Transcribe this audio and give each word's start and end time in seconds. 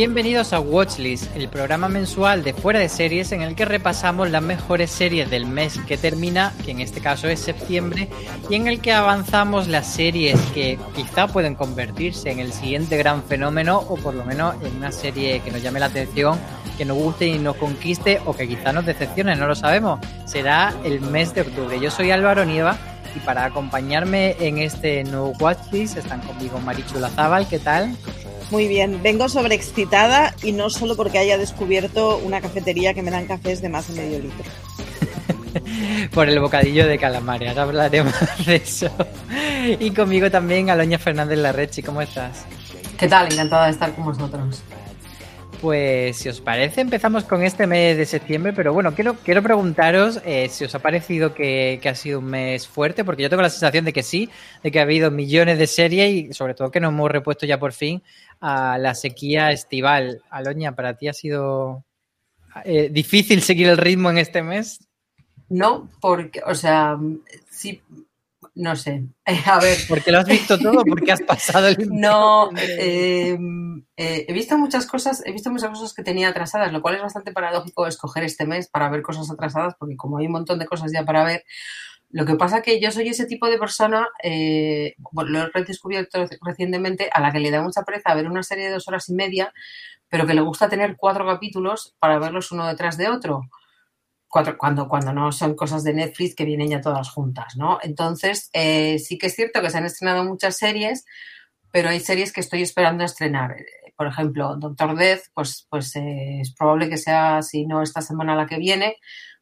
Bienvenidos 0.00 0.54
a 0.54 0.60
Watchlist, 0.60 1.36
el 1.36 1.50
programa 1.50 1.90
mensual 1.90 2.42
de 2.42 2.54
fuera 2.54 2.78
de 2.78 2.88
series 2.88 3.32
en 3.32 3.42
el 3.42 3.54
que 3.54 3.66
repasamos 3.66 4.30
las 4.30 4.42
mejores 4.42 4.90
series 4.90 5.28
del 5.28 5.44
mes 5.44 5.78
que 5.86 5.98
termina, 5.98 6.54
que 6.64 6.70
en 6.70 6.80
este 6.80 7.02
caso 7.02 7.28
es 7.28 7.38
septiembre, 7.38 8.08
y 8.48 8.54
en 8.54 8.66
el 8.66 8.80
que 8.80 8.94
avanzamos 8.94 9.68
las 9.68 9.86
series 9.86 10.40
que 10.54 10.78
quizá 10.96 11.26
pueden 11.26 11.54
convertirse 11.54 12.30
en 12.30 12.38
el 12.38 12.54
siguiente 12.54 12.96
gran 12.96 13.22
fenómeno 13.22 13.76
o 13.76 13.96
por 13.96 14.14
lo 14.14 14.24
menos 14.24 14.54
en 14.64 14.74
una 14.74 14.90
serie 14.90 15.40
que 15.40 15.50
nos 15.50 15.62
llame 15.62 15.80
la 15.80 15.86
atención, 15.86 16.38
que 16.78 16.86
nos 16.86 16.96
guste 16.96 17.26
y 17.26 17.38
nos 17.38 17.56
conquiste 17.56 18.22
o 18.24 18.34
que 18.34 18.48
quizá 18.48 18.72
nos 18.72 18.86
decepcione, 18.86 19.36
no 19.36 19.48
lo 19.48 19.54
sabemos. 19.54 20.00
Será 20.24 20.72
el 20.82 21.02
mes 21.02 21.34
de 21.34 21.42
octubre. 21.42 21.78
Yo 21.78 21.90
soy 21.90 22.10
Álvaro 22.10 22.46
Nieva 22.46 22.78
y 23.14 23.18
para 23.18 23.44
acompañarme 23.44 24.34
en 24.40 24.56
este 24.56 25.04
nuevo 25.04 25.34
Watchlist 25.38 25.98
están 25.98 26.22
conmigo 26.22 26.58
Marichu 26.58 26.98
Lazábal, 26.98 27.46
¿qué 27.48 27.58
tal? 27.58 27.94
Muy 28.50 28.66
bien, 28.66 29.00
vengo 29.02 29.28
sobreexcitada 29.28 30.34
y 30.42 30.52
no 30.52 30.70
solo 30.70 30.96
porque 30.96 31.18
haya 31.18 31.38
descubierto 31.38 32.18
una 32.18 32.40
cafetería 32.40 32.94
que 32.94 33.02
me 33.02 33.10
dan 33.10 33.26
cafés 33.26 33.62
de 33.62 33.68
más 33.68 33.88
de 33.88 34.00
medio 34.02 34.18
litro. 34.18 34.44
Por 36.12 36.28
el 36.28 36.40
bocadillo 36.40 36.86
de 36.86 36.98
calamares, 36.98 37.50
ahora 37.50 37.62
hablaremos 37.62 38.14
de 38.46 38.56
eso. 38.56 38.90
Y 39.78 39.90
conmigo 39.92 40.30
también 40.30 40.68
Aloña 40.68 40.98
Fernández 40.98 41.38
Larrechi, 41.38 41.82
¿cómo 41.82 42.02
estás? 42.02 42.44
¿Qué 42.98 43.06
tal? 43.06 43.32
Encantada 43.32 43.66
de 43.66 43.72
estar 43.72 43.94
con 43.94 44.04
vosotros. 44.04 44.62
Pues 45.60 46.16
si 46.16 46.30
os 46.30 46.40
parece, 46.40 46.80
empezamos 46.80 47.24
con 47.24 47.42
este 47.42 47.66
mes 47.66 47.98
de 47.98 48.06
septiembre, 48.06 48.54
pero 48.54 48.72
bueno, 48.72 48.94
quiero, 48.94 49.16
quiero 49.16 49.42
preguntaros 49.42 50.18
eh, 50.24 50.48
si 50.48 50.64
os 50.64 50.74
ha 50.74 50.78
parecido 50.78 51.34
que, 51.34 51.78
que, 51.82 51.88
ha 51.90 51.94
sido 51.94 52.20
un 52.20 52.26
mes 52.26 52.66
fuerte, 52.66 53.04
porque 53.04 53.22
yo 53.22 53.28
tengo 53.28 53.42
la 53.42 53.50
sensación 53.50 53.84
de 53.84 53.92
que 53.92 54.02
sí, 54.02 54.30
de 54.62 54.70
que 54.70 54.78
ha 54.78 54.82
habido 54.82 55.10
millones 55.10 55.58
de 55.58 55.66
series 55.66 56.14
y 56.14 56.32
sobre 56.32 56.54
todo 56.54 56.70
que 56.70 56.80
nos 56.80 56.92
hemos 56.92 57.10
repuesto 57.10 57.44
ya 57.44 57.60
por 57.60 57.74
fin 57.74 58.02
a 58.40 58.78
la 58.78 58.94
sequía 58.94 59.50
estival. 59.50 60.22
Aloña, 60.30 60.74
¿para 60.74 60.96
ti 60.96 61.08
ha 61.08 61.12
sido 61.12 61.84
eh, 62.64 62.88
difícil 62.90 63.42
seguir 63.42 63.68
el 63.68 63.76
ritmo 63.76 64.08
en 64.08 64.16
este 64.16 64.42
mes? 64.42 64.88
No, 65.50 65.90
porque, 66.00 66.40
o 66.46 66.54
sea, 66.54 66.98
sí, 67.50 67.82
no 68.54 68.76
sé. 68.76 69.04
A 69.46 69.60
ver. 69.60 69.78
Porque 69.88 70.12
lo 70.12 70.18
has 70.18 70.26
visto 70.26 70.58
todo, 70.58 70.82
porque 70.84 71.12
has 71.12 71.22
pasado 71.22 71.68
el 71.68 71.76
No, 71.90 72.50
eh, 72.56 73.38
eh, 73.96 74.24
he 74.28 74.32
visto 74.32 74.58
muchas 74.58 74.86
cosas, 74.86 75.22
he 75.24 75.32
visto 75.32 75.50
muchas 75.50 75.70
cosas 75.70 75.94
que 75.94 76.02
tenía 76.02 76.28
atrasadas, 76.28 76.72
lo 76.72 76.82
cual 76.82 76.96
es 76.96 77.02
bastante 77.02 77.32
paradójico 77.32 77.86
escoger 77.86 78.24
este 78.24 78.46
mes 78.46 78.68
para 78.68 78.90
ver 78.90 79.02
cosas 79.02 79.30
atrasadas, 79.30 79.74
porque 79.78 79.96
como 79.96 80.18
hay 80.18 80.26
un 80.26 80.32
montón 80.32 80.58
de 80.58 80.66
cosas 80.66 80.92
ya 80.92 81.04
para 81.04 81.24
ver, 81.24 81.44
lo 82.12 82.26
que 82.26 82.34
pasa 82.34 82.60
que 82.60 82.80
yo 82.80 82.90
soy 82.90 83.08
ese 83.08 83.26
tipo 83.26 83.48
de 83.48 83.58
persona, 83.58 84.08
eh, 84.22 84.94
bueno, 85.12 85.30
lo 85.30 85.38
he 85.42 85.50
redescubierto 85.50 86.26
recientemente, 86.42 87.08
a 87.12 87.20
la 87.20 87.30
que 87.30 87.38
le 87.38 87.52
da 87.52 87.62
mucha 87.62 87.82
pereza 87.82 88.14
ver 88.14 88.26
una 88.26 88.42
serie 88.42 88.66
de 88.66 88.72
dos 88.72 88.88
horas 88.88 89.08
y 89.08 89.14
media, 89.14 89.52
pero 90.08 90.26
que 90.26 90.34
le 90.34 90.40
gusta 90.40 90.68
tener 90.68 90.96
cuatro 90.96 91.24
capítulos 91.24 91.94
para 92.00 92.18
verlos 92.18 92.50
uno 92.50 92.66
detrás 92.66 92.96
de 92.96 93.08
otro. 93.08 93.42
Cuando, 94.30 94.88
cuando 94.88 95.12
no 95.12 95.32
son 95.32 95.56
cosas 95.56 95.82
de 95.82 95.92
Netflix 95.92 96.36
que 96.36 96.44
vienen 96.44 96.68
ya 96.68 96.80
todas 96.80 97.10
juntas, 97.10 97.56
¿no? 97.56 97.80
Entonces, 97.82 98.48
eh, 98.52 99.00
sí 99.00 99.18
que 99.18 99.26
es 99.26 99.34
cierto 99.34 99.60
que 99.60 99.70
se 99.70 99.78
han 99.78 99.86
estrenado 99.86 100.24
muchas 100.24 100.56
series, 100.56 101.04
pero 101.72 101.88
hay 101.88 101.98
series 101.98 102.32
que 102.32 102.40
estoy 102.40 102.62
esperando 102.62 103.02
estrenar. 103.02 103.56
Por 103.96 104.06
ejemplo, 104.06 104.56
Doctor 104.56 104.96
Death, 104.96 105.22
pues, 105.34 105.66
pues 105.68 105.96
eh, 105.96 106.40
es 106.40 106.54
probable 106.54 106.88
que 106.88 106.96
sea, 106.96 107.42
si 107.42 107.66
no 107.66 107.82
esta 107.82 108.02
semana 108.02 108.36
la 108.36 108.46
que 108.46 108.58
viene, 108.58 108.96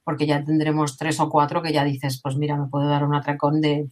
porque 0.05 0.27
ya 0.27 0.43
tendremos 0.43 0.97
tres 0.97 1.21
o 1.21 1.29
cuatro 1.29 1.61
que 1.63 1.71
ya 1.71 1.85
dices, 1.85 2.19
pues 2.23 2.37
mira, 2.37 2.57
me 2.57 2.69
puedo 2.69 2.89
dar 2.89 3.05
un 3.05 3.15
atracón 3.15 3.61
de, 3.61 3.89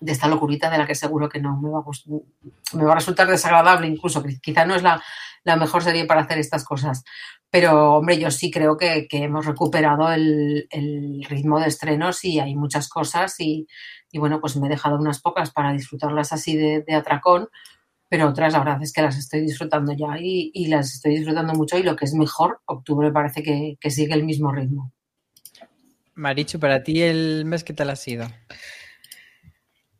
de 0.00 0.12
esta 0.12 0.28
locurita 0.28 0.70
de 0.70 0.78
la 0.78 0.86
que 0.86 0.94
seguro 0.94 1.28
que 1.28 1.40
no 1.40 1.56
me 1.56 1.70
va 1.70 1.80
a, 1.80 2.76
me 2.76 2.84
va 2.84 2.92
a 2.92 2.96
resultar 2.96 3.26
desagradable 3.26 3.86
incluso, 3.86 4.22
quizá 4.42 4.64
no 4.64 4.74
es 4.74 4.82
la, 4.82 5.02
la, 5.44 5.56
mejor 5.56 5.82
serie 5.82 6.04
para 6.04 6.22
hacer 6.22 6.38
estas 6.38 6.64
cosas. 6.64 7.04
Pero, 7.50 7.94
hombre, 7.94 8.18
yo 8.18 8.30
sí 8.30 8.50
creo 8.50 8.76
que, 8.76 9.06
que 9.08 9.24
hemos 9.24 9.46
recuperado 9.46 10.12
el, 10.12 10.66
el, 10.70 11.24
ritmo 11.24 11.58
de 11.58 11.68
estrenos 11.68 12.22
y 12.24 12.40
hay 12.40 12.54
muchas 12.54 12.88
cosas 12.88 13.40
y, 13.40 13.66
y, 14.12 14.18
bueno, 14.18 14.40
pues 14.40 14.56
me 14.56 14.66
he 14.66 14.70
dejado 14.70 14.98
unas 14.98 15.20
pocas 15.20 15.50
para 15.50 15.72
disfrutarlas 15.72 16.32
así 16.32 16.56
de, 16.56 16.82
de, 16.86 16.94
atracón, 16.94 17.48
pero 18.08 18.28
otras 18.28 18.52
la 18.52 18.58
verdad 18.58 18.82
es 18.82 18.92
que 18.92 19.00
las 19.00 19.16
estoy 19.16 19.40
disfrutando 19.40 19.94
ya 19.94 20.18
y, 20.20 20.50
y, 20.52 20.66
las 20.66 20.94
estoy 20.94 21.16
disfrutando 21.16 21.54
mucho 21.54 21.78
y 21.78 21.82
lo 21.82 21.96
que 21.96 22.04
es 22.04 22.12
mejor, 22.12 22.60
octubre 22.66 23.10
parece 23.12 23.42
que, 23.42 23.78
que 23.80 23.90
sigue 23.90 24.12
el 24.12 24.24
mismo 24.24 24.52
ritmo. 24.52 24.92
Marichu, 26.14 26.58
para 26.58 26.82
ti 26.82 27.00
el 27.00 27.44
mes, 27.46 27.64
¿qué 27.64 27.72
tal 27.72 27.90
ha 27.90 27.96
sido? 27.96 28.26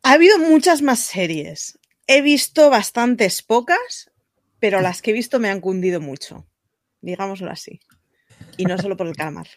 Ha 0.03 0.13
habido 0.13 0.39
muchas 0.39 0.83
más 0.83 0.99
series. 0.99 1.79
He 2.07 2.23
visto 2.23 2.69
bastantes 2.71 3.43
pocas, 3.43 4.11
pero 4.59 4.81
las 4.81 5.01
que 5.01 5.11
he 5.11 5.15
visto 5.15 5.39
me 5.39 5.49
han 5.49 5.61
cundido 5.61 6.01
mucho. 6.01 6.48
Digámoslo 7.01 7.51
así. 7.51 7.81
Y 8.57 8.65
no 8.65 8.79
solo 8.79 8.97
por 8.97 9.07
el 9.07 9.17
calamar. 9.17 9.49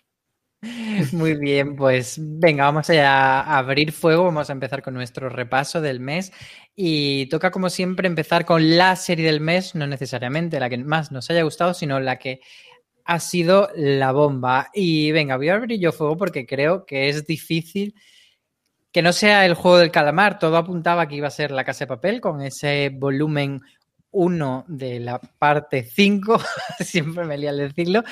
Muy 1.12 1.36
bien, 1.36 1.76
pues 1.76 2.18
venga, 2.20 2.66
vamos 2.66 2.90
a 2.92 3.58
abrir 3.58 3.92
fuego, 3.92 4.26
vamos 4.26 4.50
a 4.50 4.54
empezar 4.54 4.84
con 4.84 4.94
nuestro 4.94 5.28
repaso 5.28 5.82
del 5.82 6.00
mes 6.00 6.32
y 6.76 7.26
toca 7.28 7.50
como 7.50 7.70
siempre 7.70 8.08
empezar 8.08 8.46
con 8.46 8.78
la 8.78 8.96
serie 8.96 9.26
del 9.26 9.42
mes, 9.42 9.74
no 9.74 9.88
necesariamente 9.88 10.60
la 10.60 10.70
que 10.70 10.78
más 10.78 11.12
nos 11.12 11.30
haya 11.32 11.42
gustado, 11.42 11.74
sino 11.74 12.00
la 12.00 12.20
que 12.20 12.42
ha 13.06 13.20
sido 13.20 13.70
la 13.76 14.12
bomba. 14.12 14.70
Y 14.74 15.12
venga, 15.12 15.38
voy 15.38 15.50
a 15.50 15.56
abrir 15.56 15.80
yo 15.80 15.92
fuego 15.92 16.18
porque 16.18 16.46
creo 16.46 16.86
que 16.86 17.10
es 17.10 17.26
difícil 17.26 17.96
que 18.92 19.02
no 19.02 19.14
sea 19.14 19.46
el 19.46 19.56
juego 19.56 19.78
del 19.78 19.92
calamar. 19.92 20.38
Todo 20.40 20.58
apuntaba 20.58 21.08
que 21.08 21.16
iba 21.16 21.28
a 21.28 21.32
ser 21.32 21.52
la 21.52 21.64
casa 21.64 21.86
de 21.86 21.90
papel 21.90 22.22
con 22.22 22.42
ese 22.42 22.90
volumen 22.94 23.62
1 24.12 24.66
de 24.68 25.00
la 25.00 25.20
parte 25.20 25.84
5, 25.84 26.40
siempre 26.80 27.26
me 27.26 27.38
lía 27.38 27.50
al 27.52 27.58
decirlo, 27.58 28.04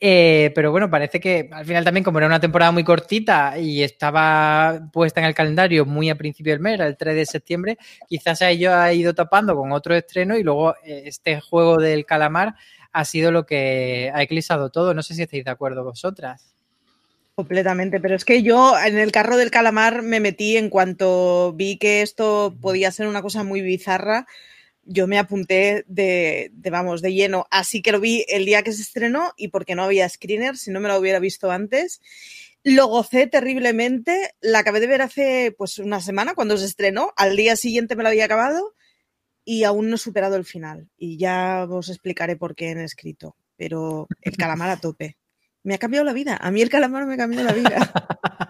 eh, 0.00 0.52
pero 0.54 0.70
bueno, 0.70 0.88
parece 0.90 1.20
que 1.20 1.48
al 1.52 1.66
final 1.66 1.84
también 1.84 2.04
como 2.04 2.18
era 2.18 2.26
una 2.26 2.40
temporada 2.40 2.72
muy 2.72 2.84
cortita 2.84 3.58
y 3.58 3.82
estaba 3.82 4.88
puesta 4.92 5.20
en 5.20 5.26
el 5.26 5.34
calendario 5.34 5.84
muy 5.84 6.10
a 6.10 6.16
principio 6.16 6.52
del 6.52 6.60
mes, 6.60 6.74
era 6.74 6.86
el 6.86 6.96
3 6.96 7.14
de 7.14 7.26
septiembre, 7.26 7.78
quizás 8.08 8.42
ello 8.42 8.74
ha 8.74 8.92
ido 8.92 9.14
tapando 9.14 9.56
con 9.56 9.72
otro 9.72 9.94
estreno 9.94 10.36
y 10.36 10.42
luego 10.42 10.74
eh, 10.84 11.02
este 11.06 11.40
juego 11.40 11.78
del 11.78 12.06
calamar 12.06 12.54
ha 12.92 13.04
sido 13.04 13.30
lo 13.30 13.46
que 13.46 14.10
ha 14.14 14.22
eclipsado 14.22 14.70
todo. 14.70 14.94
No 14.94 15.02
sé 15.02 15.14
si 15.14 15.22
estáis 15.22 15.44
de 15.44 15.50
acuerdo 15.50 15.84
vosotras. 15.84 16.54
Completamente, 17.34 18.00
pero 18.00 18.16
es 18.16 18.24
que 18.24 18.42
yo 18.42 18.76
en 18.76 18.98
el 18.98 19.12
carro 19.12 19.36
del 19.36 19.52
calamar 19.52 20.02
me 20.02 20.18
metí 20.18 20.56
en 20.56 20.70
cuanto 20.70 21.52
vi 21.52 21.78
que 21.78 22.02
esto 22.02 22.56
podía 22.60 22.90
ser 22.90 23.06
una 23.06 23.22
cosa 23.22 23.44
muy 23.44 23.60
bizarra. 23.60 24.26
Yo 24.90 25.06
me 25.06 25.18
apunté 25.18 25.84
de, 25.86 26.50
de, 26.54 26.70
vamos, 26.70 27.02
de 27.02 27.12
lleno. 27.12 27.46
Así 27.50 27.82
que 27.82 27.92
lo 27.92 28.00
vi 28.00 28.24
el 28.28 28.46
día 28.46 28.62
que 28.62 28.72
se 28.72 28.80
estrenó 28.80 29.32
y 29.36 29.48
porque 29.48 29.74
no 29.74 29.82
había 29.84 30.08
screener, 30.08 30.56
si 30.56 30.70
no 30.70 30.80
me 30.80 30.88
lo 30.88 30.98
hubiera 30.98 31.18
visto 31.18 31.50
antes. 31.50 32.00
Lo 32.64 32.86
gocé 32.86 33.26
terriblemente. 33.26 34.34
La 34.40 34.60
acabé 34.60 34.80
de 34.80 34.86
ver 34.86 35.02
hace 35.02 35.54
pues 35.56 35.78
una 35.78 36.00
semana 36.00 36.34
cuando 36.34 36.56
se 36.56 36.64
estrenó. 36.64 37.12
Al 37.16 37.36
día 37.36 37.54
siguiente 37.54 37.96
me 37.96 38.02
la 38.02 38.08
había 38.08 38.24
acabado 38.24 38.74
y 39.44 39.64
aún 39.64 39.90
no 39.90 39.96
he 39.96 39.98
superado 39.98 40.36
el 40.36 40.44
final. 40.44 40.88
Y 40.96 41.18
ya 41.18 41.66
os 41.68 41.88
explicaré 41.90 42.36
por 42.36 42.54
qué 42.54 42.70
en 42.70 42.80
escrito. 42.80 43.36
Pero 43.56 44.08
el 44.22 44.36
calamar 44.36 44.70
a 44.70 44.80
tope. 44.80 45.18
Me 45.62 45.74
ha 45.74 45.78
cambiado 45.78 46.04
la 46.04 46.12
vida. 46.12 46.38
A 46.40 46.50
mí 46.50 46.62
el 46.62 46.70
calamar 46.70 47.04
me 47.06 47.14
ha 47.14 47.18
cambiado 47.18 47.46
la 47.46 47.52
vida. 47.52 47.92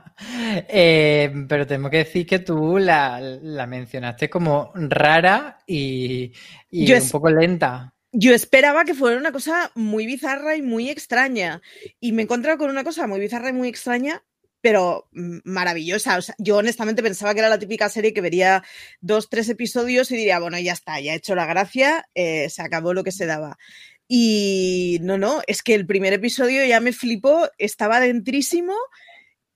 Eh, 0.68 1.32
pero 1.48 1.66
tengo 1.66 1.88
que 1.90 1.98
decir 1.98 2.26
que 2.26 2.40
tú 2.40 2.78
la, 2.78 3.20
la 3.20 3.66
mencionaste 3.66 4.28
como 4.28 4.72
rara 4.74 5.58
y, 5.66 6.32
un 6.72 7.10
poco 7.10 7.30
lenta. 7.30 7.94
Yo 8.12 8.34
esperaba 8.34 8.84
que 8.84 8.94
fuera 8.94 9.18
una 9.18 9.32
cosa 9.32 9.70
muy 9.74 10.06
bizarra 10.06 10.56
y 10.56 10.62
muy 10.62 10.90
extraña. 10.90 11.60
Y 12.00 12.12
me 12.12 12.22
he 12.22 12.24
encontrado 12.24 12.58
con 12.58 12.70
una 12.70 12.84
cosa 12.84 13.06
muy 13.06 13.20
bizarra 13.20 13.50
y 13.50 13.52
muy 13.52 13.68
extraña, 13.68 14.24
pero 14.60 15.08
mm, 15.12 15.38
maravillosa. 15.44 16.16
O 16.16 16.22
sea, 16.22 16.34
yo 16.38 16.56
honestamente 16.56 17.02
pensaba 17.02 17.34
que 17.34 17.40
era 17.40 17.48
la 17.48 17.58
típica 17.58 17.88
serie 17.88 18.14
que 18.14 18.20
vería 18.20 18.64
dos, 19.00 19.28
tres 19.28 19.48
episodios 19.48 20.10
y 20.10 20.16
diría, 20.16 20.40
bueno, 20.40 20.58
ya 20.58 20.72
está, 20.72 21.00
ya 21.00 21.12
he 21.12 21.16
hecho 21.16 21.34
la 21.34 21.46
gracia, 21.46 22.08
eh, 22.14 22.48
se 22.50 22.62
acabó 22.62 22.94
lo 22.94 23.04
que 23.04 23.12
se 23.12 23.26
daba. 23.26 23.58
Y 24.08 24.98
no, 25.02 25.18
no, 25.18 25.42
es 25.46 25.62
que 25.62 25.74
el 25.74 25.86
primer 25.86 26.14
episodio 26.14 26.64
ya 26.64 26.80
me 26.80 26.92
flipó, 26.92 27.50
estaba 27.58 28.00
dentrísimo 28.00 28.74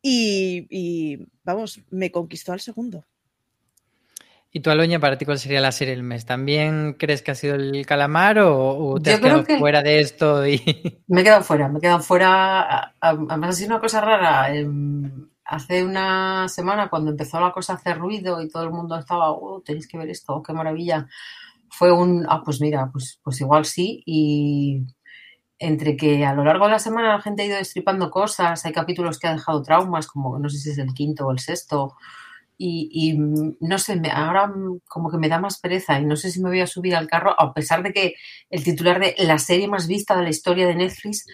y, 0.03 0.67
y, 0.71 1.27
vamos, 1.45 1.81
me 1.91 2.11
conquistó 2.11 2.53
al 2.53 2.61
segundo. 2.61 3.05
¿Y 4.55 4.61
tú, 4.61 4.69
Aloña, 4.71 5.01
para 5.01 5.17
ti 5.17 5.25
cuál 5.25 5.39
sería 5.39 5.63
la 5.63 5.73
serie 5.73 5.95
del 5.95 6.03
mes? 6.03 6.27
¿También 6.27 6.95
crees 6.99 7.23
que 7.23 7.31
ha 7.31 7.35
sido 7.35 7.55
el 7.55 7.87
calamar 7.87 8.39
o, 8.41 8.77
o 8.91 9.01
te 9.01 9.11
Yo 9.11 9.15
has 9.17 9.23
quedado 9.23 9.45
que- 9.45 9.59
fuera 9.59 9.83
de 9.83 10.01
esto? 10.01 10.47
Y... 10.47 10.61
Me 11.07 11.23
he 11.23 11.25
quedado 11.25 11.43
fuera, 11.43 11.69
me 11.69 11.79
he 11.79 11.81
quedado 11.81 12.01
fuera. 12.01 12.95
Además, 13.01 13.49
ha 13.49 13.53
sido 13.53 13.69
una 13.71 13.81
cosa 13.81 14.01
rara. 14.03 14.55
em, 14.55 15.29
Hace 15.45 15.83
una 15.85 16.49
semana, 16.49 16.89
cuando 16.89 17.11
empezó 17.11 17.41
la 17.41 17.53
cosa 17.53 17.73
a 17.73 17.77
hacer 17.77 17.99
ruido 17.99 18.41
y 18.41 18.49
todo 18.49 18.63
el 18.63 18.71
mundo 18.71 18.97
estaba, 18.97 19.31
oh, 19.33 19.61
tenéis 19.65 19.87
que 19.89 19.99
ver 19.99 20.09
esto, 20.09 20.35
oh, 20.35 20.43
qué 20.43 20.53
maravilla. 20.53 21.07
Fue 21.69 21.91
un, 21.93 22.25
ah, 22.29 22.43
pues 22.45 22.61
mira, 22.61 22.89
pues, 22.93 23.19
pues 23.23 23.41
igual 23.41 23.65
sí. 23.65 24.03
Y 24.07 24.83
entre 25.63 25.97
que 25.97 26.25
a 26.25 26.35
lo 26.35 26.45
largo 26.45 26.67
de 26.67 26.73
la 26.73 26.79
semana 26.79 27.17
la 27.17 27.23
gente 27.23 27.43
ha 27.43 27.47
ido 27.47 27.57
destripando 27.57 28.11
cosas, 28.11 28.65
hay 28.65 28.73
capítulos 28.73 29.19
que 29.19 29.29
ha 29.29 29.33
dejado 29.33 29.63
traumas, 29.63 30.07
como 30.07 30.39
no 30.39 30.49
sé 30.49 30.59
si 30.59 30.71
es 30.71 30.79
el 30.79 30.93
quinto 30.93 31.27
o 31.27 31.31
el 31.31 31.39
sexto. 31.39 31.95
Y, 32.65 32.89
y, 32.93 33.19
mm, 33.19 33.57
no 33.61 33.79
sé, 33.79 33.97
me- 33.97 34.11
ahora 34.13 34.47
mm, 34.47 34.83
como 34.89 35.11
que 35.11 35.19
me 35.19 35.29
da 35.29 35.41
más 35.41 35.59
pereza 35.59 35.99
y 35.99 36.05
no 36.05 36.15
sé 36.15 36.31
si 36.31 36.41
me 36.41 36.49
voy 36.49 36.61
a 36.61 36.67
subir 36.69 36.95
al 36.95 37.09
carro, 37.09 37.35
a 37.37 37.53
pesar 37.53 37.83
de 37.83 37.93
que 37.93 38.15
el 38.51 38.63
titular 38.63 39.01
de 39.01 39.17
la 39.19 39.39
serie 39.39 39.67
más 39.67 39.89
vista 39.89 40.17
de 40.17 40.23
la 40.23 40.29
historia 40.31 40.67
de 40.69 40.77
Netflix 40.77 41.27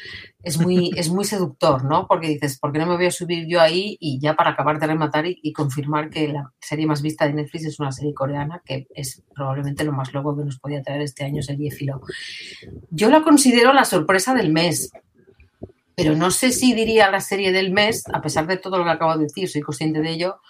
es 0.42 0.58
muy, 0.58 0.90
es 0.96 1.10
muy 1.10 1.25
seductor, 1.26 1.84
¿no? 1.84 2.06
Porque 2.08 2.28
dices, 2.28 2.58
¿por 2.58 2.72
qué 2.72 2.78
no 2.78 2.86
me 2.86 2.96
voy 2.96 3.06
a 3.06 3.10
subir 3.10 3.46
yo 3.46 3.60
ahí? 3.60 3.98
Y 4.00 4.19
ya 4.20 4.34
para 4.36 4.50
acabar 4.52 4.78
de 4.78 4.86
rematar 4.86 5.26
y, 5.26 5.38
y 5.42 5.52
confirmar 5.52 6.08
que 6.08 6.28
la 6.28 6.50
serie 6.60 6.86
más 6.86 7.02
vista 7.02 7.26
de 7.26 7.34
Netflix 7.34 7.66
es 7.66 7.78
una 7.78 7.92
serie 7.92 8.14
coreana, 8.14 8.62
que 8.64 8.86
es 8.94 9.22
probablemente 9.34 9.84
lo 9.84 9.92
más 9.92 10.14
loco 10.14 10.34
que 10.34 10.44
nos 10.46 10.58
podía 10.58 10.82
traer 10.82 11.02
este 11.02 11.25
año 11.25 11.42
serie 11.42 11.70
filo. 11.70 12.00
Yo 12.90 13.10
la 13.10 13.22
considero 13.22 13.72
la 13.75 13.84
sorpresa 13.84 14.32
del 14.34 14.50
mes, 14.52 14.90
pero 15.94 16.14
no 16.14 16.30
sé 16.30 16.52
si 16.52 16.75
diría 16.75 17.10
la 17.10 17.20
serie 17.20 17.50
del 17.52 17.72
mes, 17.72 18.04
a 18.12 18.22
pesar 18.22 18.46
de 18.46 18.56
todo 18.56 18.78
lo 18.78 18.84
que 18.84 18.90
acabo 18.90 19.16
de 19.16 19.25
decir, 19.25 19.48
soy 19.48 19.62
consciente 19.62 20.00
de 20.00 20.10
ello. 20.10 20.40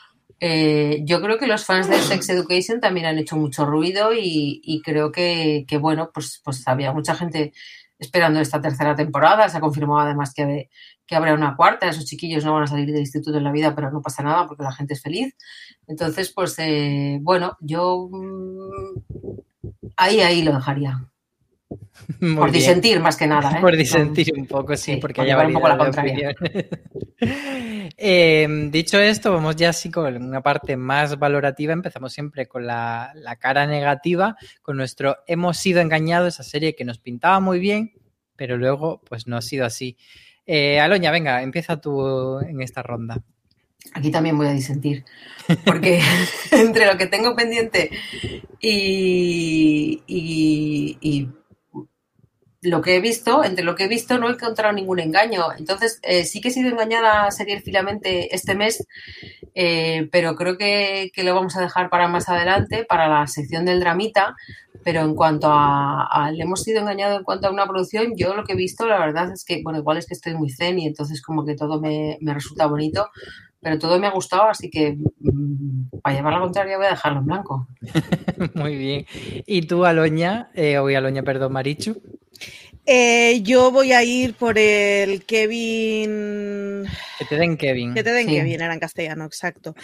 Eh, 0.40 1.00
yo 1.04 1.20
creo 1.20 1.38
que 1.38 1.46
los 1.46 1.64
fans 1.64 1.88
de 1.88 1.98
Sex 1.98 2.28
Education 2.28 2.80
también 2.80 3.06
han 3.06 3.18
hecho 3.18 3.36
mucho 3.36 3.66
ruido 3.66 4.12
y, 4.14 4.60
y 4.62 4.80
creo 4.82 5.10
que, 5.10 5.64
que, 5.66 5.78
bueno, 5.78 6.10
pues, 6.12 6.40
pues 6.44 6.66
había 6.68 6.92
mucha 6.92 7.14
gente 7.14 7.52
esperando 7.98 8.40
esta 8.40 8.60
tercera 8.60 8.94
temporada. 8.94 9.48
Se 9.48 9.56
ha 9.56 9.60
confirmado 9.60 10.00
además 10.00 10.32
que, 10.32 10.70
que 11.06 11.16
habrá 11.16 11.34
una 11.34 11.56
cuarta. 11.56 11.88
Esos 11.88 12.04
chiquillos 12.04 12.44
no 12.44 12.54
van 12.54 12.64
a 12.64 12.68
salir 12.68 12.86
del 12.86 13.00
instituto 13.00 13.38
en 13.38 13.44
la 13.44 13.52
vida, 13.52 13.74
pero 13.74 13.90
no 13.90 14.00
pasa 14.00 14.22
nada 14.22 14.46
porque 14.46 14.62
la 14.62 14.72
gente 14.72 14.94
es 14.94 15.02
feliz. 15.02 15.34
Entonces, 15.86 16.32
pues 16.32 16.54
eh, 16.58 17.18
bueno, 17.20 17.56
yo 17.60 18.08
mmm, 18.10 19.40
ahí, 19.96 20.20
ahí 20.20 20.42
lo 20.42 20.54
dejaría. 20.54 21.04
Muy 22.20 22.36
por 22.36 22.50
bien. 22.50 22.64
disentir 22.64 23.00
más 23.00 23.16
que 23.16 23.26
nada. 23.26 23.50
¿eh? 23.58 23.60
Por 23.60 23.76
disentir 23.76 24.32
un 24.36 24.46
poco, 24.46 24.76
sí, 24.76 24.94
Sí, 24.94 24.98
porque 24.98 25.22
llevar 25.24 25.46
un 25.46 25.54
poco 25.54 25.68
la 25.68 25.74
de 25.74 25.80
contraria. 25.80 26.34
Eh, 28.00 28.46
dicho 28.70 29.00
esto, 29.00 29.32
vamos 29.32 29.56
ya 29.56 29.70
así 29.70 29.90
con 29.90 30.22
una 30.22 30.40
parte 30.40 30.76
más 30.76 31.18
valorativa. 31.18 31.72
Empezamos 31.72 32.12
siempre 32.12 32.46
con 32.46 32.64
la, 32.64 33.10
la 33.16 33.34
cara 33.36 33.66
negativa, 33.66 34.36
con 34.62 34.76
nuestro 34.76 35.16
hemos 35.26 35.56
sido 35.56 35.80
engañados, 35.80 36.34
esa 36.34 36.44
serie 36.44 36.76
que 36.76 36.84
nos 36.84 36.98
pintaba 36.98 37.40
muy 37.40 37.58
bien, 37.58 37.92
pero 38.36 38.56
luego 38.56 39.02
pues 39.08 39.26
no 39.26 39.36
ha 39.36 39.42
sido 39.42 39.66
así. 39.66 39.96
Eh, 40.46 40.78
Aloña, 40.78 41.10
venga, 41.10 41.42
empieza 41.42 41.80
tú 41.80 42.38
en 42.38 42.62
esta 42.62 42.84
ronda. 42.84 43.20
Aquí 43.94 44.10
también 44.10 44.38
voy 44.38 44.46
a 44.46 44.52
disentir, 44.52 45.04
porque 45.64 46.00
entre 46.52 46.86
lo 46.86 46.96
que 46.96 47.06
tengo 47.06 47.34
pendiente 47.34 47.90
y, 48.60 50.02
y, 50.06 50.98
y, 51.00 51.28
lo 52.62 52.82
que 52.82 52.96
he 52.96 53.00
visto, 53.00 53.44
entre 53.44 53.64
lo 53.64 53.76
que 53.76 53.84
he 53.84 53.88
visto 53.88 54.18
no 54.18 54.28
he 54.28 54.32
encontrado 54.32 54.72
ningún 54.72 54.98
engaño. 54.98 55.44
Entonces, 55.56 56.00
eh, 56.02 56.24
sí 56.24 56.40
que 56.40 56.48
he 56.48 56.50
sido 56.50 56.70
engañada 56.70 57.30
serialfilamente 57.30 58.34
este 58.34 58.54
mes, 58.54 58.86
eh, 59.54 60.08
pero 60.10 60.34
creo 60.34 60.58
que, 60.58 61.10
lo 61.16 61.34
vamos 61.34 61.56
a 61.56 61.60
dejar 61.60 61.90
para 61.90 62.08
más 62.08 62.28
adelante, 62.28 62.84
para 62.84 63.08
la 63.08 63.26
sección 63.26 63.64
del 63.64 63.80
dramita. 63.80 64.34
Pero 64.84 65.00
en 65.02 65.14
cuanto 65.14 65.48
a, 65.50 66.30
le 66.32 66.44
hemos 66.44 66.62
sido 66.62 66.80
engañados 66.80 67.18
en 67.18 67.24
cuanto 67.24 67.48
a 67.48 67.50
una 67.50 67.66
producción, 67.66 68.14
yo 68.16 68.34
lo 68.34 68.44
que 68.44 68.52
he 68.52 68.56
visto, 68.56 68.86
la 68.86 68.98
verdad 68.98 69.32
es 69.32 69.44
que, 69.44 69.60
bueno, 69.62 69.80
igual 69.80 69.98
es 69.98 70.06
que 70.06 70.14
estoy 70.14 70.34
muy 70.34 70.50
zen 70.50 70.78
y 70.78 70.86
entonces 70.86 71.20
como 71.20 71.44
que 71.44 71.56
todo 71.56 71.80
me, 71.80 72.16
me 72.20 72.32
resulta 72.32 72.66
bonito, 72.66 73.08
pero 73.60 73.78
todo 73.78 73.98
me 73.98 74.06
ha 74.06 74.12
gustado, 74.12 74.44
así 74.44 74.70
que 74.70 74.96
mmm, 75.18 76.00
para 76.00 76.16
llevar 76.16 76.34
la 76.34 76.40
contraria 76.40 76.76
voy 76.76 76.86
a 76.86 76.90
dejarlo 76.90 77.18
en 77.18 77.26
blanco. 77.26 77.68
Muy 78.54 78.76
bien. 78.76 79.06
¿Y 79.46 79.62
tú, 79.62 79.84
Aloña? 79.84 80.50
Eh, 80.54 80.78
hoy 80.78 80.94
Aloña, 80.94 81.22
perdón, 81.22 81.52
Marichu. 81.52 82.00
Eh, 82.86 83.42
yo 83.42 83.70
voy 83.70 83.92
a 83.92 84.02
ir 84.02 84.34
por 84.34 84.58
el 84.58 85.24
Kevin. 85.24 86.86
Que 87.18 87.24
te 87.24 87.36
den 87.36 87.56
Kevin. 87.56 87.94
Que 87.94 88.02
te 88.02 88.12
den 88.12 88.28
sí. 88.28 88.34
Kevin, 88.34 88.60
era 88.60 88.72
en 88.72 88.80
castellano, 88.80 89.24
exacto. 89.26 89.74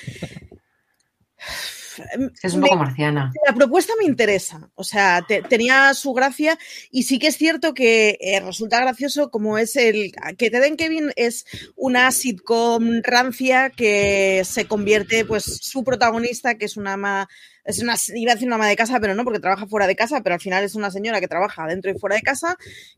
Es 2.43 2.55
un 2.55 2.63
poco 2.63 2.77
marciana. 2.77 3.33
La 3.47 3.55
propuesta 3.55 3.93
me 3.99 4.05
interesa, 4.05 4.71
o 4.75 4.85
sea, 4.85 5.25
te, 5.27 5.43
tenía 5.43 5.95
su 5.95 6.13
gracia 6.13 6.59
y 6.91 7.05
sí 7.05 7.19
que 7.19 7.29
es 7.29 7.37
cierto 7.37 7.75
que 7.75 8.19
eh, 8.21 8.41
resulta 8.41 8.81
gracioso 8.81 9.31
como 9.31 9.59
es 9.59 9.77
el 9.77 10.13
que 10.37 10.51
te 10.51 10.61
den 10.61 10.77
Kevin 10.77 11.13
es 11.17 11.45
una 11.77 12.11
sitcom 12.11 13.03
rancia 13.03 13.71
que 13.71 14.43
se 14.45 14.67
convierte, 14.67 15.25
pues 15.25 15.45
su 15.45 15.85
protagonista, 15.85 16.57
que 16.57 16.65
es 16.65 16.77
una 16.77 16.95
ama, 16.95 17.29
es 17.65 17.81
una, 17.81 17.95
iba 18.15 18.33
a 18.33 18.35
decir 18.35 18.47
una 18.47 18.57
ama 18.57 18.69
de 18.69 18.77
casa, 18.77 19.01
pero 19.01 19.15
no, 19.15 19.25
porque 19.25 19.41
trabaja 19.41 19.67
fuera 19.67 19.87
de 19.87 19.97
casa, 19.97 20.23
pero 20.23 20.35
al 20.35 20.41
final 20.41 20.65
es 20.65 20.75
una 20.75 20.91
señora 20.91 21.21
que 21.21 21.29
trabaja 21.29 21.67
dentro 21.67 21.91
y 21.91 21.99
fuera 21.99 22.17
de 22.17 22.23
casa, 22.23 22.57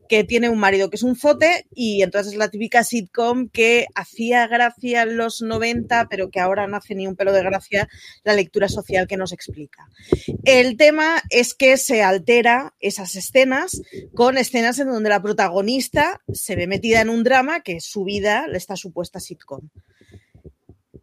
que 0.09 0.23
tiene 0.23 0.49
un 0.49 0.59
marido 0.59 0.89
que 0.89 0.97
es 0.97 1.03
un 1.03 1.15
zote 1.15 1.65
y 1.73 2.01
entonces 2.01 2.33
es 2.33 2.39
la 2.39 2.49
típica 2.49 2.83
sitcom 2.83 3.49
que 3.49 3.87
hacía 3.95 4.47
gracia 4.47 5.03
en 5.03 5.17
los 5.17 5.41
90, 5.41 6.07
pero 6.09 6.29
que 6.29 6.39
ahora 6.39 6.67
no 6.67 6.77
hace 6.77 6.95
ni 6.95 7.07
un 7.07 7.15
pelo 7.15 7.31
de 7.31 7.43
gracia 7.43 7.87
la 8.23 8.33
lectura 8.33 8.67
social 8.67 9.07
que 9.07 9.17
nos 9.17 9.31
explica. 9.31 9.87
El 10.43 10.77
tema 10.77 11.23
es 11.29 11.53
que 11.53 11.77
se 11.77 12.03
altera 12.03 12.73
esas 12.79 13.15
escenas 13.15 13.81
con 14.13 14.37
escenas 14.37 14.79
en 14.79 14.87
donde 14.87 15.09
la 15.09 15.21
protagonista 15.21 16.21
se 16.33 16.55
ve 16.55 16.67
metida 16.67 17.01
en 17.01 17.09
un 17.09 17.23
drama 17.23 17.61
que 17.61 17.79
su 17.79 18.03
vida, 18.03 18.45
esta 18.53 18.75
supuesta 18.75 19.19
sitcom. 19.19 19.69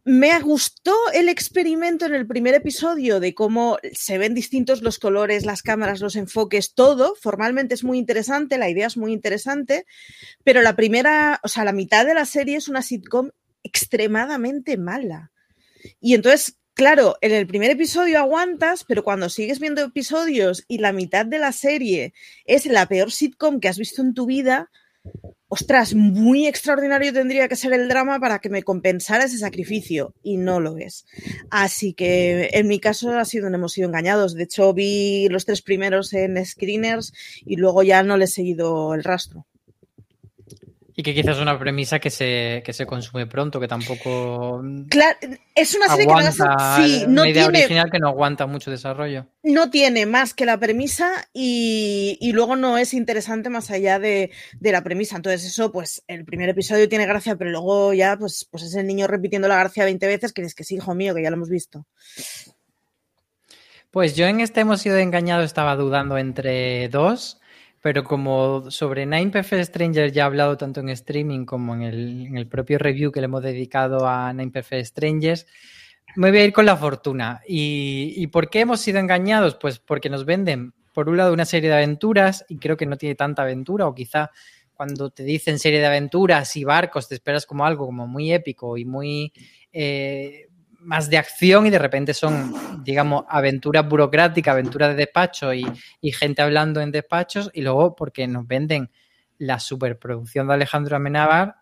Me 0.07 0.39
gustó 0.39 0.95
el 1.15 1.29
experimento 1.29 2.05
en 2.05 2.13
el 2.13 2.27
primer 2.27 2.53
episodio 2.53 3.19
de 3.19 3.33
cómo 3.33 3.79
se 3.91 4.19
ven 4.19 4.35
distintos 4.35 4.83
los 4.83 4.99
colores, 4.99 5.47
las 5.47 5.63
cámaras, 5.63 5.99
los 5.99 6.15
enfoques, 6.15 6.75
todo. 6.75 7.15
Formalmente 7.19 7.73
es 7.73 7.83
muy 7.83 7.97
interesante, 7.97 8.59
la 8.59 8.69
idea 8.69 8.85
es 8.85 8.97
muy 8.97 9.11
interesante, 9.13 9.87
pero 10.43 10.61
la 10.61 10.75
primera, 10.75 11.39
o 11.43 11.47
sea, 11.47 11.65
la 11.65 11.71
mitad 11.71 12.05
de 12.05 12.13
la 12.13 12.25
serie 12.25 12.55
es 12.55 12.67
una 12.67 12.83
sitcom 12.83 13.31
extremadamente 13.63 14.77
mala. 14.77 15.31
Y 15.99 16.13
entonces 16.13 16.59
Claro, 16.75 17.15
en 17.21 17.31
el 17.31 17.47
primer 17.47 17.71
episodio 17.71 18.19
aguantas, 18.19 18.83
pero 18.83 19.01
cuando 19.01 19.29
sigues 19.29 19.61
viendo 19.61 19.81
episodios 19.81 20.65
y 20.67 20.79
la 20.79 20.91
mitad 20.91 21.25
de 21.25 21.39
la 21.39 21.53
serie 21.53 22.13
es 22.43 22.65
la 22.65 22.85
peor 22.85 23.13
sitcom 23.13 23.61
que 23.61 23.69
has 23.69 23.77
visto 23.77 24.01
en 24.01 24.13
tu 24.13 24.25
vida, 24.25 24.69
ostras, 25.47 25.93
muy 25.93 26.47
extraordinario 26.47 27.13
tendría 27.13 27.47
que 27.47 27.55
ser 27.55 27.73
el 27.73 27.87
drama 27.87 28.19
para 28.19 28.39
que 28.39 28.49
me 28.49 28.63
compensara 28.63 29.25
ese 29.25 29.37
sacrificio 29.37 30.13
y 30.21 30.37
no 30.37 30.59
lo 30.59 30.77
es. 30.77 31.05
Así 31.49 31.93
que 31.93 32.49
en 32.51 32.67
mi 32.67 32.79
caso 32.79 33.11
ha 33.17 33.25
sido 33.25 33.47
un 33.47 33.55
hemos 33.55 33.73
sido 33.73 33.87
engañados. 33.87 34.33
De 34.33 34.43
hecho, 34.43 34.73
vi 34.73 35.27
los 35.29 35.45
tres 35.45 35.61
primeros 35.61 36.13
en 36.13 36.43
screeners 36.45 37.13
y 37.45 37.55
luego 37.55 37.83
ya 37.83 38.03
no 38.03 38.17
le 38.17 38.25
he 38.25 38.27
seguido 38.27 38.93
el 38.93 39.03
rastro. 39.03 39.45
Y 40.97 41.03
que 41.03 41.13
quizás 41.13 41.35
es 41.35 41.41
una 41.41 41.59
premisa 41.59 41.99
que 41.99 42.09
se, 42.09 42.63
que 42.65 42.71
se 42.71 42.85
consume 42.85 43.27
pronto, 43.27 43.59
que 43.59 43.67
tampoco. 43.67 44.63
Claro, 44.89 45.17
es 45.53 45.75
una 45.75 45.89
serie 45.89 46.05
aguanta, 46.05 46.77
que 46.77 46.87
sí, 46.87 47.03
no 47.05 47.23
una 47.23 47.29
idea 47.29 47.43
tiene, 47.43 47.59
original 47.59 47.91
que 47.91 47.99
no 47.99 48.07
aguanta 48.07 48.45
mucho 48.45 48.71
desarrollo. 48.71 49.27
no 49.43 49.69
tiene 49.69 50.05
más 50.05 50.33
que 50.33 50.45
la 50.45 50.57
premisa 50.57 51.11
y, 51.33 52.17
y 52.21 52.31
luego 52.31 52.55
no 52.55 52.77
es 52.77 52.93
interesante 52.93 53.49
más 53.49 53.71
allá 53.71 53.99
de, 53.99 54.31
de, 54.57 54.71
la 54.71 54.83
premisa. 54.83 55.17
Entonces, 55.17 55.43
eso, 55.43 55.69
pues, 55.73 56.01
el 56.07 56.23
primer 56.23 56.47
episodio 56.47 56.87
tiene 56.87 57.05
gracia, 57.05 57.35
pero 57.35 57.51
luego 57.51 57.93
ya, 57.93 58.15
pues, 58.17 58.47
pues 58.49 58.63
es 58.63 58.73
el 58.75 58.87
niño 58.87 59.07
repitiendo 59.07 59.49
la 59.49 59.59
gracia 59.59 59.83
20 59.83 60.07
veces 60.07 60.31
que 60.31 60.43
dices 60.43 60.55
que 60.55 60.63
sí, 60.63 60.75
hijo 60.75 60.95
mío, 60.95 61.13
que 61.13 61.23
ya 61.23 61.29
lo 61.29 61.35
hemos 61.35 61.49
visto. 61.49 61.85
Pues 63.91 64.15
yo 64.15 64.27
en 64.27 64.39
este 64.41 64.61
hemos 64.61 64.81
sido 64.81 64.97
engañados, 64.97 65.45
estaba 65.45 65.75
dudando 65.75 66.17
entre 66.17 66.87
dos. 66.87 67.39
Pero 67.85 68.03
como 68.03 68.71
sobre 68.71 69.05
Nine 69.05 69.29
Perfect 69.29 69.65
Strangers 69.65 70.11
ya 70.11 70.23
he 70.23 70.25
hablado 70.25 70.57
tanto 70.57 70.79
en 70.79 70.89
streaming 70.89 71.45
como 71.45 71.75
en 71.75 71.83
el, 71.83 72.25
en 72.25 72.35
el, 72.35 72.47
propio 72.47 72.79
review 72.79 73.11
que 73.11 73.21
le 73.21 73.25
hemos 73.25 73.43
dedicado 73.43 74.07
a 74.07 74.33
Nine 74.33 74.49
Perfect 74.49 74.87
Strangers, 74.87 75.45
me 76.15 76.31
voy 76.31 76.39
a 76.39 76.45
ir 76.45 76.51
con 76.51 76.65
la 76.65 76.77
fortuna. 76.77 77.41
¿Y, 77.47 78.11
¿Y 78.17 78.25
por 78.25 78.49
qué 78.49 78.61
hemos 78.61 78.81
sido 78.81 78.97
engañados? 78.97 79.53
Pues 79.61 79.77
porque 79.77 80.09
nos 80.09 80.25
venden, 80.25 80.73
por 80.95 81.09
un 81.09 81.17
lado, 81.17 81.31
una 81.31 81.45
serie 81.45 81.69
de 81.69 81.75
aventuras 81.75 82.43
y 82.49 82.57
creo 82.57 82.75
que 82.75 82.87
no 82.87 82.97
tiene 82.97 83.13
tanta 83.13 83.43
aventura 83.43 83.85
o 83.85 83.93
quizá 83.93 84.31
cuando 84.73 85.11
te 85.11 85.21
dicen 85.21 85.59
serie 85.59 85.79
de 85.79 85.85
aventuras 85.85 86.55
y 86.55 86.63
barcos 86.63 87.07
te 87.07 87.13
esperas 87.13 87.45
como 87.45 87.67
algo 87.67 87.85
como 87.85 88.07
muy 88.07 88.33
épico 88.33 88.77
y 88.77 88.85
muy... 88.85 89.31
Eh, 89.71 90.47
más 90.85 91.09
de 91.09 91.17
acción 91.17 91.65
y 91.65 91.69
de 91.69 91.79
repente 91.79 92.13
son, 92.13 92.83
digamos, 92.83 93.25
aventuras 93.27 93.87
burocráticas, 93.87 94.53
aventuras 94.53 94.89
de 94.89 94.95
despacho 94.95 95.53
y, 95.53 95.65
y, 95.99 96.11
gente 96.11 96.41
hablando 96.41 96.79
en 96.81 96.91
despachos 96.91 97.49
y 97.53 97.61
luego 97.61 97.95
porque 97.95 98.27
nos 98.27 98.47
venden 98.47 98.91
la 99.37 99.59
superproducción 99.59 100.47
de 100.47 100.53
Alejandro 100.53 100.95
Amenábar 100.95 101.55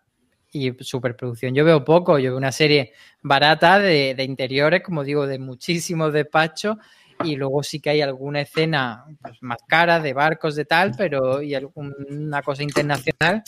y 0.52 0.72
superproducción. 0.80 1.54
Yo 1.54 1.64
veo 1.64 1.84
poco, 1.84 2.18
yo 2.18 2.30
veo 2.30 2.38
una 2.38 2.52
serie 2.52 2.92
barata 3.22 3.78
de, 3.78 4.14
de 4.14 4.24
interiores, 4.24 4.82
como 4.82 5.02
digo, 5.02 5.26
de 5.26 5.38
muchísimos 5.38 6.12
despachos 6.12 6.76
y 7.24 7.36
luego 7.36 7.62
sí 7.62 7.80
que 7.80 7.90
hay 7.90 8.00
alguna 8.00 8.42
escena 8.42 9.04
pues, 9.20 9.42
más 9.42 9.58
cara 9.66 10.00
de 10.00 10.12
barcos 10.12 10.54
de 10.54 10.64
tal, 10.64 10.92
pero 10.96 11.42
y 11.42 11.54
alguna 11.54 12.42
cosa 12.42 12.62
internacional, 12.62 13.42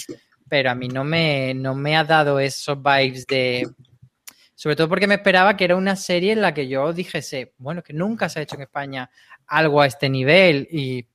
pero 0.49 0.71
a 0.71 0.75
mí 0.75 0.89
no 0.89 1.05
me, 1.05 1.55
no 1.55 1.75
me 1.75 1.97
ha 1.97 2.05
dado 2.05 2.39
esos 2.39 2.79
vibes 2.83 3.27
de 3.27 3.69
sobre 4.57 4.75
todo 4.75 4.89
porque 4.89 5.07
me 5.07 5.17
esperaba 5.17 5.57
que 5.57 5.65
era 5.65 5.77
una 5.77 5.95
serie 5.95 6.33
en 6.33 6.41
la 6.41 6.55
que 6.55 6.67
yo 6.67 6.93
dijese, 6.93 7.53
bueno, 7.59 7.83
que 7.83 7.93
nunca 7.93 8.29
se 8.29 8.41
ha 8.41 8.43
hecho 8.43 8.57
en 8.57 8.63
España 8.63 9.09
algo 9.47 9.83
a 9.83 9.87
este 9.87 10.09
nivel 10.09 10.67
y 10.71 11.07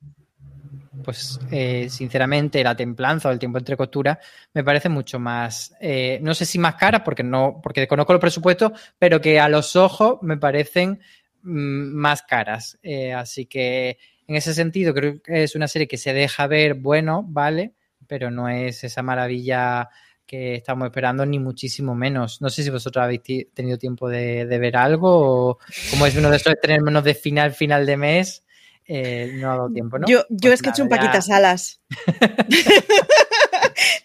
pues 1.02 1.40
eh, 1.50 1.88
sinceramente 1.90 2.62
la 2.62 2.76
templanza 2.76 3.28
o 3.28 3.32
el 3.32 3.40
tiempo 3.40 3.58
entre 3.58 3.76
costura 3.76 4.20
me 4.54 4.62
parece 4.62 4.88
mucho 4.88 5.18
más, 5.18 5.74
eh, 5.80 6.20
no 6.22 6.34
sé 6.34 6.46
si 6.46 6.58
más 6.58 6.76
cara 6.76 7.02
porque 7.02 7.24
no, 7.24 7.60
porque 7.60 7.88
conozco 7.88 8.12
los 8.12 8.20
presupuestos, 8.20 8.72
pero 8.96 9.20
que 9.20 9.40
a 9.40 9.48
los 9.48 9.74
ojos 9.74 10.18
me 10.22 10.36
parecen 10.36 11.00
mmm, 11.42 11.94
más 11.94 12.22
caras. 12.22 12.78
Eh, 12.80 13.12
así 13.12 13.46
que 13.46 13.98
en 14.28 14.36
ese 14.36 14.54
sentido 14.54 14.94
creo 14.94 15.20
que 15.20 15.42
es 15.42 15.56
una 15.56 15.66
serie 15.66 15.88
que 15.88 15.98
se 15.98 16.12
deja 16.12 16.46
ver, 16.46 16.74
bueno, 16.74 17.24
vale, 17.26 17.74
pero 18.06 18.30
no 18.30 18.48
es 18.48 18.84
esa 18.84 19.02
maravilla 19.02 19.88
que 20.32 20.54
estamos 20.54 20.86
esperando, 20.86 21.26
ni 21.26 21.38
muchísimo 21.38 21.94
menos. 21.94 22.40
No 22.40 22.48
sé 22.48 22.62
si 22.62 22.70
vosotros 22.70 23.04
habéis 23.04 23.20
tenido 23.52 23.76
tiempo 23.76 24.08
de, 24.08 24.46
de 24.46 24.58
ver 24.58 24.78
algo 24.78 25.10
o 25.10 25.58
como 25.90 26.06
es 26.06 26.16
uno 26.16 26.30
de 26.30 26.38
esos 26.38 26.54
estrenos 26.54 27.04
de 27.04 27.14
final, 27.14 27.52
final 27.52 27.84
de 27.84 27.98
mes, 27.98 28.42
eh, 28.86 29.30
no 29.34 29.52
ha 29.52 29.56
dado 29.56 29.70
tiempo, 29.70 29.98
¿no? 29.98 30.08
Yo, 30.08 30.20
yo 30.30 30.48
pues 30.48 30.54
es 30.54 30.62
que 30.62 30.70
he 30.70 30.72
hecho 30.72 30.84
un 30.84 30.88
Paquitas 30.88 31.28
Alas. 31.28 31.82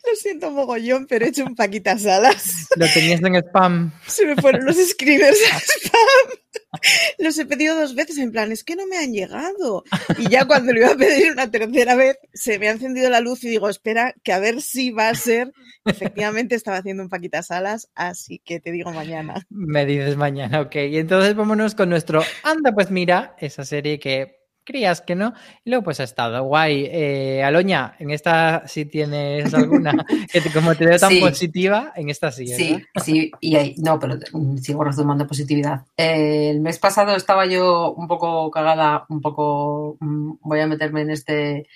Lo 0.05 0.15
siento 0.17 0.51
mogollón, 0.51 1.07
pero 1.07 1.24
he 1.24 1.29
hecho 1.29 1.46
un 1.46 1.55
Paquitas 1.55 2.05
Alas. 2.05 2.67
Lo 2.75 2.88
tenías 2.93 3.22
en 3.22 3.36
spam. 3.36 3.93
Se 4.05 4.25
me 4.25 4.36
fueron 4.36 4.65
los 4.65 4.75
screamers 4.75 5.39
a 5.53 5.60
spam. 5.60 6.39
Los 7.19 7.38
he 7.38 7.45
pedido 7.45 7.75
dos 7.75 7.95
veces 7.95 8.17
en 8.17 8.31
plan, 8.31 8.51
es 8.51 8.63
que 8.63 8.75
no 8.75 8.88
me 8.88 8.97
han 8.97 9.12
llegado. 9.12 9.83
Y 10.17 10.29
ya 10.29 10.45
cuando 10.45 10.74
lo 10.74 10.79
iba 10.79 10.91
a 10.91 10.97
pedir 10.97 11.31
una 11.31 11.50
tercera 11.50 11.95
vez, 11.95 12.17
se 12.33 12.59
me 12.59 12.67
ha 12.67 12.71
encendido 12.71 13.09
la 13.09 13.21
luz 13.21 13.43
y 13.43 13.50
digo, 13.50 13.69
espera, 13.69 14.13
que 14.24 14.33
a 14.33 14.39
ver 14.39 14.62
si 14.62 14.91
va 14.91 15.09
a 15.09 15.15
ser. 15.15 15.51
Efectivamente 15.86 16.55
estaba 16.55 16.77
haciendo 16.77 17.03
un 17.03 17.09
Paquitas 17.09 17.51
Alas, 17.51 17.89
así 17.95 18.41
que 18.43 18.59
te 18.59 18.71
digo 18.71 18.91
mañana. 18.91 19.45
Me 19.50 19.86
dices 19.86 20.17
mañana, 20.17 20.62
ok. 20.62 20.75
Y 20.75 20.97
entonces 20.97 21.36
vámonos 21.36 21.75
con 21.75 21.89
nuestro 21.89 22.21
Anda, 22.43 22.74
pues 22.74 22.91
mira, 22.91 23.36
esa 23.39 23.63
serie 23.63 24.00
que 24.00 24.38
creías 24.67 25.01
que 25.01 25.15
no. 25.15 25.33
Y 25.63 25.69
luego 25.69 25.86
pues 25.86 26.00
ha 26.01 26.03
estado 26.03 26.43
guay. 26.43 26.88
Eh, 26.91 27.41
Aloña, 27.43 27.95
en 28.00 28.12
esta 28.12 28.67
sí 28.67 28.86
tienes 28.86 29.53
alguna 29.53 30.05
que 30.31 30.41
te, 30.41 30.51
como 30.51 30.75
te 30.75 30.86
veo 30.86 31.00
tan 31.00 31.12
sí. 31.12 31.21
positiva, 31.21 31.93
en 31.95 32.09
esta 32.09 32.31
sí. 32.31 32.45
¿verdad? 32.45 32.57
Sí, 32.57 32.86
sí, 33.03 33.31
y 33.39 33.55
ahí, 33.55 33.75
no, 33.77 33.97
pero 33.97 34.17
sigo 34.62 34.83
retomando 34.83 35.25
positividad. 35.25 35.86
Eh, 35.95 36.50
el 36.51 36.59
mes 36.59 36.77
pasado 36.77 37.15
estaba 37.15 37.45
yo 37.45 37.93
un 37.93 38.07
poco 38.07 38.51
cagada, 38.51 39.05
un 39.09 39.21
poco, 39.21 39.97
mm, 40.01 40.33
voy 40.41 40.59
a 40.59 40.67
meterme 40.67 41.01
en 41.01 41.12
este 41.12 41.67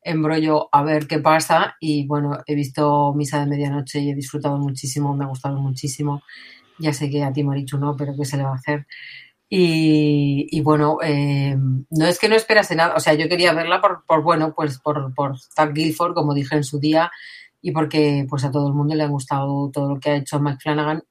embrollo 0.00 0.68
a 0.72 0.82
ver 0.84 1.06
qué 1.06 1.18
pasa 1.18 1.76
y 1.80 2.06
bueno, 2.06 2.38
he 2.46 2.54
visto 2.54 3.12
Misa 3.14 3.40
de 3.40 3.46
Medianoche 3.46 3.98
y 3.98 4.10
he 4.10 4.14
disfrutado 4.14 4.56
muchísimo, 4.56 5.14
me 5.14 5.24
ha 5.24 5.28
gustado 5.28 5.58
muchísimo. 5.58 6.22
Ya 6.78 6.92
sé 6.92 7.10
que 7.10 7.24
a 7.24 7.32
ti, 7.32 7.42
Marichu, 7.42 7.76
no, 7.76 7.96
pero 7.96 8.14
¿qué 8.16 8.24
se 8.24 8.36
le 8.36 8.44
va 8.44 8.52
a 8.52 8.54
hacer? 8.54 8.86
Y, 9.50 10.60
bueno, 10.60 10.98
eh, 11.02 11.56
no 11.56 12.06
es 12.06 12.18
que 12.18 12.28
no 12.28 12.34
esperase 12.34 12.76
nada, 12.76 12.94
o 12.94 13.00
sea, 13.00 13.14
yo 13.14 13.28
quería 13.28 13.54
verla 13.54 13.80
por, 13.80 14.04
por 14.04 14.22
bueno, 14.22 14.52
pues 14.54 14.78
por, 14.78 15.14
por 15.14 15.36
Doug 15.56 15.72
Guilford, 15.72 16.14
como 16.14 16.34
dije 16.34 16.54
en 16.54 16.64
su 16.64 16.78
día, 16.78 17.10
y 17.62 17.72
porque 17.72 18.26
pues 18.28 18.44
a 18.44 18.50
todo 18.50 18.68
el 18.68 18.74
mundo 18.74 18.94
le 18.94 19.04
ha 19.04 19.08
gustado 19.08 19.70
todo 19.72 19.94
lo 19.94 20.00
que 20.00 20.10
ha 20.10 20.16
hecho 20.16 20.38
Mike 20.38 20.58
Flanagan. 20.62 21.02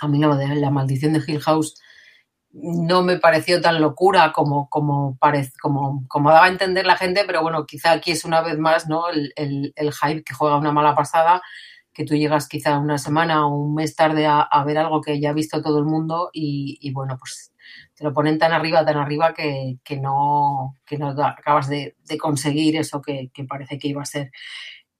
A 0.00 0.08
mí 0.08 0.18
la, 0.18 0.34
la 0.54 0.70
maldición 0.70 1.12
de 1.12 1.22
Hill 1.26 1.40
House 1.40 1.74
no 2.52 3.02
me 3.02 3.18
pareció 3.18 3.60
tan 3.60 3.80
locura 3.80 4.32
como, 4.32 4.68
como, 4.70 5.16
parece, 5.18 5.52
como, 5.60 6.04
como 6.08 6.30
daba 6.30 6.46
a 6.46 6.48
entender 6.48 6.86
la 6.86 6.96
gente, 6.96 7.24
pero 7.26 7.42
bueno, 7.42 7.66
quizá 7.66 7.92
aquí 7.92 8.10
es 8.12 8.24
una 8.24 8.40
vez 8.40 8.58
más 8.58 8.88
¿no? 8.88 9.08
el, 9.08 9.32
el, 9.36 9.72
el 9.76 9.92
hype 9.92 10.24
que 10.24 10.34
juega 10.34 10.56
una 10.56 10.72
mala 10.72 10.94
pasada 10.94 11.42
que 11.92 12.04
tú 12.04 12.14
llegas 12.14 12.48
quizá 12.48 12.78
una 12.78 12.98
semana 12.98 13.46
o 13.46 13.54
un 13.54 13.74
mes 13.74 13.94
tarde 13.94 14.26
a, 14.26 14.40
a, 14.40 14.64
ver 14.64 14.78
algo 14.78 15.00
que 15.00 15.20
ya 15.20 15.30
ha 15.30 15.34
visto 15.34 15.60
todo 15.60 15.78
el 15.78 15.84
mundo 15.84 16.30
y, 16.32 16.78
y, 16.80 16.92
bueno, 16.92 17.16
pues 17.18 17.49
te 17.94 18.04
lo 18.04 18.12
ponen 18.12 18.38
tan 18.38 18.52
arriba, 18.52 18.84
tan 18.84 18.96
arriba 18.96 19.34
que, 19.34 19.78
que 19.84 19.96
no, 19.96 20.76
que 20.86 20.98
no 20.98 21.08
acabas 21.08 21.68
de, 21.68 21.96
de 22.04 22.18
conseguir 22.18 22.76
eso 22.76 23.02
que, 23.02 23.30
que, 23.32 23.44
parece 23.44 23.78
que 23.78 23.88
iba 23.88 24.02
a 24.02 24.06
ser. 24.06 24.30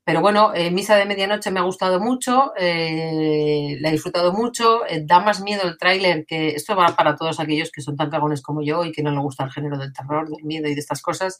Pero 0.04 0.20
bueno, 0.22 0.52
eh, 0.54 0.70
Misa 0.70 0.96
de 0.96 1.04
Medianoche 1.04 1.50
me 1.50 1.60
ha 1.60 1.62
gustado 1.62 2.00
mucho, 2.00 2.52
eh, 2.56 3.76
la 3.80 3.90
he 3.90 3.92
disfrutado 3.92 4.32
mucho, 4.32 4.86
eh, 4.86 5.02
da 5.04 5.20
más 5.20 5.40
miedo 5.40 5.62
el 5.64 5.78
tráiler, 5.78 6.26
que 6.26 6.48
esto 6.48 6.74
va 6.74 6.96
para 6.96 7.16
todos 7.16 7.38
aquellos 7.38 7.70
que 7.70 7.82
son 7.82 7.96
tan 7.96 8.10
cagones 8.10 8.42
como 8.42 8.62
yo 8.62 8.84
y 8.84 8.92
que 8.92 9.02
no 9.02 9.10
les 9.10 9.20
gusta 9.20 9.44
el 9.44 9.52
género 9.52 9.78
del 9.78 9.92
terror, 9.92 10.28
del 10.28 10.44
miedo 10.44 10.68
y 10.68 10.74
de 10.74 10.80
estas 10.80 11.02
cosas 11.02 11.38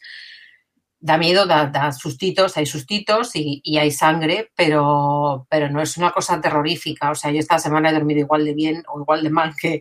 da 1.01 1.17
miedo, 1.17 1.47
da, 1.47 1.67
da, 1.67 1.93
sustitos, 1.93 2.57
hay 2.59 2.67
sustitos 2.67 3.35
y, 3.35 3.61
y, 3.65 3.79
hay 3.79 3.91
sangre, 3.91 4.51
pero, 4.55 5.47
pero 5.49 5.71
no 5.71 5.81
es 5.81 5.97
una 5.97 6.11
cosa 6.13 6.41
terrorífica. 6.41 7.11
O 7.11 7.15
sea, 7.15 7.31
yo 7.31 7.39
esta 7.39 7.59
semana 7.59 7.91
he 7.91 7.95
dormido 7.95 8.21
igual 8.21 8.45
de 8.45 8.55
bien 8.55 8.83
o 8.93 9.01
igual 9.01 9.23
de 9.23 9.31
mal 9.31 9.55
que, 9.57 9.81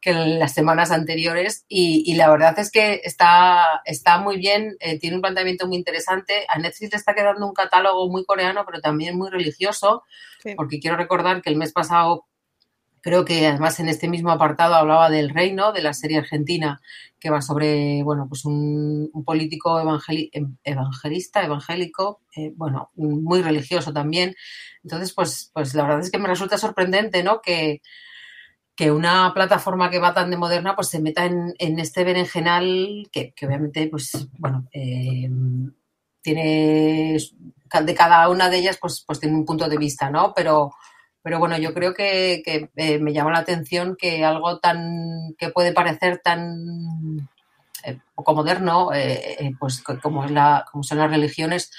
que 0.00 0.10
en 0.10 0.38
las 0.38 0.54
semanas 0.54 0.90
anteriores 0.92 1.64
y, 1.68 2.04
y, 2.06 2.14
la 2.14 2.30
verdad 2.30 2.58
es 2.58 2.70
que 2.70 3.00
está, 3.04 3.82
está 3.84 4.18
muy 4.18 4.36
bien, 4.36 4.76
eh, 4.80 4.98
tiene 4.98 5.16
un 5.16 5.22
planteamiento 5.22 5.66
muy 5.66 5.76
interesante. 5.76 6.46
A 6.48 6.58
Netflix 6.58 6.92
le 6.92 6.98
está 6.98 7.14
quedando 7.14 7.46
un 7.46 7.52
catálogo 7.52 8.08
muy 8.08 8.24
coreano, 8.24 8.64
pero 8.64 8.80
también 8.80 9.18
muy 9.18 9.30
religioso, 9.30 10.04
sí. 10.42 10.54
porque 10.54 10.78
quiero 10.78 10.96
recordar 10.96 11.42
que 11.42 11.50
el 11.50 11.56
mes 11.56 11.72
pasado 11.72 12.26
creo 13.00 13.24
que 13.24 13.46
además 13.46 13.80
en 13.80 13.88
este 13.88 14.08
mismo 14.08 14.30
apartado 14.30 14.74
hablaba 14.74 15.10
del 15.10 15.30
reino, 15.30 15.72
de 15.72 15.82
la 15.82 15.94
serie 15.94 16.18
argentina, 16.18 16.80
que 17.18 17.30
va 17.30 17.40
sobre, 17.40 18.02
bueno, 18.02 18.26
pues 18.28 18.44
un, 18.44 19.10
un 19.12 19.24
político 19.24 19.80
evangeli 19.80 20.30
evangelista, 20.62 21.44
evangélico, 21.44 22.20
eh, 22.36 22.52
bueno, 22.54 22.90
muy 22.94 23.42
religioso 23.42 23.92
también. 23.92 24.34
Entonces, 24.84 25.12
pues, 25.12 25.50
pues 25.52 25.74
la 25.74 25.84
verdad 25.84 26.00
es 26.00 26.10
que 26.10 26.18
me 26.18 26.28
resulta 26.28 26.58
sorprendente, 26.58 27.22
¿no? 27.22 27.40
Que, 27.40 27.82
que 28.78 28.92
una 28.92 29.34
plataforma 29.34 29.90
que 29.90 29.98
va 29.98 30.14
tan 30.14 30.30
de 30.30 30.36
moderna, 30.36 30.76
pues 30.76 30.88
se 30.88 31.00
meta 31.00 31.24
en, 31.24 31.52
en 31.58 31.80
este 31.80 32.04
berenjenal 32.04 33.08
que, 33.10 33.32
que, 33.34 33.44
obviamente, 33.44 33.88
pues, 33.88 34.28
bueno, 34.38 34.68
eh, 34.70 35.28
tiene 36.22 37.18
de 37.82 37.94
cada 37.96 38.28
una 38.28 38.48
de 38.48 38.58
ellas, 38.58 38.78
pues, 38.80 39.02
pues 39.04 39.18
tiene 39.18 39.34
un 39.34 39.44
punto 39.44 39.68
de 39.68 39.78
vista, 39.78 40.10
¿no? 40.10 40.32
Pero, 40.32 40.76
pero 41.20 41.40
bueno, 41.40 41.58
yo 41.58 41.74
creo 41.74 41.92
que, 41.92 42.40
que 42.44 42.70
eh, 42.76 43.00
me 43.00 43.12
llama 43.12 43.32
la 43.32 43.40
atención 43.40 43.96
que 43.98 44.24
algo 44.24 44.60
tan 44.60 45.34
que 45.36 45.48
puede 45.48 45.72
parecer 45.72 46.20
tan 46.22 47.28
eh, 47.82 47.98
poco 48.14 48.32
moderno, 48.32 48.90
pues 49.58 49.82
como, 49.82 50.24
es 50.24 50.30
la, 50.30 50.64
como 50.70 50.84
son 50.84 50.98
las 50.98 51.10
religiones, 51.10 51.72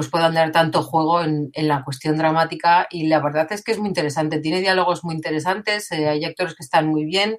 pues 0.00 0.08
puedan 0.08 0.32
dar 0.32 0.50
tanto 0.50 0.82
juego 0.82 1.20
en, 1.20 1.50
en, 1.52 1.68
la 1.68 1.84
cuestión 1.84 2.16
dramática. 2.16 2.86
Y 2.90 3.06
la 3.06 3.20
verdad 3.20 3.46
es 3.52 3.62
que 3.62 3.72
es 3.72 3.78
muy 3.78 3.88
interesante, 3.88 4.40
tiene 4.40 4.62
diálogos 4.62 5.04
muy 5.04 5.14
interesantes, 5.14 5.92
eh, 5.92 6.08
hay 6.08 6.24
actores 6.24 6.54
que 6.54 6.62
están 6.62 6.88
muy 6.88 7.04
bien, 7.04 7.36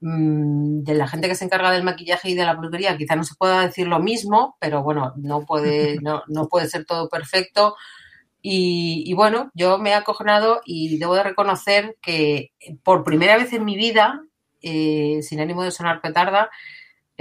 mmm, 0.00 0.84
de 0.84 0.94
la 0.94 1.08
gente 1.08 1.26
que 1.26 1.34
se 1.34 1.44
encarga 1.44 1.72
del 1.72 1.82
maquillaje 1.82 2.30
y 2.30 2.34
de 2.34 2.44
la 2.44 2.54
peluquería 2.56 2.96
quizá 2.96 3.16
no 3.16 3.24
se 3.24 3.34
pueda 3.34 3.66
decir 3.66 3.88
lo 3.88 3.98
mismo, 3.98 4.56
pero 4.60 4.84
bueno, 4.84 5.14
no 5.16 5.44
puede, 5.44 5.98
no, 6.02 6.22
no 6.28 6.46
puede 6.48 6.68
ser 6.68 6.84
todo 6.84 7.08
perfecto, 7.08 7.74
Y, 8.42 9.04
y, 9.06 9.14
bueno, 9.14 9.50
yo 9.54 9.78
me 9.78 9.90
he 9.90 9.94
acojonado 9.94 10.60
y 10.64 10.98
debo 10.98 11.14
de 11.14 11.24
reconocer 11.24 11.96
que 12.02 12.52
por 12.84 13.04
primera 13.04 13.36
vez 13.36 13.52
en 13.52 13.64
mi 13.64 13.76
vida, 13.76 14.22
eh, 14.62 15.20
sin 15.22 15.40
ánimo 15.40 15.64
de 15.64 15.72
sonar 15.72 16.00
petarda, 16.00 16.50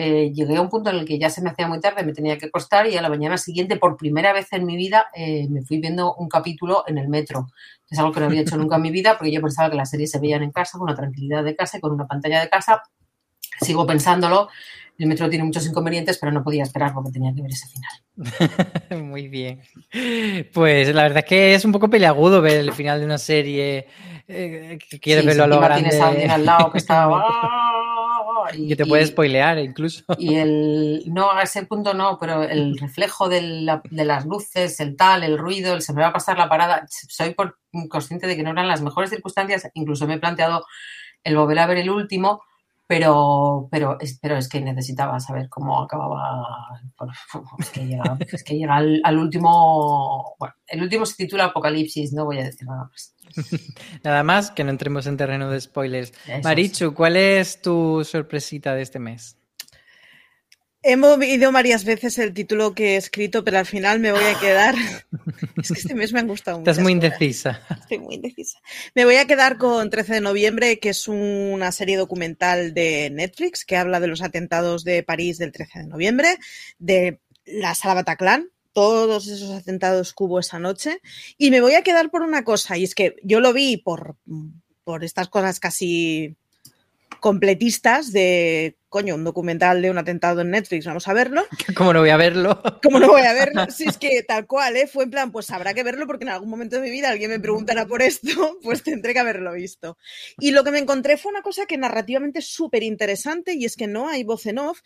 eh, 0.01 0.31
llegué 0.33 0.55
a 0.55 0.61
un 0.61 0.69
punto 0.69 0.89
en 0.89 0.95
el 0.95 1.05
que 1.05 1.19
ya 1.19 1.29
se 1.29 1.41
me 1.41 1.49
hacía 1.49 1.67
muy 1.67 1.81
tarde, 1.81 2.03
me 2.05 2.13
tenía 2.13 2.37
que 2.37 2.45
acostar 2.45 2.87
y 2.87 2.95
a 2.95 3.01
la 3.01 3.09
mañana 3.09 3.37
siguiente, 3.37 3.75
por 3.75 3.97
primera 3.97 4.31
vez 4.31 4.47
en 4.53 4.65
mi 4.65 4.77
vida, 4.77 5.07
eh, 5.13 5.45
me 5.49 5.61
fui 5.61 5.81
viendo 5.81 6.15
un 6.15 6.29
capítulo 6.29 6.85
en 6.87 6.97
el 6.97 7.09
metro. 7.09 7.47
Es 7.89 7.99
algo 7.99 8.13
que 8.13 8.21
no 8.21 8.27
había 8.27 8.39
hecho 8.39 8.55
nunca 8.55 8.77
en 8.77 8.83
mi 8.83 8.91
vida 8.91 9.17
porque 9.17 9.33
yo 9.33 9.41
pensaba 9.41 9.69
que 9.69 9.75
las 9.75 9.89
series 9.89 10.09
se 10.09 10.19
veían 10.19 10.41
en 10.41 10.51
casa, 10.53 10.77
con 10.77 10.87
la 10.89 10.95
tranquilidad 10.95 11.43
de 11.43 11.53
casa 11.53 11.77
y 11.77 11.81
con 11.81 11.91
una 11.91 12.07
pantalla 12.07 12.39
de 12.39 12.47
casa. 12.47 12.81
Sigo 13.59 13.85
pensándolo. 13.85 14.47
El 14.97 15.07
metro 15.07 15.29
tiene 15.29 15.43
muchos 15.43 15.65
inconvenientes, 15.65 16.17
pero 16.17 16.31
no 16.31 16.43
podía 16.43 16.63
esperar 16.63 16.93
porque 16.93 17.11
tenía 17.11 17.33
que 17.33 17.41
ver 17.41 17.51
ese 17.51 17.67
final. 17.67 19.03
Muy 19.03 19.27
bien. 19.27 19.61
Pues 20.53 20.93
la 20.95 21.03
verdad 21.03 21.19
es 21.19 21.25
que 21.25 21.55
es 21.55 21.65
un 21.65 21.73
poco 21.73 21.89
peleagudo 21.89 22.41
ver 22.41 22.59
el 22.59 22.71
final 22.71 22.99
de 22.99 23.05
una 23.05 23.17
serie 23.17 23.87
eh, 24.29 24.77
que 24.89 24.99
quieres 24.99 25.23
Sí, 25.23 25.27
verlo 25.27 25.43
a 25.43 25.45
si 25.47 25.49
lo 25.49 25.59
grande. 25.59 25.89
tienes 25.89 26.01
a 26.01 26.07
alguien 26.07 26.31
al 26.31 26.45
lado 26.45 26.71
que 26.71 26.77
está... 26.77 27.09
¡ah! 28.49 28.55
que 28.67 28.75
te 28.75 28.85
puede 28.85 29.05
spoilear 29.05 29.59
incluso. 29.59 30.03
Y 30.17 30.35
el, 30.35 31.03
no, 31.07 31.31
a 31.31 31.43
ese 31.43 31.65
punto 31.65 31.93
no, 31.93 32.17
pero 32.19 32.43
el 32.43 32.77
reflejo 32.77 33.29
de, 33.29 33.41
la- 33.41 33.81
de 33.89 34.05
las 34.05 34.25
luces, 34.25 34.79
el 34.79 34.95
tal, 34.95 35.23
el 35.23 35.37
ruido, 35.37 35.73
el 35.73 35.81
se 35.81 35.93
me 35.93 36.01
va 36.01 36.07
a 36.09 36.13
pasar 36.13 36.37
la 36.37 36.49
parada, 36.49 36.85
soy 36.89 37.33
por- 37.33 37.57
consciente 37.89 38.27
de 38.27 38.35
que 38.35 38.43
no 38.43 38.51
eran 38.51 38.67
las 38.67 38.81
mejores 38.81 39.09
circunstancias, 39.09 39.69
incluso 39.73 40.07
me 40.07 40.15
he 40.15 40.19
planteado 40.19 40.65
el 41.23 41.35
volver 41.37 41.59
a 41.59 41.67
ver 41.67 41.77
el 41.77 41.89
último, 41.89 42.41
pero, 42.89 43.67
pero, 43.69 43.99
es, 43.99 44.17
pero 44.19 44.35
es 44.35 44.49
que 44.49 44.59
necesitaba 44.61 45.19
saber 45.19 45.47
cómo 45.47 45.79
acababa, 45.79 46.69
es 47.59 47.69
que 47.69 47.85
llega, 47.85 48.17
es 48.19 48.43
que 48.43 48.57
llega 48.57 48.77
al, 48.77 48.99
al 49.03 49.19
último, 49.19 50.35
bueno, 50.39 50.55
el 50.65 50.81
último 50.81 51.05
se 51.05 51.15
titula 51.15 51.45
Apocalipsis, 51.45 52.13
no 52.13 52.25
voy 52.25 52.39
a 52.39 52.45
decir 52.45 52.67
nada 52.67 52.89
más. 52.89 53.13
Nada 54.03 54.23
más 54.23 54.49
que 54.49 54.63
no 54.63 54.71
entremos 54.71 55.05
en 55.05 55.17
terreno 55.17 55.51
de 55.51 55.61
spoilers. 55.61 56.13
Eso 56.25 56.41
Marichu, 56.41 56.95
¿cuál 56.95 57.15
es 57.15 57.61
tu 57.61 58.03
sorpresita 58.03 58.73
de 58.73 58.81
este 58.81 58.97
mes? 58.97 59.38
He 60.81 60.95
movido 60.95 61.51
varias 61.51 61.83
veces 61.83 62.17
el 62.19 62.33
título 62.33 62.73
que 62.73 62.93
he 62.93 62.95
escrito, 62.95 63.43
pero 63.43 63.59
al 63.59 63.65
final 63.65 63.99
me 63.99 64.13
voy 64.13 64.23
a 64.23 64.39
quedar. 64.39 64.75
es 65.57 65.67
que 65.67 65.73
este 65.73 65.93
mes 65.93 66.13
me 66.13 66.21
han 66.21 66.27
gustado 66.27 66.59
mucho. 66.59 66.71
Estás 66.71 66.81
muy 66.81 66.93
indecisa. 66.93 67.61
Estoy 67.81 67.99
muy 67.99 68.15
indecisa. 68.15 68.59
Me 68.95 69.03
voy 69.03 69.15
a 69.15 69.27
quedar 69.27 69.57
con 69.57 69.89
13 69.89 70.15
de 70.15 70.21
noviembre, 70.21 70.79
que 70.79 70.89
es 70.89 71.09
una 71.09 71.73
serie 71.73 71.97
documental 71.97 72.73
de 72.73 73.09
Netflix 73.09 73.65
que 73.65 73.75
habla 73.75 73.99
de 73.99 74.07
los 74.07 74.21
atentados 74.21 74.85
de 74.85 75.03
París 75.03 75.37
del 75.37 75.51
13 75.51 75.79
de 75.79 75.87
noviembre, 75.87 76.37
de 76.77 77.19
la 77.45 77.75
sala 77.75 77.95
Bataclan, 77.95 78.47
todos 78.71 79.27
esos 79.27 79.51
atentados 79.51 80.13
que 80.13 80.23
hubo 80.23 80.39
esa 80.39 80.59
noche. 80.59 81.01
Y 81.37 81.51
me 81.51 81.59
voy 81.59 81.73
a 81.73 81.83
quedar 81.83 82.09
por 82.09 82.21
una 82.21 82.45
cosa, 82.45 82.77
y 82.77 82.85
es 82.85 82.95
que 82.95 83.17
yo 83.21 83.41
lo 83.41 83.51
vi 83.51 83.75
por, 83.75 84.15
por 84.85 85.03
estas 85.03 85.27
cosas 85.27 85.59
casi 85.59 86.37
completistas 87.19 88.13
de, 88.13 88.78
coño, 88.89 89.15
un 89.15 89.23
documental 89.23 89.81
de 89.81 89.91
un 89.91 89.97
atentado 89.97 90.41
en 90.41 90.49
Netflix, 90.49 90.85
vamos 90.85 91.07
a 91.07 91.13
verlo. 91.13 91.45
¿Cómo 91.77 91.93
no 91.93 91.99
voy 92.01 92.09
a 92.09 92.17
verlo? 92.17 92.61
¿Cómo 92.83 92.99
no 92.99 93.07
voy 93.07 93.21
a 93.21 93.33
verlo? 93.33 93.69
Si 93.69 93.85
es 93.85 93.97
que 93.97 94.23
tal 94.23 94.47
cual, 94.47 94.75
¿eh? 94.75 94.87
Fue 94.87 95.03
en 95.03 95.11
plan, 95.11 95.31
pues 95.31 95.49
habrá 95.51 95.73
que 95.73 95.83
verlo 95.83 96.07
porque 96.07 96.25
en 96.25 96.29
algún 96.29 96.49
momento 96.49 96.75
de 96.75 96.81
mi 96.81 96.91
vida 96.91 97.09
alguien 97.09 97.29
me 97.29 97.39
preguntará 97.39 97.85
por 97.85 98.01
esto, 98.01 98.57
pues 98.63 98.83
tendré 98.83 99.13
que 99.13 99.19
haberlo 99.19 99.53
visto. 99.53 99.97
Y 100.39 100.51
lo 100.51 100.63
que 100.63 100.71
me 100.71 100.79
encontré 100.79 101.17
fue 101.17 101.31
una 101.31 101.41
cosa 101.41 101.65
que 101.65 101.77
narrativamente 101.77 102.39
es 102.39 102.47
súper 102.47 102.83
interesante 102.83 103.53
y 103.53 103.65
es 103.65 103.75
que 103.75 103.87
no 103.87 104.09
hay 104.09 104.23
voz 104.23 104.45
en 104.47 104.57
off, 104.57 104.79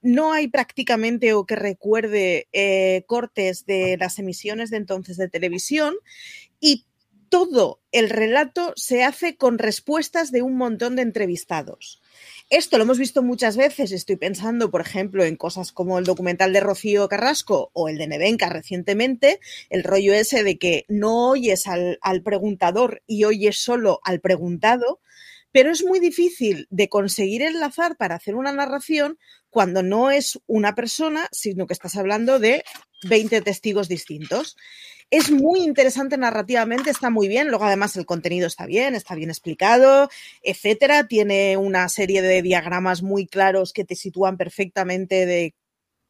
no 0.00 0.32
hay 0.32 0.48
prácticamente 0.48 1.34
o 1.34 1.44
que 1.44 1.56
recuerde 1.56 2.48
eh, 2.52 3.04
cortes 3.06 3.66
de 3.66 3.96
las 3.98 4.18
emisiones 4.18 4.70
de 4.70 4.78
entonces 4.78 5.16
de 5.16 5.28
televisión 5.28 5.94
y 6.58 6.86
todo 7.30 7.80
el 7.92 8.10
relato 8.10 8.72
se 8.76 9.04
hace 9.04 9.36
con 9.36 9.58
respuestas 9.58 10.32
de 10.32 10.42
un 10.42 10.56
montón 10.56 10.96
de 10.96 11.02
entrevistados. 11.02 12.02
Esto 12.50 12.78
lo 12.78 12.82
hemos 12.82 12.98
visto 12.98 13.22
muchas 13.22 13.56
veces. 13.56 13.92
Estoy 13.92 14.16
pensando, 14.16 14.72
por 14.72 14.80
ejemplo, 14.80 15.22
en 15.22 15.36
cosas 15.36 15.70
como 15.70 16.00
el 16.00 16.04
documental 16.04 16.52
de 16.52 16.58
Rocío 16.58 17.08
Carrasco 17.08 17.70
o 17.74 17.88
el 17.88 17.96
de 17.96 18.08
Nevenka 18.08 18.48
recientemente, 18.48 19.38
el 19.68 19.84
rollo 19.84 20.12
ese 20.14 20.42
de 20.42 20.58
que 20.58 20.84
no 20.88 21.30
oyes 21.30 21.68
al, 21.68 22.00
al 22.02 22.24
preguntador 22.24 23.04
y 23.06 23.22
oyes 23.22 23.56
solo 23.56 24.00
al 24.02 24.18
preguntado, 24.20 25.00
pero 25.52 25.70
es 25.70 25.84
muy 25.84 26.00
difícil 26.00 26.66
de 26.70 26.88
conseguir 26.88 27.42
enlazar 27.42 27.96
para 27.96 28.16
hacer 28.16 28.34
una 28.34 28.50
narración 28.50 29.16
cuando 29.48 29.84
no 29.84 30.10
es 30.10 30.40
una 30.48 30.74
persona, 30.74 31.28
sino 31.30 31.68
que 31.68 31.74
estás 31.74 31.94
hablando 31.94 32.40
de 32.40 32.64
20 33.08 33.42
testigos 33.42 33.88
distintos. 33.88 34.56
Es 35.10 35.32
muy 35.32 35.60
interesante 35.60 36.16
narrativamente, 36.16 36.90
está 36.90 37.10
muy 37.10 37.26
bien. 37.26 37.48
Luego, 37.48 37.64
además, 37.64 37.96
el 37.96 38.06
contenido 38.06 38.46
está 38.46 38.66
bien, 38.66 38.94
está 38.94 39.16
bien 39.16 39.30
explicado, 39.30 40.08
etcétera. 40.40 41.08
Tiene 41.08 41.56
una 41.56 41.88
serie 41.88 42.22
de 42.22 42.42
diagramas 42.42 43.02
muy 43.02 43.26
claros 43.26 43.72
que 43.72 43.84
te 43.84 43.96
sitúan 43.96 44.36
perfectamente 44.36 45.26
de 45.26 45.54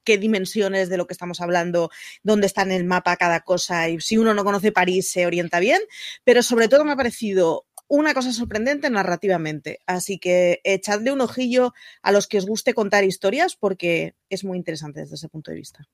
qué 0.04 0.18
dimensiones 0.18 0.90
de 0.90 0.98
lo 0.98 1.06
que 1.06 1.14
estamos 1.14 1.40
hablando, 1.40 1.90
dónde 2.22 2.46
está 2.46 2.62
en 2.62 2.72
el 2.72 2.84
mapa 2.84 3.16
cada 3.16 3.40
cosa. 3.40 3.88
Y 3.88 4.00
si 4.00 4.18
uno 4.18 4.34
no 4.34 4.44
conoce 4.44 4.70
París, 4.70 5.10
se 5.10 5.24
orienta 5.26 5.60
bien. 5.60 5.80
Pero 6.24 6.42
sobre 6.42 6.68
todo 6.68 6.84
me 6.84 6.92
ha 6.92 6.96
parecido 6.96 7.66
una 7.88 8.12
cosa 8.12 8.32
sorprendente 8.32 8.90
narrativamente. 8.90 9.80
Así 9.86 10.18
que 10.18 10.60
echadle 10.64 11.12
un 11.12 11.22
ojillo 11.22 11.72
a 12.02 12.12
los 12.12 12.26
que 12.26 12.36
os 12.36 12.46
guste 12.46 12.74
contar 12.74 13.04
historias 13.04 13.56
porque 13.56 14.14
es 14.28 14.44
muy 14.44 14.58
interesante 14.58 15.00
desde 15.00 15.14
ese 15.14 15.28
punto 15.30 15.50
de 15.52 15.56
vista. 15.56 15.88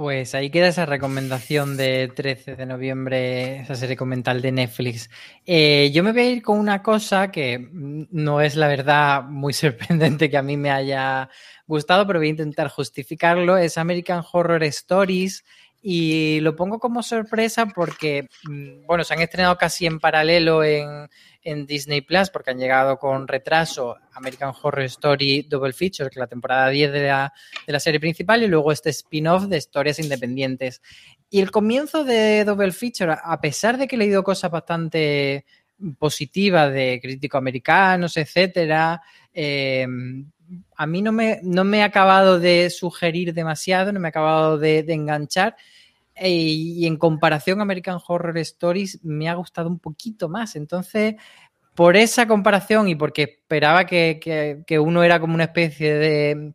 Pues 0.00 0.34
ahí 0.34 0.48
queda 0.48 0.68
esa 0.68 0.86
recomendación 0.86 1.76
de 1.76 2.08
13 2.08 2.56
de 2.56 2.64
noviembre, 2.64 3.60
esa 3.60 3.74
serie 3.74 3.96
documental 3.96 4.40
de 4.40 4.50
Netflix. 4.50 5.10
Eh, 5.44 5.90
yo 5.92 6.02
me 6.02 6.12
voy 6.12 6.20
a 6.22 6.30
ir 6.30 6.42
con 6.42 6.58
una 6.58 6.82
cosa 6.82 7.30
que 7.30 7.68
no 7.70 8.40
es 8.40 8.56
la 8.56 8.66
verdad 8.66 9.24
muy 9.24 9.52
sorprendente 9.52 10.30
que 10.30 10.38
a 10.38 10.42
mí 10.42 10.56
me 10.56 10.70
haya 10.70 11.28
gustado, 11.66 12.06
pero 12.06 12.18
voy 12.18 12.28
a 12.28 12.30
intentar 12.30 12.70
justificarlo. 12.70 13.58
Es 13.58 13.76
American 13.76 14.24
Horror 14.32 14.64
Stories 14.64 15.44
y 15.82 16.40
lo 16.40 16.54
pongo 16.56 16.78
como 16.78 17.02
sorpresa 17.02 17.66
porque, 17.66 18.28
mm, 18.44 18.86
bueno, 18.86 19.02
se 19.02 19.14
han 19.14 19.20
estrenado 19.20 19.56
casi 19.56 19.86
en 19.86 19.98
paralelo 19.98 20.62
en, 20.64 21.08
Disney 21.66 22.02
Plus 22.02 22.28
porque 22.28 22.50
han 22.50 22.58
llegado 22.58 22.98
con 22.98 23.26
retraso 23.26 23.96
American 24.12 24.52
Horror 24.62 24.84
Story 24.84 25.46
Double 25.48 25.72
Feature, 25.72 26.10
que 26.10 26.18
es 26.18 26.20
la 26.20 26.26
temporada 26.26 26.68
10 26.68 26.92
de 26.92 27.06
la, 27.06 27.32
de 27.66 27.72
la 27.72 27.80
serie 27.80 27.98
principal, 27.98 28.42
y 28.42 28.46
luego 28.46 28.72
este 28.72 28.90
spin-off 28.90 29.44
de 29.44 29.56
historias 29.56 29.98
independientes. 29.98 30.82
Y 31.30 31.40
el 31.40 31.50
comienzo 31.50 32.04
de 32.04 32.44
Double 32.44 32.72
Feature, 32.72 33.16
a 33.22 33.40
pesar 33.40 33.78
de 33.78 33.88
que 33.88 33.96
he 33.96 33.98
leído 33.98 34.22
cosas 34.22 34.50
bastante 34.50 35.46
positivas 35.98 36.70
de 36.74 37.00
críticos 37.00 37.38
americanos, 37.38 38.18
etcétera, 38.18 39.00
eh, 39.32 39.86
a 40.76 40.86
mí 40.86 41.02
no 41.02 41.12
me, 41.12 41.40
no 41.42 41.64
me 41.64 41.82
ha 41.82 41.86
acabado 41.86 42.38
de 42.40 42.70
sugerir 42.70 43.34
demasiado, 43.34 43.92
no 43.92 44.00
me 44.00 44.08
ha 44.08 44.10
acabado 44.10 44.58
de, 44.58 44.78
enganchar. 44.88 45.56
E- 46.14 46.30
y 46.30 46.86
en 46.86 46.96
comparación 46.96 47.60
American 47.60 47.98
Horror 48.06 48.38
Stories 48.38 49.00
me 49.04 49.28
ha 49.28 49.34
gustado 49.34 49.68
un 49.68 49.78
poquito 49.78 50.28
más. 50.28 50.56
Entonces, 50.56 51.14
por 51.74 51.96
esa 51.96 52.26
comparación 52.26 52.88
y 52.88 52.94
porque 52.94 53.22
esperaba 53.22 53.86
que, 53.86 54.18
que- 54.22 54.62
que 54.66 54.78
uno 54.78 55.02
era 55.02 55.20
como 55.20 55.34
una 55.34 55.44
especie 55.44 55.94
de, 55.94 56.54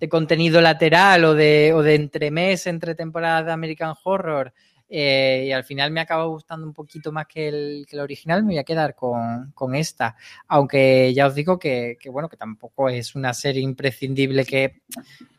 de 0.00 0.08
contenido 0.08 0.60
lateral 0.60 1.24
o 1.24 1.34
de, 1.34 1.72
o 1.74 1.82
de 1.82 1.94
entremés 1.94 2.66
entre 2.66 2.94
temporadas 2.94 3.46
de 3.46 3.52
American 3.52 3.94
Horror, 4.04 4.52
eh, 4.94 5.46
y 5.46 5.52
al 5.52 5.64
final 5.64 5.90
me 5.90 6.00
acaba 6.02 6.26
gustando 6.26 6.66
un 6.66 6.74
poquito 6.74 7.12
más 7.12 7.26
que 7.26 7.48
el, 7.48 7.86
que 7.88 7.96
el 7.96 8.02
original, 8.02 8.42
me 8.42 8.48
voy 8.48 8.58
a 8.58 8.64
quedar 8.64 8.94
con, 8.94 9.50
con 9.54 9.74
esta. 9.74 10.16
Aunque 10.48 11.14
ya 11.14 11.26
os 11.28 11.34
digo 11.34 11.58
que, 11.58 11.96
que, 11.98 12.10
bueno, 12.10 12.28
que 12.28 12.36
tampoco 12.36 12.90
es 12.90 13.14
una 13.14 13.32
serie 13.32 13.62
imprescindible 13.62 14.44
que, 14.44 14.82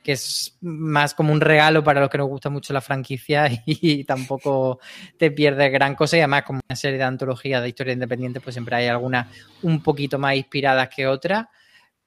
que 0.02 0.13
es 0.13 0.58
más 0.62 1.13
como 1.13 1.32
un 1.32 1.39
regalo 1.39 1.84
para 1.84 2.02
los 2.02 2.10
que 2.10 2.18
nos 2.18 2.30
gusta 2.30 2.50
mucho 2.50 2.74
la 2.74 2.82
franquicia 2.82 3.48
y, 3.68 4.04
tampoco 4.06 4.80
te 5.20 5.30
pierdes 5.30 5.72
gran 5.72 5.94
cosa. 5.94 6.18
Y 6.18 6.22
además, 6.22 6.42
como 6.46 6.60
una 6.68 6.76
serie 6.76 6.98
de 6.98 7.04
antología 7.04 7.62
de 7.62 7.70
historia 7.70 7.94
independiente, 7.94 8.42
pues 8.42 8.56
siempre 8.56 8.76
hay 8.76 8.88
algunas 8.88 9.28
un 9.62 9.84
poquito 9.84 10.18
más 10.18 10.36
inspiradas 10.36 10.89
que 10.89 11.06
otras. 11.06 11.46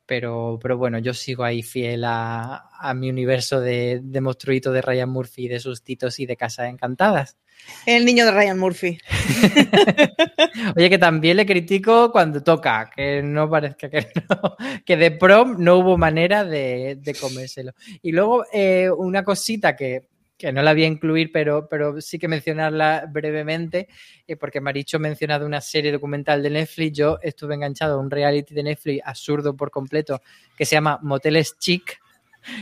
Pero, 0.06 0.58
pero 0.62 0.78
bueno, 0.78 0.98
yo 0.98 1.12
sigo 1.12 1.42
ahí 1.42 1.62
fiel 1.62 2.04
a, 2.04 2.70
a 2.78 2.94
mi 2.94 3.10
universo 3.10 3.60
de, 3.60 4.00
de 4.02 4.20
monstruitos 4.20 4.72
de 4.72 4.82
Ryan 4.82 5.08
Murphy, 5.08 5.48
de 5.48 5.58
sustitos 5.58 6.20
y 6.20 6.26
de 6.26 6.36
casas 6.36 6.68
encantadas. 6.68 7.36
El 7.84 8.04
niño 8.04 8.24
de 8.24 8.32
Ryan 8.32 8.58
Murphy. 8.58 8.98
Oye, 10.76 10.90
que 10.90 10.98
también 10.98 11.36
le 11.36 11.46
critico 11.46 12.10
cuando 12.12 12.42
toca, 12.42 12.90
que 12.94 13.22
no 13.22 13.48
parezca 13.48 13.88
que 13.88 14.08
no, 14.28 14.56
que 14.84 14.96
de 14.96 15.10
prom 15.10 15.56
no 15.58 15.78
hubo 15.78 15.96
manera 15.98 16.44
de, 16.44 16.98
de 17.00 17.14
comérselo. 17.14 17.72
Y 18.02 18.12
luego 18.12 18.44
eh, 18.52 18.90
una 18.90 19.24
cosita 19.24 19.74
que, 19.74 20.08
que, 20.36 20.52
no 20.52 20.62
la 20.62 20.72
voy 20.72 20.84
a 20.84 20.86
incluir, 20.86 21.30
pero, 21.32 21.68
pero 21.68 22.00
sí 22.00 22.18
que 22.18 22.28
mencionarla 22.28 23.06
brevemente, 23.10 23.88
eh, 24.26 24.36
porque 24.36 24.60
Maricho 24.60 24.98
ha 24.98 25.00
mencionado 25.00 25.46
una 25.46 25.60
serie 25.60 25.92
documental 25.92 26.42
de 26.42 26.50
Netflix, 26.50 26.96
yo 26.96 27.18
estuve 27.22 27.54
enganchado 27.54 27.94
a 27.94 28.00
un 28.00 28.10
reality 28.10 28.54
de 28.54 28.62
Netflix 28.62 29.02
absurdo 29.04 29.56
por 29.56 29.70
completo, 29.70 30.20
que 30.56 30.64
se 30.64 30.76
llama 30.76 30.98
Moteles 31.02 31.58
Chic, 31.58 32.00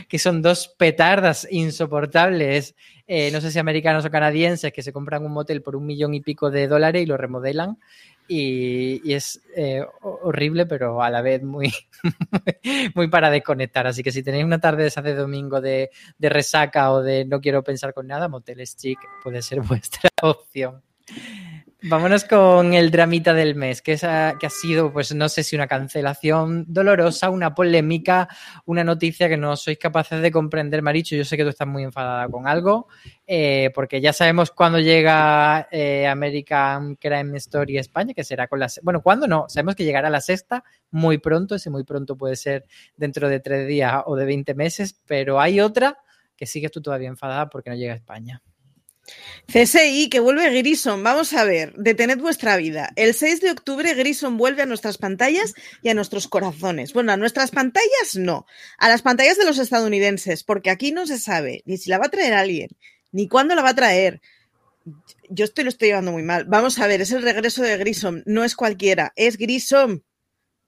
que 0.07 0.19
son 0.19 0.41
dos 0.41 0.67
petardas 0.77 1.47
insoportables, 1.49 2.75
eh, 3.07 3.29
no 3.31 3.39
sé 3.41 3.51
si 3.51 3.59
americanos 3.59 4.05
o 4.05 4.09
canadienses, 4.09 4.73
que 4.73 4.81
se 4.81 4.91
compran 4.91 5.23
un 5.23 5.31
motel 5.31 5.61
por 5.61 5.75
un 5.75 5.85
millón 5.85 6.13
y 6.13 6.21
pico 6.21 6.49
de 6.49 6.67
dólares 6.67 7.03
y 7.03 7.05
lo 7.05 7.17
remodelan. 7.17 7.77
Y, 8.27 9.13
es 9.13 9.41
eh, 9.55 9.83
horrible, 10.01 10.65
pero 10.65 11.01
a 11.01 11.09
la 11.09 11.21
vez 11.21 11.43
muy, 11.43 11.73
muy 12.95 13.07
para 13.07 13.29
desconectar. 13.29 13.87
Así 13.87 14.03
que 14.03 14.11
si 14.11 14.23
tenéis 14.23 14.45
una 14.45 14.59
tarde 14.59 14.83
de 14.83 14.87
esa 14.89 15.01
de 15.01 15.15
domingo 15.15 15.61
de, 15.61 15.89
resaca 16.19 16.91
o 16.91 17.01
de 17.01 17.25
no 17.25 17.39
quiero 17.39 17.63
pensar 17.63 17.93
con 17.93 18.07
nada, 18.07 18.27
Moteles 18.27 18.75
Chic 18.75 18.99
puede 19.23 19.41
ser 19.41 19.61
vuestra 19.61 20.09
opción. 20.21 20.81
Vámonos 21.87 22.25
con 22.25 22.73
el 22.73 22.89
dramita 22.89 23.35
del 23.35 23.53
mes, 23.53 23.83
que, 23.83 23.95
que 23.95 24.45
ha 24.47 24.49
sido, 24.49 24.91
pues 24.91 25.13
no 25.13 25.29
sé 25.29 25.43
si 25.43 25.55
una 25.55 25.67
cancelación 25.67 26.65
dolorosa, 26.67 27.29
una 27.29 27.53
polémica, 27.53 28.27
una 28.65 28.83
noticia 28.83 29.29
que 29.29 29.37
no 29.37 29.55
sois 29.55 29.77
capaces 29.77 30.19
de 30.19 30.31
comprender, 30.31 30.81
Maricho. 30.81 31.15
Yo 31.15 31.23
sé 31.23 31.37
que 31.37 31.43
tú 31.43 31.49
estás 31.49 31.67
muy 31.67 31.83
enfadada 31.83 32.27
con 32.27 32.47
algo, 32.47 32.87
eh, 33.27 33.69
porque 33.75 34.01
ya 34.01 34.13
sabemos 34.13 34.49
cuándo 34.49 34.79
llega 34.79 35.67
eh, 35.71 36.07
American 36.07 36.95
Crime 36.95 37.37
Story 37.37 37.77
España, 37.77 38.15
que 38.15 38.23
será 38.23 38.47
con 38.47 38.59
la... 38.59 38.67
Bueno, 38.81 39.03
¿cuándo 39.03 39.27
no? 39.27 39.45
Sabemos 39.47 39.75
que 39.75 39.83
llegará 39.83 40.09
la 40.09 40.21
sexta 40.21 40.63
muy 40.89 41.19
pronto, 41.19 41.53
ese 41.53 41.69
muy 41.69 41.83
pronto 41.83 42.17
puede 42.17 42.35
ser 42.35 42.65
dentro 42.97 43.29
de 43.29 43.39
tres 43.41 43.67
días 43.67 44.01
o 44.07 44.15
de 44.15 44.25
20 44.25 44.55
meses, 44.55 44.99
pero 45.05 45.39
hay 45.39 45.61
otra 45.61 45.99
que 46.35 46.47
sigues 46.47 46.71
tú 46.71 46.81
todavía 46.81 47.09
enfadada 47.09 47.47
porque 47.47 47.69
no 47.69 47.75
llega 47.75 47.93
a 47.93 47.97
España. 47.97 48.41
CSI, 49.47 50.09
que 50.09 50.19
vuelve 50.19 50.49
Grison. 50.57 51.03
Vamos 51.03 51.33
a 51.33 51.43
ver, 51.43 51.73
detened 51.75 52.19
vuestra 52.19 52.57
vida. 52.57 52.91
El 52.95 53.13
6 53.13 53.41
de 53.41 53.51
octubre 53.51 53.93
Grison 53.93 54.37
vuelve 54.37 54.63
a 54.63 54.65
nuestras 54.65 54.97
pantallas 54.97 55.53
y 55.81 55.89
a 55.89 55.93
nuestros 55.93 56.27
corazones. 56.27 56.93
Bueno, 56.93 57.11
a 57.11 57.17
nuestras 57.17 57.51
pantallas 57.51 58.15
no, 58.15 58.45
a 58.77 58.89
las 58.89 59.01
pantallas 59.01 59.37
de 59.37 59.45
los 59.45 59.57
estadounidenses, 59.57 60.43
porque 60.43 60.69
aquí 60.69 60.91
no 60.91 61.05
se 61.05 61.19
sabe 61.19 61.61
ni 61.65 61.77
si 61.77 61.89
la 61.89 61.97
va 61.97 62.07
a 62.07 62.11
traer 62.11 62.33
alguien, 62.33 62.69
ni 63.11 63.27
cuándo 63.27 63.55
la 63.55 63.61
va 63.61 63.69
a 63.69 63.75
traer. 63.75 64.21
Yo 65.29 65.45
estoy 65.45 65.63
lo 65.63 65.69
estoy 65.69 65.89
llevando 65.89 66.11
muy 66.11 66.23
mal. 66.23 66.45
Vamos 66.45 66.79
a 66.79 66.87
ver, 66.87 67.01
es 67.01 67.11
el 67.11 67.23
regreso 67.23 67.63
de 67.63 67.77
Grissom, 67.77 68.23
no 68.25 68.43
es 68.43 68.55
cualquiera, 68.55 69.13
es 69.15 69.37
Grissom. 69.37 70.01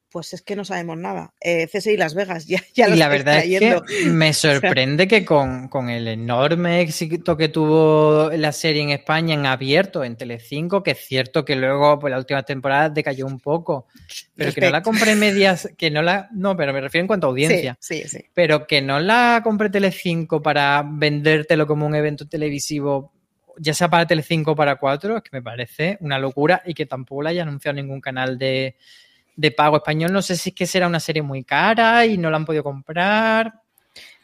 Pues 0.09 0.33
es 0.33 0.41
que 0.41 0.55
no 0.55 0.63
sabemos 0.63 0.97
nada. 0.97 1.33
Eh, 1.41 1.67
CSI 1.67 1.97
Las 1.97 2.15
Vegas, 2.15 2.47
ya, 2.47 2.63
ya 2.73 2.87
y 2.89 2.95
la 2.95 3.09
verdad 3.09 3.43
es 3.43 3.59
que 3.59 3.81
me 4.09 4.33
sorprende 4.33 5.07
que 5.07 5.25
con, 5.25 5.67
con 5.67 5.89
el 5.89 6.07
enorme 6.07 6.81
éxito 6.81 7.35
que 7.35 7.49
tuvo 7.49 8.29
la 8.31 8.51
serie 8.51 8.83
en 8.83 8.91
España 8.91 9.33
en 9.33 9.45
abierto, 9.45 10.03
en 10.03 10.15
Telecinco, 10.15 10.81
que 10.81 10.91
es 10.91 10.99
cierto 10.99 11.43
que 11.43 11.55
luego, 11.55 11.99
pues 11.99 12.11
la 12.11 12.17
última 12.17 12.43
temporada 12.43 12.89
decayó 12.89 13.25
un 13.25 13.39
poco, 13.39 13.87
pero 14.35 14.53
que 14.53 14.61
no 14.61 14.69
la 14.69 14.81
compré 14.81 15.15
medias, 15.15 15.69
que 15.77 15.91
no 15.91 16.01
la, 16.01 16.29
no, 16.31 16.55
pero 16.55 16.73
me 16.73 16.81
refiero 16.81 17.03
en 17.03 17.07
cuanto 17.07 17.27
a 17.27 17.29
audiencia, 17.29 17.77
Sí, 17.79 18.03
sí, 18.03 18.09
sí. 18.09 18.25
pero 18.33 18.65
que 18.65 18.81
no 18.81 18.99
la 18.99 19.41
compré 19.43 19.69
Telecinco 19.69 20.41
para 20.41 20.83
vendértelo 20.87 21.67
como 21.67 21.85
un 21.85 21.95
evento 21.95 22.27
televisivo, 22.27 23.11
ya 23.57 23.73
sea 23.73 23.89
para 23.89 24.07
Telecinco 24.07 24.51
o 24.51 24.55
para 24.55 24.77
cuatro, 24.77 25.17
es 25.17 25.23
que 25.23 25.29
me 25.33 25.41
parece 25.41 25.97
una 25.99 26.17
locura 26.19 26.61
y 26.65 26.73
que 26.73 26.85
tampoco 26.85 27.23
la 27.23 27.31
haya 27.31 27.43
anunciado 27.43 27.75
ningún 27.75 27.99
canal 27.99 28.37
de, 28.37 28.77
de 29.37 29.51
pago 29.51 29.77
español. 29.77 30.11
No 30.11 30.21
sé 30.21 30.35
si 30.35 30.49
es 30.49 30.55
que 30.55 30.67
será 30.67 30.87
una 30.87 30.99
serie 30.99 31.21
muy 31.21 31.45
cara 31.45 32.05
y 32.05 32.17
no 32.17 32.29
la 32.29 32.35
han 32.35 32.45
podido 32.45 32.63
comprar. 32.63 33.61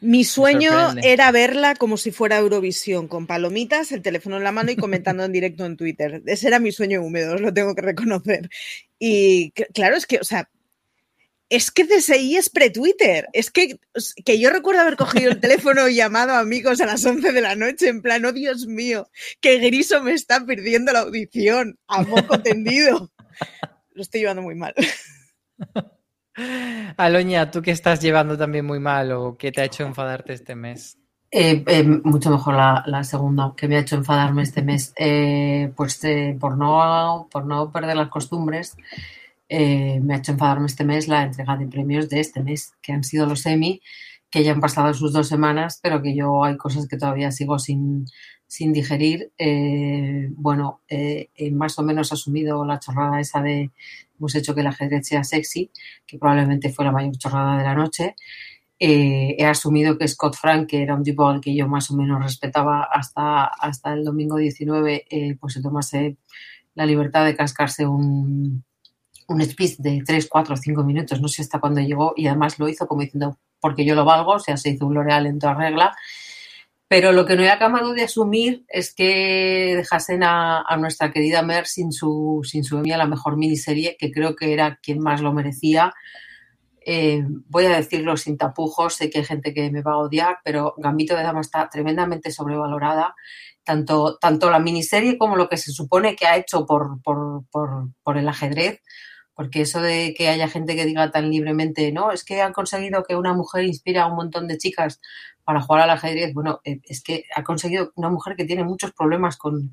Mi 0.02 0.26
sueño 0.26 0.72
era 1.02 1.32
verla 1.32 1.76
como 1.76 1.96
si 1.96 2.12
fuera 2.12 2.38
Eurovisión, 2.38 3.08
con 3.08 3.26
palomitas, 3.26 3.94
el 3.94 4.02
teléfono 4.02 4.36
en 4.36 4.44
la 4.44 4.52
mano 4.52 4.70
y 4.70 4.76
comentando 4.76 5.24
en 5.24 5.32
directo 5.32 5.66
en 5.66 5.78
Twitter. 5.78 6.22
Ese 6.26 6.48
era 6.50 6.60
mi 6.60 6.74
sueño 6.74 7.02
húmedo, 7.02 7.36
os 7.36 7.42
lo 7.42 7.54
tengo 7.54 7.74
que 7.74 7.82
reconocer. 7.84 8.50
Y 9.00 9.54
cl- 9.54 9.68
claro, 9.74 9.96
es 9.96 10.06
que, 10.06 10.18
o 10.18 10.26
sea, 10.26 10.50
es 11.50 11.72
que 11.72 11.86
CSI 11.88 12.36
es 12.36 12.50
pre-Twitter. 12.50 13.28
Es 13.32 13.50
que, 13.50 13.80
que 14.26 14.40
yo 14.40 14.50
recuerdo 14.50 14.82
haber 14.82 14.98
cogido 14.98 15.32
el 15.32 15.40
teléfono 15.40 15.88
y 15.88 15.96
llamado 15.96 16.34
a 16.34 16.40
amigos 16.40 16.82
a 16.82 16.86
las 16.86 17.06
11 17.06 17.32
de 17.32 17.42
la 17.42 17.56
noche 17.56 17.88
en 17.88 18.02
plan, 18.02 18.26
oh 18.26 18.34
Dios 18.34 18.68
mío, 18.68 19.10
que 19.40 19.60
Griso 19.60 20.04
me 20.04 20.14
está 20.14 20.46
perdiendo 20.46 20.92
la 20.92 21.00
audición 21.00 21.78
a 21.88 22.02
moco 22.04 22.42
tendido. 22.42 23.10
Lo 23.96 24.02
estoy 24.02 24.22
llevando 24.22 24.42
muy 24.42 24.56
mal. 24.56 24.74
Aloña, 26.98 27.52
¿tú 27.52 27.62
qué 27.62 27.72
estás 27.72 28.02
llevando 28.02 28.38
también 28.38 28.66
muy 28.66 28.80
mal 28.80 29.12
o 29.12 29.38
qué 29.38 29.52
te 29.52 29.62
ha 29.62 29.66
hecho 29.66 29.84
enfadarte 29.84 30.34
este 30.34 30.56
mes? 30.56 30.98
Eh, 31.30 31.64
eh, 31.68 31.84
mucho 31.84 32.30
mejor 32.32 32.56
la, 32.56 32.84
la 32.88 33.04
segunda, 33.04 33.54
que 33.56 33.68
me 33.68 33.76
ha 33.76 33.80
hecho 33.80 33.96
enfadarme 33.96 34.44
este 34.44 34.62
mes. 34.62 34.94
Eh, 34.98 35.72
pues 35.76 36.04
eh, 36.04 36.36
por, 36.40 36.58
no, 36.58 37.28
por 37.32 37.46
no 37.46 37.72
perder 37.72 37.96
las 37.98 38.10
costumbres, 38.10 38.76
eh, 39.48 40.00
me 40.02 40.16
ha 40.16 40.18
hecho 40.18 40.32
enfadarme 40.32 40.66
este 40.66 40.84
mes 40.84 41.08
la 41.08 41.24
entrega 41.24 41.56
de 41.58 41.68
premios 41.68 42.10
de 42.10 42.20
este 42.20 42.42
mes, 42.42 42.74
que 42.82 42.94
han 42.94 43.04
sido 43.04 43.28
los 43.28 43.46
Emmy, 43.46 43.82
que 44.30 44.44
ya 44.44 44.52
han 44.52 44.60
pasado 44.60 44.94
sus 44.94 45.14
dos 45.14 45.28
semanas, 45.28 45.80
pero 45.82 46.02
que 46.02 46.16
yo 46.16 46.44
hay 46.44 46.58
cosas 46.58 46.88
que 46.88 46.98
todavía 46.98 47.32
sigo 47.32 47.60
sin, 47.60 48.06
sin 48.54 48.72
digerir. 48.72 49.32
Eh, 49.40 50.30
bueno, 50.36 50.82
eh, 50.88 51.32
he 51.34 51.50
más 51.50 51.80
o 51.80 51.82
menos 51.82 52.14
asumido 52.14 52.64
la 52.64 52.80
chorrada 52.80 53.20
esa 53.20 53.42
de 53.42 53.72
hemos 54.20 54.36
hecho 54.36 54.54
que 54.54 54.62
el 54.62 54.68
ajedrez 54.68 55.08
sea 55.08 55.24
sexy, 55.24 55.72
que 56.06 56.20
probablemente 56.20 56.70
fue 56.70 56.86
la 56.86 56.92
mayor 56.92 57.18
chorrada 57.18 57.58
de 57.58 57.64
la 57.64 57.74
noche. 57.74 58.16
Eh, 58.78 59.36
he 59.40 59.46
asumido 59.46 59.98
que 59.98 60.08
Scott 60.08 60.36
Frank, 60.36 60.70
que 60.70 60.84
era 60.84 60.94
un 60.94 61.02
tipo 61.04 61.28
al 61.28 61.42
que 61.42 61.56
yo 61.56 61.68
más 61.68 61.90
o 61.90 61.96
menos 61.96 62.22
respetaba 62.22 62.84
hasta, 62.84 63.46
hasta 63.46 63.94
el 63.94 64.06
domingo 64.06 64.38
19, 64.38 65.08
eh, 65.10 65.36
pues 65.40 65.54
se 65.54 65.62
tomase 65.64 66.18
la 66.76 66.86
libertad 66.86 67.26
de 67.26 67.36
cascarse 67.36 67.88
un, 67.88 68.64
un 69.30 69.42
speech 69.42 69.78
de 69.78 70.04
3, 70.06 70.28
4, 70.30 70.58
5 70.58 70.84
minutos, 70.84 71.20
no 71.20 71.28
sé 71.28 71.42
hasta 71.42 71.60
cuándo 71.60 71.82
llegó, 71.82 72.14
y 72.16 72.28
además 72.28 72.60
lo 72.60 72.70
hizo 72.70 72.86
como 72.86 73.02
diciendo, 73.02 73.40
porque 73.60 73.84
yo 73.84 73.96
lo 73.96 74.06
valgo, 74.06 74.34
o 74.34 74.40
sea, 74.40 74.58
se 74.58 74.70
hizo 74.70 74.86
un 74.86 74.94
L'Oreal 74.94 75.26
en 75.26 75.40
toda 75.40 75.56
regla. 75.56 75.96
Pero 76.94 77.12
lo 77.12 77.26
que 77.26 77.36
no 77.36 77.42
he 77.42 77.50
acabado 77.50 77.96
de 77.96 78.04
asumir 78.04 78.66
es 78.68 78.94
que 78.94 79.74
dejasen 79.76 80.22
a, 80.22 80.62
a 80.62 80.78
nuestra 80.78 81.12
querida 81.12 81.42
Mer 81.42 81.66
sin 81.66 81.92
su, 81.92 82.42
sin 82.44 82.64
su 82.64 82.78
Emmy 82.78 82.92
la 82.92 83.08
mejor 83.08 83.36
miniserie, 83.36 83.98
que 83.98 84.12
creo 84.12 84.36
que 84.36 84.54
era 84.54 84.78
quien 84.80 85.00
más 85.00 85.20
lo 85.20 85.34
merecía. 85.34 85.92
Eh, 86.86 87.24
voy 87.48 87.66
a 87.66 87.78
decirlo 87.78 88.16
sin 88.16 88.38
tapujos, 88.38 88.94
sé 88.94 89.10
que 89.10 89.18
hay 89.18 89.26
gente 89.26 89.56
que 89.56 89.72
me 89.72 89.82
va 89.82 89.94
a 89.94 89.98
odiar, 89.98 90.38
pero 90.44 90.76
Gambito 90.78 91.16
de 91.16 91.24
Dama 91.24 91.42
está 91.42 91.68
tremendamente 91.68 92.30
sobrevalorada. 92.30 93.16
Tanto, 93.64 94.20
tanto 94.20 94.52
la 94.52 94.60
miniserie 94.60 95.18
como 95.18 95.36
lo 95.36 95.50
que 95.50 95.58
se 95.58 95.72
supone 95.72 96.16
que 96.16 96.28
ha 96.28 96.38
hecho 96.38 96.68
por, 96.68 97.02
por, 97.02 97.46
por, 98.04 98.18
el 98.20 98.30
ajedrez, 98.30 98.84
porque 99.34 99.62
eso 99.62 99.82
de 99.82 100.14
que 100.16 100.28
haya 100.28 100.48
gente 100.48 100.76
que 100.76 100.86
diga 100.86 101.10
tan 101.10 101.32
libremente, 101.32 101.92
no, 101.92 102.12
es 102.12 102.24
que 102.24 102.40
han 102.44 102.54
conseguido 102.54 103.04
que 103.04 103.16
una 103.16 103.34
mujer 103.34 103.64
inspira 103.64 104.04
a 104.04 104.08
un 104.08 104.16
montón 104.16 104.48
de 104.48 104.60
chicas 104.60 105.02
para 105.44 105.62
jugar 105.62 105.84
al 105.84 105.90
ajedrez. 105.92 106.34
Bueno, 106.34 106.60
eh, 106.64 106.80
es 106.84 107.02
que 107.02 107.26
ha 107.36 107.44
conseguido 107.44 107.92
una 107.96 108.10
mujer 108.10 108.36
que 108.36 108.46
tiene 108.46 108.64
muchos 108.64 108.92
problemas 108.94 109.38
con, 109.38 109.72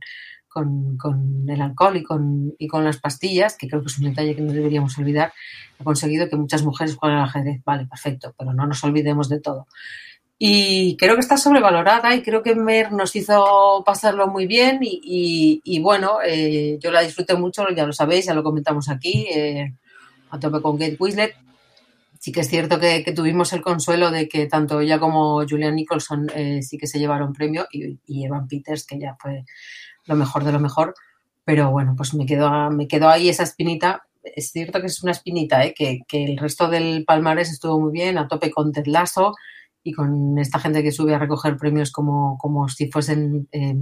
con, 0.48 0.96
con 0.96 1.48
el 1.48 1.60
alcohol 1.60 1.96
y 1.96 2.02
con, 2.02 2.54
y 2.58 2.66
con 2.66 2.84
las 2.84 2.98
pastillas, 2.98 3.56
que 3.56 3.68
creo 3.68 3.80
que 3.80 3.88
es 3.88 3.98
un 3.98 4.06
detalle 4.06 4.34
que 4.34 4.42
no 4.42 4.52
deberíamos 4.52 4.98
olvidar, 4.98 5.32
ha 5.78 5.84
conseguido 5.84 6.28
que 6.28 6.36
muchas 6.36 6.64
mujeres 6.64 6.96
jueguen 6.96 7.18
al 7.18 7.28
ajedrez. 7.28 7.62
Vale, 7.64 7.86
perfecto, 7.86 8.34
pero 8.36 8.52
no 8.52 8.66
nos 8.66 8.82
olvidemos 8.84 9.28
de 9.28 9.40
todo. 9.40 9.66
Y 10.42 10.96
creo 10.96 11.16
que 11.16 11.20
está 11.20 11.36
sobrevalorada 11.36 12.14
y 12.14 12.22
creo 12.22 12.42
que 12.42 12.54
Mer 12.54 12.92
nos 12.92 13.14
hizo 13.14 13.82
pasarlo 13.84 14.26
muy 14.26 14.46
bien 14.46 14.78
y, 14.80 15.60
y, 15.62 15.80
bueno, 15.80 16.18
eh, 16.26 16.78
yo 16.80 16.90
la 16.90 17.02
disfruté 17.02 17.34
mucho, 17.34 17.68
ya 17.76 17.84
lo 17.84 17.92
sabéis, 17.92 18.24
ya 18.24 18.32
lo 18.32 18.42
comentamos 18.42 18.88
aquí, 18.88 19.26
eh, 19.30 19.74
a 20.30 20.40
tope 20.40 20.62
con 20.62 20.78
Kate 20.78 20.96
Winslet. 20.98 21.34
Sí 22.20 22.32
que 22.32 22.40
es 22.40 22.50
cierto 22.50 22.78
que, 22.78 23.02
que, 23.02 23.12
tuvimos 23.12 23.54
el 23.54 23.62
consuelo 23.62 24.10
de 24.10 24.28
que 24.28 24.44
tanto 24.44 24.80
ella 24.80 25.00
como 25.00 25.42
Julian 25.48 25.74
Nicholson 25.74 26.26
eh, 26.34 26.60
sí 26.62 26.76
que 26.76 26.86
se 26.86 26.98
llevaron 26.98 27.32
premio 27.32 27.66
y, 27.72 27.98
y, 28.06 28.26
Evan 28.26 28.46
Peters, 28.46 28.84
que 28.84 28.98
ya 28.98 29.16
fue 29.18 29.46
lo 30.04 30.16
mejor 30.16 30.44
de 30.44 30.52
lo 30.52 30.60
mejor. 30.60 30.92
Pero 31.44 31.70
bueno, 31.70 31.94
pues 31.96 32.12
me 32.12 32.26
quedó, 32.26 32.70
me 32.70 32.86
quedó 32.88 33.08
ahí 33.08 33.30
esa 33.30 33.44
espinita. 33.44 34.06
Es 34.22 34.50
cierto 34.50 34.82
que 34.82 34.88
es 34.88 35.02
una 35.02 35.12
espinita, 35.12 35.64
¿eh? 35.64 35.72
que, 35.74 36.00
que 36.06 36.26
el 36.26 36.36
resto 36.36 36.68
del 36.68 37.06
palmarés 37.06 37.50
estuvo 37.50 37.80
muy 37.80 37.90
bien, 37.90 38.18
a 38.18 38.28
tope 38.28 38.50
con 38.50 38.70
Ted 38.70 38.84
Lasso 38.84 39.34
y 39.82 39.92
con 39.92 40.38
esta 40.38 40.58
gente 40.58 40.82
que 40.82 40.92
sube 40.92 41.14
a 41.14 41.18
recoger 41.18 41.56
premios 41.56 41.90
como, 41.90 42.36
como 42.36 42.68
si 42.68 42.90
fuesen 42.90 43.48
eh, 43.50 43.76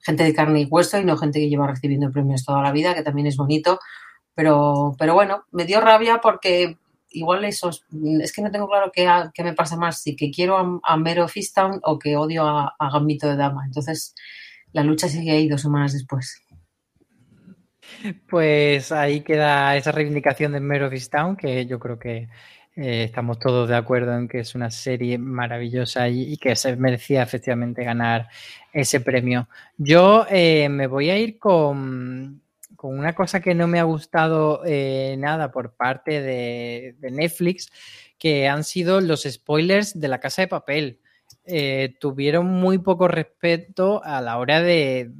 gente 0.00 0.24
de 0.24 0.32
carne 0.32 0.62
y 0.62 0.64
hueso 0.64 0.98
y 0.98 1.04
no 1.04 1.18
gente 1.18 1.38
que 1.38 1.50
lleva 1.50 1.66
recibiendo 1.66 2.10
premios 2.10 2.46
toda 2.46 2.62
la 2.62 2.72
vida, 2.72 2.94
que 2.94 3.02
también 3.02 3.26
es 3.26 3.36
bonito. 3.36 3.78
Pero, 4.34 4.96
pero 4.98 5.12
bueno, 5.12 5.44
me 5.52 5.66
dio 5.66 5.82
rabia 5.82 6.22
porque 6.22 6.78
igual 7.14 7.44
eso 7.44 7.70
es 8.20 8.32
que 8.32 8.42
no 8.42 8.50
tengo 8.50 8.68
claro 8.68 8.92
qué, 8.92 9.08
me 9.42 9.54
pasa 9.54 9.76
más, 9.76 10.02
si 10.02 10.16
que 10.16 10.30
quiero 10.30 10.56
a, 10.56 10.80
a 10.82 10.96
Mero 10.96 11.26
Fistown 11.28 11.80
o 11.82 11.98
que 11.98 12.16
odio 12.16 12.46
a, 12.46 12.74
a, 12.78 12.90
Gambito 12.90 13.28
de 13.28 13.36
Dama. 13.36 13.64
Entonces 13.66 14.14
la 14.72 14.82
lucha 14.82 15.08
sigue 15.08 15.32
ahí 15.32 15.48
dos 15.48 15.62
semanas 15.62 15.92
después. 15.92 16.42
Pues 18.28 18.92
ahí 18.92 19.20
queda 19.22 19.76
esa 19.76 19.92
reivindicación 19.92 20.52
de 20.52 20.60
Mero 20.60 20.90
Fistown, 20.90 21.36
que 21.36 21.66
yo 21.66 21.78
creo 21.78 21.98
que 21.98 22.28
eh, 22.76 23.04
estamos 23.04 23.38
todos 23.38 23.68
de 23.68 23.76
acuerdo 23.76 24.16
en 24.16 24.26
que 24.26 24.40
es 24.40 24.54
una 24.54 24.70
serie 24.70 25.16
maravillosa 25.16 26.08
y, 26.08 26.32
y 26.32 26.36
que 26.38 26.56
se 26.56 26.76
merecía 26.76 27.22
efectivamente 27.22 27.84
ganar 27.84 28.28
ese 28.72 29.00
premio. 29.00 29.48
Yo 29.78 30.26
eh, 30.28 30.68
me 30.68 30.88
voy 30.88 31.10
a 31.10 31.18
ir 31.18 31.38
con, 31.38 32.42
con 32.84 32.98
una 32.98 33.14
cosa 33.14 33.40
que 33.40 33.54
no 33.54 33.66
me 33.66 33.80
ha 33.80 33.84
gustado 33.84 34.60
eh, 34.66 35.16
nada 35.18 35.50
por 35.50 35.74
parte 35.74 36.20
de, 36.20 36.94
Netflix, 37.00 37.72
que 38.18 38.46
han 38.46 38.62
sido 38.62 39.00
los 39.00 39.22
spoilers 39.22 39.98
de 39.98 40.06
la 40.06 40.20
casa 40.20 40.42
de 40.42 40.48
papel. 40.48 41.00
Eh, 41.46 41.96
tuvieron 41.98 42.44
muy 42.44 42.76
poco 42.76 43.08
respeto 43.08 44.04
a 44.04 44.20
la 44.20 44.36
hora 44.36 44.60
de, 44.60 45.10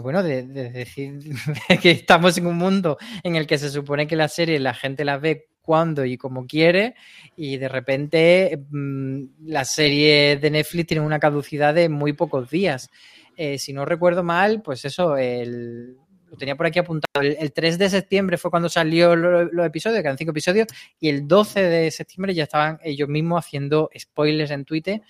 bueno, 0.00 0.22
de, 0.22 0.44
de 0.44 0.70
decir 0.70 1.18
que 1.82 1.90
estamos 1.90 2.38
en 2.38 2.46
un 2.46 2.56
mundo 2.56 2.98
en 3.24 3.34
el 3.34 3.48
que 3.48 3.58
se 3.58 3.70
supone 3.70 4.06
que 4.06 4.14
la 4.14 4.28
serie 4.28 4.60
la 4.60 4.72
gente 4.72 5.04
la 5.04 5.18
ve 5.18 5.48
cuando 5.60 6.04
y 6.04 6.16
como 6.16 6.46
quiere 6.46 6.94
y 7.36 7.56
de 7.56 7.68
repente 7.68 8.64
mmm, 8.70 9.24
la 9.44 9.64
serie 9.64 10.36
de 10.36 10.50
Netflix 10.52 10.86
tiene 10.86 11.04
una 11.04 11.18
caducidad 11.18 11.74
de 11.74 11.88
muy 11.88 12.12
pocos 12.12 12.48
días. 12.48 12.88
Eh, 13.36 13.58
si 13.58 13.72
no 13.72 13.84
recuerdo 13.84 14.22
mal, 14.22 14.62
pues 14.62 14.84
eso, 14.84 15.16
el, 15.16 15.96
lo 16.30 16.36
tenía 16.36 16.56
por 16.56 16.66
aquí 16.66 16.78
apuntado. 16.78 17.06
El, 17.20 17.36
el 17.38 17.52
3 17.52 17.78
de 17.78 17.90
septiembre 17.90 18.38
fue 18.38 18.50
cuando 18.50 18.68
salió 18.68 19.16
los 19.16 19.52
lo 19.52 19.64
episodios, 19.64 20.00
que 20.00 20.06
eran 20.06 20.18
cinco 20.18 20.30
episodios, 20.30 20.68
y 21.00 21.08
el 21.08 21.26
12 21.26 21.62
de 21.62 21.90
septiembre 21.90 22.34
ya 22.34 22.44
estaban 22.44 22.78
ellos 22.82 23.08
mismos 23.08 23.44
haciendo 23.44 23.90
spoilers 23.98 24.50
en 24.50 24.64
Twitter 24.64 25.02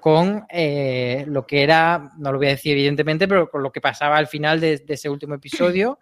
con 0.00 0.44
eh, 0.48 1.24
lo 1.26 1.46
que 1.46 1.62
era, 1.62 2.12
no 2.18 2.30
lo 2.32 2.38
voy 2.38 2.46
a 2.46 2.50
decir 2.50 2.72
evidentemente, 2.72 3.26
pero 3.26 3.50
con 3.50 3.62
lo 3.62 3.72
que 3.72 3.80
pasaba 3.80 4.16
al 4.16 4.28
final 4.28 4.60
de 4.60 4.82
ese 4.86 5.08
último 5.08 5.34
episodio. 5.34 5.98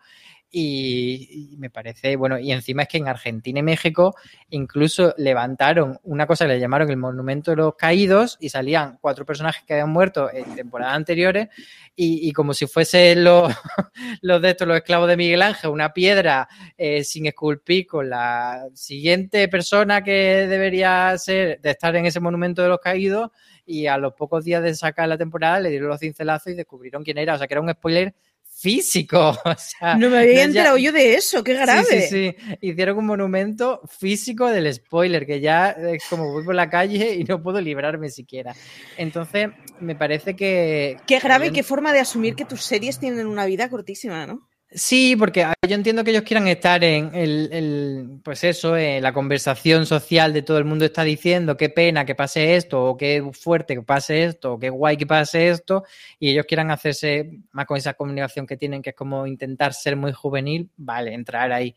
Y, 0.59 1.55
me 1.59 1.69
parece, 1.69 2.16
bueno, 2.16 2.38
y 2.38 2.51
encima 2.51 2.85
es 2.85 2.88
que 2.88 2.97
en 2.97 3.09
Argentina 3.09 3.61
y 3.61 3.62
México 3.62 4.14
incluso 4.49 5.12
levantaron 5.19 5.99
una 6.03 6.27
cosa 6.27 6.47
que 6.47 6.55
le 6.55 6.61
llamaron 6.61 6.88
el 6.88 6.97
Monumento 6.97 7.51
de 7.51 7.59
los 7.59 7.75
Caídos 7.75 8.38
y 8.40 8.49
salían 8.49 8.97
cuatro 9.03 9.27
personajes 9.27 9.64
que 9.66 9.75
habían 9.75 9.90
muerto 9.90 10.33
en 10.33 10.55
temporadas 10.55 10.97
anteriores 10.97 11.49
y, 11.95 12.33
como 12.33 12.55
si 12.55 12.66
fuesen 12.66 13.23
los, 13.23 13.53
los 14.23 14.40
de 14.40 14.49
estos, 14.49 14.66
los 14.66 14.79
esclavos 14.79 15.09
de 15.09 15.19
Miguel 15.19 15.42
Ángel, 15.42 15.69
una 15.69 15.92
piedra 15.92 16.49
eh, 16.79 17.05
sin 17.05 17.27
esculpir 17.27 17.87
con 17.87 18.09
la 18.09 18.66
siguiente 18.73 19.49
persona 19.49 20.03
que 20.03 20.47
debería 20.49 21.19
ser 21.19 21.61
de 21.61 21.71
estar 21.73 21.95
en 21.97 22.07
ese 22.07 22.21
Monumento 22.21 22.62
de 22.62 22.71
los 22.71 22.81
Caídos 22.81 23.31
y 23.66 23.88
a 23.88 23.99
los 23.99 24.14
pocos 24.14 24.42
días 24.42 24.62
de 24.62 24.75
sacar 24.75 25.07
la 25.07 25.19
temporada 25.19 25.61
le 25.61 25.69
dieron 25.69 25.88
los 25.88 26.01
cincelazos 26.01 26.55
y 26.55 26.57
descubrieron 26.57 27.05
quién 27.05 27.19
era. 27.19 27.35
O 27.35 27.38
sea, 27.38 27.47
que 27.47 27.53
era 27.53 27.61
un 27.61 27.71
spoiler 27.71 28.14
físico. 28.57 29.37
O 29.47 29.55
sea, 29.57 29.97
no 29.97 30.11
me 30.11 30.19
había 30.19 30.45
enterado 30.45 30.77
ya... 30.77 30.85
yo 30.85 30.92
de 30.92 31.14
eso, 31.14 31.45
qué 31.45 31.55
grave. 31.55 31.85
Sí, 31.85 32.01
sí, 32.03 32.37
sí, 32.38 32.57
Hicieron 32.61 32.99
un 32.99 33.07
monumento 33.07 33.81
físico 33.87 34.49
del 34.49 34.73
spoiler, 34.73 35.25
que 35.25 35.40
ya 35.40 35.71
es 35.71 36.05
como 36.09 36.33
voy 36.33 36.45
por 36.45 36.55
la 36.55 36.69
calle 36.69 37.14
y 37.14 37.25
no 37.25 37.42
puedo 37.42 37.61
librarme 37.61 38.09
siquiera. 38.09 38.55
Entonces, 38.97 39.51
me 39.81 39.95
parece 39.95 40.35
que. 40.35 40.97
Qué 41.07 41.19
grave 41.21 41.53
qué 41.53 41.62
forma 41.62 41.92
de 41.92 42.01
asumir 42.01 42.35
que 42.35 42.45
tus 42.45 42.62
series 42.62 42.99
tienen 42.99 43.27
una 43.27 43.47
vida 43.47 43.71
cortísima, 43.71 44.27
¿no? 44.27 44.46
Sí, 44.70 45.14
porque 45.16 45.46
yo 45.68 45.76
entiendo 45.76 46.02
que 46.02 46.11
ellos 46.11 46.24
quieran 46.24 46.48
estar 46.48 46.83
en 46.83 47.14
el, 47.14 47.48
el, 47.52 48.20
pues 48.24 48.42
eso, 48.42 48.76
en 48.76 49.00
la 49.02 49.12
conversación 49.12 49.87
social 49.87 50.33
de 50.33 50.42
todo 50.42 50.59
el 50.59 50.64
mundo 50.64 50.85
está 50.85 51.05
diciendo 51.05 51.57
qué 51.57 51.68
pena 51.70 52.05
que 52.05 52.16
pase 52.16 52.57
esto, 52.57 52.85
o 52.85 52.96
qué 52.96 53.22
fuerte 53.33 53.74
que 53.76 53.83
pase 53.83 54.24
esto, 54.24 54.55
o 54.55 54.59
qué 54.59 54.68
guay 54.70 54.96
que 54.96 55.07
pase 55.07 55.48
esto, 55.50 55.85
y 56.18 56.31
ellos 56.31 56.46
quieran 56.46 56.72
hacerse 56.72 57.31
más 57.52 57.64
con 57.66 57.76
esa 57.76 57.94
comunicación 57.94 58.44
que 58.46 58.57
tienen, 58.57 58.83
que 58.83 58.90
es 58.90 58.96
como 58.96 59.26
intentar 59.29 59.72
ser 59.72 59.94
muy 59.96 60.12
juvenil, 60.12 60.68
vale, 60.76 61.14
entrar 61.14 61.52
ahí. 61.52 61.76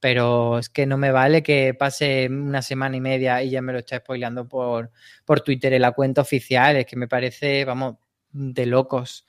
Pero 0.00 0.58
es 0.60 0.68
que 0.68 0.86
no 0.86 0.96
me 0.96 1.10
vale 1.10 1.42
que 1.42 1.74
pase 1.74 2.28
una 2.30 2.62
semana 2.62 2.96
y 2.96 3.00
media 3.00 3.42
y 3.42 3.50
ya 3.50 3.60
me 3.62 3.72
lo 3.72 3.80
está 3.80 3.98
spoileando 3.98 4.46
por, 4.48 4.92
por 5.24 5.40
Twitter 5.40 5.72
en 5.72 5.82
la 5.82 5.90
cuenta 5.92 6.20
oficial. 6.22 6.76
Es 6.76 6.86
que 6.86 6.94
me 6.96 7.08
parece, 7.08 7.64
vamos, 7.64 7.96
de 8.30 8.64
locos. 8.66 9.26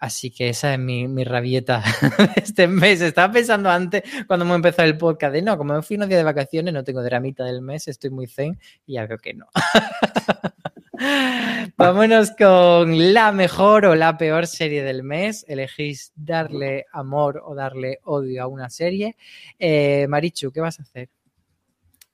Así 0.00 0.30
que 0.30 0.48
esa 0.48 0.72
es 0.72 0.78
mi, 0.78 1.06
mi 1.08 1.24
rabieta 1.24 1.84
este 2.36 2.66
mes. 2.66 3.02
Estaba 3.02 3.30
pensando 3.30 3.68
antes, 3.68 4.02
cuando 4.26 4.46
hemos 4.46 4.56
empezado 4.56 4.88
el 4.88 4.96
podcast, 4.96 5.34
de 5.34 5.42
no, 5.42 5.58
como 5.58 5.74
me 5.74 5.82
fui 5.82 5.96
unos 5.96 6.08
días 6.08 6.20
de 6.20 6.24
vacaciones, 6.24 6.72
no 6.72 6.82
tengo 6.82 7.02
dramita 7.02 7.44
del 7.44 7.60
mes, 7.60 7.86
estoy 7.86 8.08
muy 8.08 8.26
zen 8.26 8.58
y 8.86 8.94
ya 8.94 9.06
veo 9.06 9.18
que 9.18 9.34
no. 9.34 9.46
Vámonos 11.76 12.30
con 12.30 13.12
la 13.12 13.30
mejor 13.32 13.84
o 13.84 13.94
la 13.94 14.16
peor 14.16 14.46
serie 14.46 14.82
del 14.82 15.02
mes. 15.02 15.44
Elegís 15.48 16.12
darle 16.16 16.86
amor 16.92 17.42
o 17.44 17.54
darle 17.54 17.98
odio 18.04 18.42
a 18.42 18.46
una 18.46 18.70
serie. 18.70 19.16
Eh, 19.58 20.06
Marichu, 20.08 20.50
¿qué 20.50 20.62
vas 20.62 20.80
a 20.80 20.82
hacer? 20.82 21.10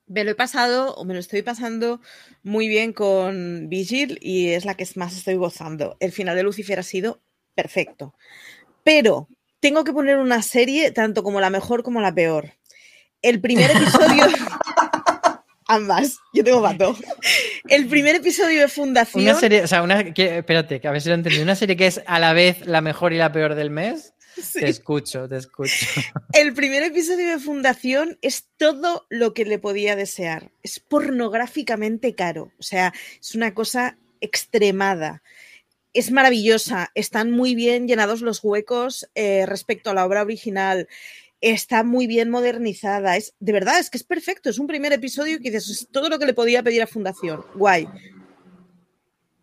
Me 0.07 0.25
lo 0.25 0.31
he 0.31 0.35
pasado, 0.35 0.93
o 0.95 1.05
me 1.05 1.13
lo 1.13 1.21
estoy 1.21 1.41
pasando 1.41 2.01
muy 2.43 2.67
bien 2.67 2.91
con 2.91 3.69
Vigil 3.69 4.19
y 4.21 4.49
es 4.49 4.65
la 4.65 4.75
que 4.75 4.85
más 4.95 5.15
estoy 5.15 5.35
gozando. 5.35 5.95
El 6.01 6.11
final 6.11 6.35
de 6.35 6.43
Lucifer 6.43 6.79
ha 6.79 6.83
sido 6.83 7.21
perfecto. 7.57 8.13
Pero 8.83 9.27
tengo 9.59 9.83
que 9.83 9.91
poner 9.91 10.19
una 10.19 10.41
serie 10.43 10.91
tanto 10.91 11.23
como 11.23 11.41
la 11.41 11.49
mejor 11.49 11.83
como 11.83 11.99
la 11.99 12.13
peor. 12.13 12.53
El 13.21 13.41
primer 13.41 13.71
episodio. 13.71 14.25
Ambas, 15.69 16.19
yo 16.33 16.45
tengo 16.45 16.61
pato. 16.61 16.95
El 17.67 17.87
primer 17.87 18.15
episodio 18.15 18.61
de 18.61 18.67
Fundación. 18.69 19.23
Una 19.23 19.33
serie, 19.33 19.63
o 19.63 19.67
sea, 19.67 19.81
una. 19.81 20.13
Que, 20.13 20.37
espérate, 20.37 20.79
que 20.79 20.87
a 20.87 20.91
ver 20.91 21.01
si 21.01 21.09
lo 21.09 21.15
entendí. 21.15 21.39
Una 21.39 21.55
serie 21.55 21.75
que 21.75 21.87
es 21.87 22.01
a 22.05 22.19
la 22.19 22.31
vez 22.31 22.65
la 22.65 22.79
mejor 22.79 23.11
y 23.11 23.17
la 23.17 23.33
peor 23.33 23.55
del 23.55 23.71
mes. 23.71 24.13
Sí. 24.41 24.59
Te 24.59 24.69
escucho, 24.69 25.27
te 25.27 25.35
escucho. 25.37 25.87
El 26.33 26.53
primer 26.53 26.83
episodio 26.83 27.31
de 27.31 27.39
Fundación 27.39 28.19
es 28.21 28.45
todo 28.57 29.07
lo 29.09 29.33
que 29.33 29.45
le 29.45 29.57
podía 29.57 29.95
desear. 29.95 30.51
Es 30.63 30.79
pornográficamente 30.79 32.13
caro. 32.13 32.51
O 32.59 32.63
sea, 32.63 32.93
es 33.19 33.33
una 33.33 33.53
cosa 33.55 33.97
extremada 34.21 35.23
es 35.93 36.11
maravillosa, 36.11 36.91
están 36.95 37.31
muy 37.31 37.55
bien 37.55 37.87
llenados 37.87 38.21
los 38.21 38.43
huecos 38.43 39.09
eh, 39.15 39.45
respecto 39.45 39.89
a 39.89 39.93
la 39.93 40.05
obra 40.05 40.21
original, 40.21 40.87
está 41.41 41.83
muy 41.83 42.07
bien 42.07 42.29
modernizada, 42.29 43.17
es 43.17 43.33
de 43.39 43.51
verdad, 43.51 43.79
es 43.79 43.89
que 43.89 43.97
es 43.97 44.03
perfecto, 44.03 44.49
es 44.49 44.59
un 44.59 44.67
primer 44.67 44.93
episodio 44.93 45.37
que 45.37 45.51
dices, 45.51 45.69
es 45.69 45.87
todo 45.91 46.09
lo 46.09 46.19
que 46.19 46.25
le 46.25 46.33
podía 46.33 46.63
pedir 46.63 46.81
a 46.81 46.87
Fundación, 46.87 47.43
guay. 47.55 47.87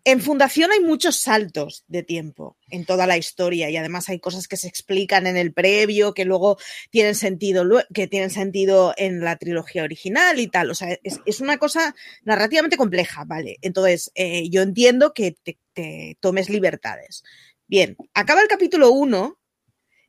En 0.07 0.21
Fundación 0.21 0.71
hay 0.71 0.81
muchos 0.81 1.15
saltos 1.15 1.83
de 1.87 2.03
tiempo 2.03 2.59
en 2.69 2.85
toda 2.85 3.07
la 3.07 3.17
historia 3.17 3.71
y 3.71 3.77
además 3.77 4.07
hay 4.07 4.19
cosas 4.19 4.47
que 4.47 4.55
se 4.55 4.67
explican 4.67 5.25
en 5.25 5.35
el 5.35 5.51
previo 5.51 6.13
que 6.13 6.25
luego 6.25 6.59
tienen 6.91 7.15
sentido, 7.15 7.65
que 7.91 8.05
tienen 8.05 8.29
sentido 8.29 8.93
en 8.97 9.21
la 9.21 9.35
trilogía 9.37 9.81
original 9.81 10.39
y 10.39 10.45
tal. 10.45 10.69
O 10.69 10.75
sea, 10.75 10.95
es, 11.03 11.41
una 11.41 11.57
cosa 11.57 11.95
narrativamente 12.23 12.77
compleja, 12.77 13.23
¿vale? 13.25 13.57
Entonces, 13.63 14.11
eh, 14.13 14.47
yo 14.51 14.61
entiendo 14.61 15.11
que 15.11 15.31
te, 15.41 15.57
te, 15.73 16.17
tomes 16.19 16.51
libertades. 16.51 17.23
Bien, 17.65 17.97
acaba 18.13 18.41
el 18.41 18.47
capítulo 18.47 18.91
1 18.91 19.39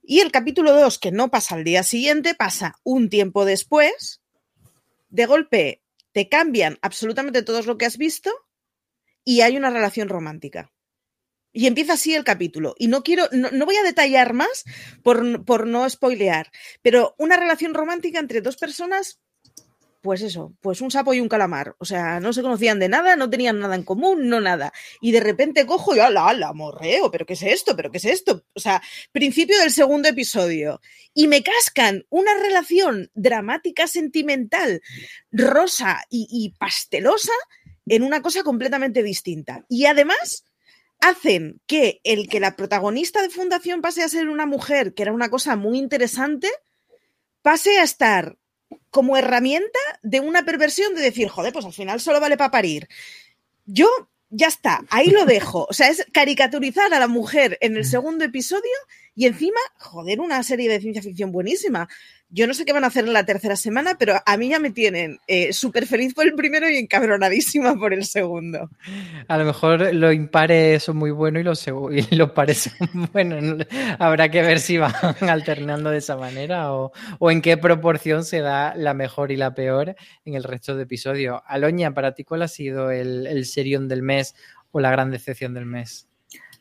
y 0.03 0.21
el 0.21 0.31
capítulo 0.31 0.75
2, 0.75 0.99
que 0.99 1.11
no 1.11 1.31
pasa 1.31 1.55
al 1.55 1.65
día 1.65 1.83
siguiente, 1.83 2.35
pasa 2.35 2.75
un 2.85 3.09
tiempo 3.09 3.47
después. 3.47 4.21
De 5.09 5.25
golpe, 5.25 5.81
te 6.13 6.29
cambian 6.29 6.79
absolutamente 6.83 7.41
todo 7.43 7.63
lo 7.63 7.79
que 7.79 7.87
has 7.87 7.97
visto 7.97 8.46
y 9.27 9.41
hay 9.41 9.57
una 9.57 9.71
relación 9.71 10.09
romántica. 10.09 10.73
Y 11.53 11.67
empieza 11.67 11.95
así 11.95 12.15
el 12.15 12.23
capítulo. 12.23 12.75
Y 12.79 12.87
no 12.87 13.03
quiero, 13.03 13.29
no, 13.33 13.51
no 13.51 13.67
voy 13.67 13.77
a 13.77 13.83
detallar 13.83 14.33
más 14.35 14.65
por, 15.03 15.45
por, 15.45 15.67
no 15.67 15.89
spoilear, 15.91 16.51
pero 16.81 17.15
una 17.19 17.37
relación 17.37 17.75
romántica 17.75 18.21
entre 18.21 18.41
dos 18.41 18.57
personas, 18.57 19.19
pues 20.01 20.23
eso, 20.23 20.55
pues 20.61 20.81
un 20.81 20.93
sapo 20.93 21.12
y 21.12 21.21
un 21.21 21.29
calamar. 21.29 21.75
O 21.79 21.85
sea, 21.85 22.21
no 22.21 22.33
se 22.33 22.43
conocían 22.43 22.79
de 22.79 22.89
nada, 22.89 23.17
no 23.17 23.29
tenían 23.29 23.59
nada 23.59 23.75
en 23.75 23.83
común, 23.83 24.29
no 24.29 24.41
nada. 24.41 24.73
Y 25.01 25.11
de 25.11 25.21
repente 25.21 25.67
cojo 25.67 25.97
y 25.97 25.99
ala, 25.99 26.29
ala, 26.29 26.53
morreo, 26.53 27.11
pero 27.11 27.27
¿qué 27.27 27.33
es 27.33 27.43
esto? 27.43 27.75
¿Pero 27.75 27.91
qué 27.91 27.99
es 27.99 28.05
esto? 28.05 28.45
O 28.55 28.61
sea, 28.61 28.81
principio 29.11 29.59
del 29.59 29.73
segundo 29.73 30.09
episodio. 30.09 30.81
Y 31.15 31.27
me 31.27 31.43
cascan 31.43 32.05
una 32.11 32.33
relación 32.35 33.11
dramática, 33.15 33.89
sentimental, 33.89 34.83
rosa 35.33 36.05
y, 36.11 36.29
y 36.31 36.51
pastelosa 36.59 37.33
en 37.87 38.03
una 38.03 38.22
cosa 38.22 38.42
completamente 38.42 39.03
distinta. 39.03 39.64
Y 39.68 39.87
además 39.87 40.44
hacen 41.01 41.61
que 41.66 42.01
el 42.05 42.29
que 42.29 42.40
la 42.40 42.57
protagonista 42.57 43.22
de 43.22 43.31
Fundación 43.31 43.83
pase 43.83 44.03
a 44.03 44.09
ser 44.09 44.29
una 44.29 44.46
mujer, 44.46 44.94
que 44.94 45.03
era 45.03 45.12
una 45.12 45.29
cosa 45.29 45.57
muy 45.57 45.79
interesante, 45.79 46.49
pase 47.42 47.79
a 47.79 47.85
estar 47.85 48.37
como 48.90 49.16
herramienta 49.16 49.79
de 50.03 50.20
una 50.20 50.44
perversión 50.44 50.94
de 50.94 51.03
decir, 51.03 51.29
joder, 51.29 51.53
pues 51.53 51.64
al 51.64 51.72
final 51.72 52.01
solo 52.01 52.20
vale 52.20 52.37
para 52.37 52.51
parir. 52.51 52.88
Yo, 53.66 53.88
ya 54.31 54.49
está, 54.49 54.85
ahí 54.90 55.11
lo 55.11 55.27
dejo. 55.27 55.66
O 55.68 55.72
sea, 55.72 55.88
es 55.88 56.05
caricaturizar 56.12 56.92
a 56.92 56.99
la 56.99 57.09
mujer 57.09 57.59
en 57.61 57.77
el 57.77 57.85
segundo 57.85 58.25
episodio 58.25 58.72
y 59.17 59.25
encima, 59.25 59.59
joder, 59.79 60.21
una 60.21 60.43
serie 60.43 60.69
de 60.69 60.79
ciencia 60.79 61.01
ficción 61.01 61.33
buenísima. 61.33 61.89
Yo 62.29 62.47
no 62.47 62.53
sé 62.53 62.67
qué 62.67 62.75
van 62.75 62.85
a 62.85 62.89
hacer 62.89 63.07
en 63.07 63.15
la 63.15 63.25
tercera 63.25 63.57
semana, 63.57 63.97
pero 63.99 64.17
a 64.27 64.37
mí 64.37 64.51
ya 64.51 64.59
me 64.59 64.71
tienen 64.71 65.21
eh, 65.27 65.55
súper 65.55 65.87
feliz 65.87 66.13
por 66.13 66.27
el 66.27 66.35
primero 66.35 66.69
y 66.69 66.77
encabronadísima 66.77 67.79
por 67.79 67.95
el 67.95 68.05
segundo. 68.05 68.69
A 69.27 69.39
lo 69.39 69.47
mejor 69.47 69.95
los 69.95 70.13
impares 70.13 70.83
son 70.83 70.99
muy 70.99 71.13
buenos 71.13 71.41
y 71.41 71.45
los, 71.45 71.67
y 71.67 72.15
los 72.15 72.31
buenos. 73.13 73.67
Habrá 73.99 74.31
que 74.31 74.43
ver 74.43 74.61
si 74.61 74.77
van 74.77 74.93
alternando 75.31 75.89
de 75.89 75.99
esa 75.99 76.17
manera 76.17 76.75
o, 76.75 76.93
o, 77.19 77.31
en 77.31 77.41
qué 77.41 77.57
proporción 77.57 78.23
se 78.23 78.41
da 78.41 78.75
la 78.77 78.93
mejor 78.93 79.33
y 79.33 79.37
la 79.37 79.55
peor 79.55 79.97
en 80.27 80.35
el 80.35 80.45
resto 80.45 80.77
de 80.77 80.83
episodios. 80.83 81.41
Aloña, 81.47 81.95
para 81.95 82.13
ti, 82.13 82.25
¿cuál 82.25 82.43
ha 82.43 82.49
sido 82.49 82.91
el, 82.91 83.27
el 83.27 83.47
serión 83.47 83.89
del 83.89 84.03
mes 84.03 84.35
o 84.73 84.81
la 84.81 84.91
gran 84.91 85.11
decepción 85.11 85.55
del 85.55 85.65
mes? 85.65 86.07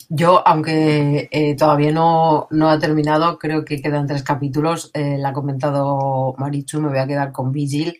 Yo, 0.10 0.48
aunque 0.48 1.28
eh, 1.32 1.56
todavía 1.56 1.91
no, 1.91 2.48
no 2.52 2.70
ha 2.70 2.80
terminado, 2.80 3.38
creo 3.39 3.65
que 3.65 3.82
quedan 3.82 4.08
tres 4.08 4.24
capítulos. 4.24 4.91
Eh, 4.94 5.18
la 5.18 5.30
ha 5.30 5.34
comentado 5.34 6.36
Marichu, 6.38 6.80
me 6.82 6.89
voy 6.89 7.00
a 7.00 7.08
quedar 7.08 7.32
con 7.32 7.52
Vigil. 7.52 7.98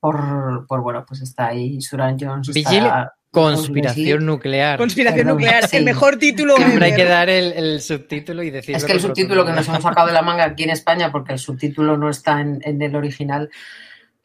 Por, 0.00 0.66
por 0.66 0.82
bueno, 0.82 1.04
pues 1.06 1.22
está 1.22 1.48
ahí 1.48 1.80
Suran 1.80 2.16
Jones. 2.18 2.48
Vigil, 2.48 2.84
está- 2.84 3.14
conspiración 3.30 4.24
nuclear. 4.26 4.78
Conspiración 4.78 5.26
Perdón, 5.26 5.40
nuclear, 5.42 5.66
sí. 5.68 5.76
el 5.78 5.84
mejor 5.84 6.18
título. 6.18 6.56
Siempre 6.56 6.86
hay 6.86 6.94
que 6.94 7.04
dar 7.04 7.28
el, 7.28 7.52
el 7.52 7.80
subtítulo 7.80 8.42
y 8.42 8.50
decirlo. 8.50 8.76
Es 8.76 8.84
que 8.84 8.92
el 8.92 9.00
subtítulo 9.00 9.44
que 9.44 9.52
nos 9.52 9.66
hemos 9.68 9.82
sacado 9.82 10.06
de 10.06 10.12
la 10.12 10.22
manga 10.22 10.44
aquí 10.44 10.62
en 10.64 10.70
España, 10.70 11.10
porque 11.10 11.32
el 11.32 11.38
subtítulo 11.38 11.96
no 11.96 12.08
está 12.10 12.40
en, 12.40 12.60
en 12.62 12.80
el 12.80 12.94
original, 12.94 13.50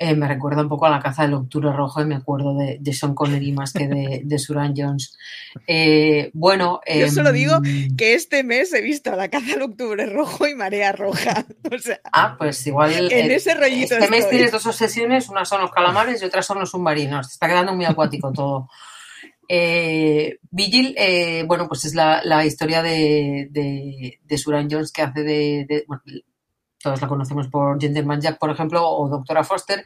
eh, 0.02 0.16
me 0.16 0.28
recuerda 0.30 0.62
un 0.62 0.70
poco 0.70 0.86
a 0.86 0.90
la 0.90 1.00
caza 1.02 1.24
del 1.24 1.34
octubre 1.34 1.72
rojo 1.74 2.02
y 2.02 2.06
me 2.06 2.16
acuerdo 2.16 2.58
de, 2.58 2.78
de 2.80 2.94
Sean 2.94 3.14
Connery 3.14 3.52
más 3.52 3.74
que 3.74 3.88
de, 3.88 4.22
de 4.24 4.40
Suran 4.40 4.74
Jones. 4.76 5.18
Eh, 5.68 6.32
bueno, 6.34 6.80
Yo 6.88 7.06
em, 7.06 7.10
solo 7.12 7.34
digo 7.34 7.60
que 7.98 8.14
este 8.14 8.44
mes 8.46 8.74
he 8.74 8.82
visto 8.82 9.14
La 9.16 9.28
caza 9.30 9.56
al 9.56 9.62
octubre 9.64 10.06
rojo 10.06 10.48
y 10.48 10.56
Marea 10.56 10.94
Roja. 10.94 11.46
O 11.72 11.78
sea, 11.78 12.00
Ah, 12.14 12.36
pues 12.38 12.66
igual. 12.66 13.12
En 13.12 13.30
ese 13.30 13.54
rollito 13.54 13.96
Este 13.96 14.10
mes 14.10 14.30
tienes 14.30 14.52
dos 14.54 14.66
obsesiones, 14.66 15.28
una 15.30 15.44
son 15.46 15.62
los 15.62 15.72
calamares 15.72 16.22
y 16.22 16.26
otra 16.26 16.42
son 16.42 16.60
los 16.60 16.72
submarinos. 16.72 17.28
Te 17.28 17.34
está 17.34 17.48
quedando 17.48 17.76
muy 17.76 17.86
acuático 17.86 18.32
todo. 18.34 18.70
Eh, 19.52 20.38
Vigil, 20.52 20.96
bueno, 21.48 21.68
pues 21.68 21.84
es 21.86 21.96
la, 21.96 22.22
la 22.24 22.46
historia 22.46 22.82
de, 22.84 23.48
de, 23.52 24.20
de 24.24 24.38
Suran 24.38 24.68
Jones 24.70 24.92
que 24.92 25.02
hace 25.02 25.24
de, 25.24 25.66
de- 25.68 25.84
bueno, 25.88 26.04
todos 26.82 27.02
la 27.02 27.08
conocemos 27.08 27.48
por 27.50 27.80
Gentleman 27.80 28.22
Jack, 28.22 28.39
por 28.39 28.50
ejemplo, 28.52 28.88
o 28.89 29.10
Doctora 29.10 29.44
Foster, 29.44 29.84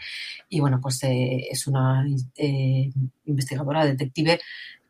y 0.49 0.59
bueno, 0.59 0.79
pues 0.81 1.03
eh, 1.03 1.47
es 1.49 1.67
una 1.67 2.05
eh, 2.37 2.89
investigadora, 3.25 3.85
detective, 3.85 4.39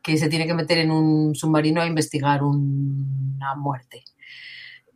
que 0.02 0.16
se 0.18 0.28
tiene 0.28 0.46
que 0.46 0.54
meter 0.54 0.78
en 0.78 0.90
un 0.90 1.34
submarino 1.34 1.80
a 1.80 1.86
investigar 1.86 2.42
un- 2.42 3.34
una 3.36 3.54
muerte. 3.54 4.04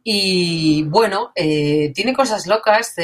Y 0.05 0.85
bueno, 0.85 1.33
eh, 1.35 1.93
tiene 1.95 2.15
cosas 2.15 2.47
locas. 2.47 2.95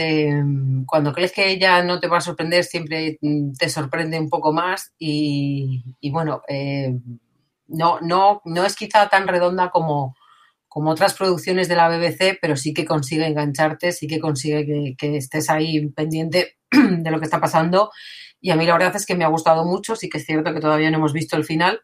cuando 0.86 1.12
crees 1.12 1.32
que 1.32 1.50
ella 1.50 1.82
no 1.82 1.98
te 2.00 2.08
va 2.08 2.18
a 2.18 2.20
sorprender, 2.20 2.64
siempre 2.64 3.18
te 3.58 3.68
sorprende 3.68 4.18
un 4.18 4.28
poco 4.30 4.52
más. 4.52 4.92
Y, 4.98 5.82
y 6.00 6.10
bueno, 6.10 6.42
no, 7.68 8.00
no, 8.00 8.40
no 8.44 8.64
es 8.64 8.76
quizá 8.76 9.08
tan 9.08 9.26
redonda 9.28 9.70
como, 9.70 10.14
como 10.74 10.90
otras 10.90 11.14
producciones 11.14 11.68
de 11.68 11.76
la 11.76 11.88
BBC, 11.88 12.36
pero 12.42 12.56
sí 12.56 12.74
que 12.74 12.84
consigue 12.84 13.24
engancharte, 13.24 13.92
sí 13.92 14.08
que 14.08 14.18
consigue 14.18 14.96
que, 14.98 15.16
estés 15.16 15.48
ahí 15.48 15.88
pendiente 15.90 16.56
de 16.72 17.10
lo 17.12 17.20
que 17.20 17.26
está 17.26 17.40
pasando. 17.40 17.92
Y 18.40 18.50
a 18.50 18.56
mí 18.56 18.66
la 18.66 18.72
verdad 18.72 18.96
es 18.96 19.06
que 19.06 19.14
me 19.14 19.22
ha 19.22 19.28
gustado 19.28 19.64
mucho. 19.64 19.94
Sí 19.94 20.08
que 20.08 20.18
es 20.18 20.26
cierto 20.26 20.52
que 20.52 20.58
todavía 20.58 20.90
no 20.90 20.96
hemos 20.96 21.12
visto 21.12 21.36
el 21.36 21.44
final. 21.44 21.80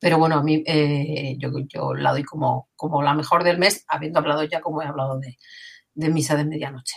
Pero 0.00 0.18
bueno, 0.18 0.34
a 0.34 0.42
mí 0.42 0.64
eh, 0.66 1.36
yo, 1.38 1.50
yo 1.68 1.94
la 1.94 2.10
doy 2.10 2.24
como, 2.24 2.68
como 2.74 3.00
la 3.00 3.14
mejor 3.14 3.44
del 3.44 3.58
mes, 3.58 3.84
habiendo 3.86 4.18
hablado 4.18 4.42
ya 4.42 4.60
como 4.60 4.82
he 4.82 4.86
hablado 4.86 5.20
de, 5.20 5.38
de 5.94 6.08
Misa 6.08 6.34
de 6.34 6.46
Medianoche. 6.46 6.96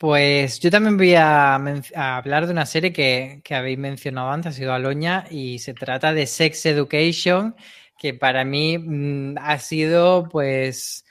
Pues 0.00 0.60
yo 0.60 0.70
también 0.70 0.96
voy 0.96 1.14
a, 1.14 1.56
hablar 1.94 2.46
de 2.46 2.52
una 2.52 2.64
serie 2.64 2.90
que, 2.90 3.42
que 3.44 3.54
habéis 3.54 3.76
mencionado 3.78 4.30
antes, 4.30 4.54
ha 4.54 4.56
sido 4.56 4.72
Aloña, 4.72 5.26
y 5.30 5.58
se 5.58 5.74
trata 5.74 6.14
de 6.14 6.26
Sex 6.26 6.64
Education, 6.64 7.54
que 7.98 8.14
para 8.14 8.42
mí 8.46 8.78
mm, 8.78 9.36
ha 9.38 9.58
sido 9.58 10.26
pues 10.30 11.04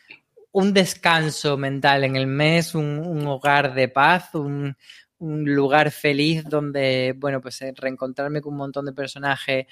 un 0.51 0.73
descanso 0.73 1.55
mental 1.55 2.03
en 2.03 2.15
el 2.15 2.25
mes, 2.25 2.73
un 2.73 3.27
hogar 3.27 3.75
de 3.75 3.89
paz, 3.89 4.33
un, 4.33 4.75
un 5.19 5.43
lugar 5.53 5.91
feliz 5.91 6.43
donde, 6.45 7.13
bueno, 7.17 7.41
pues 7.41 7.61
eh, 7.61 7.73
reencontrarme 7.75 8.41
con 8.41 8.53
un 8.53 8.57
montón 8.59 8.85
de 8.85 8.93
personajes 8.93 9.65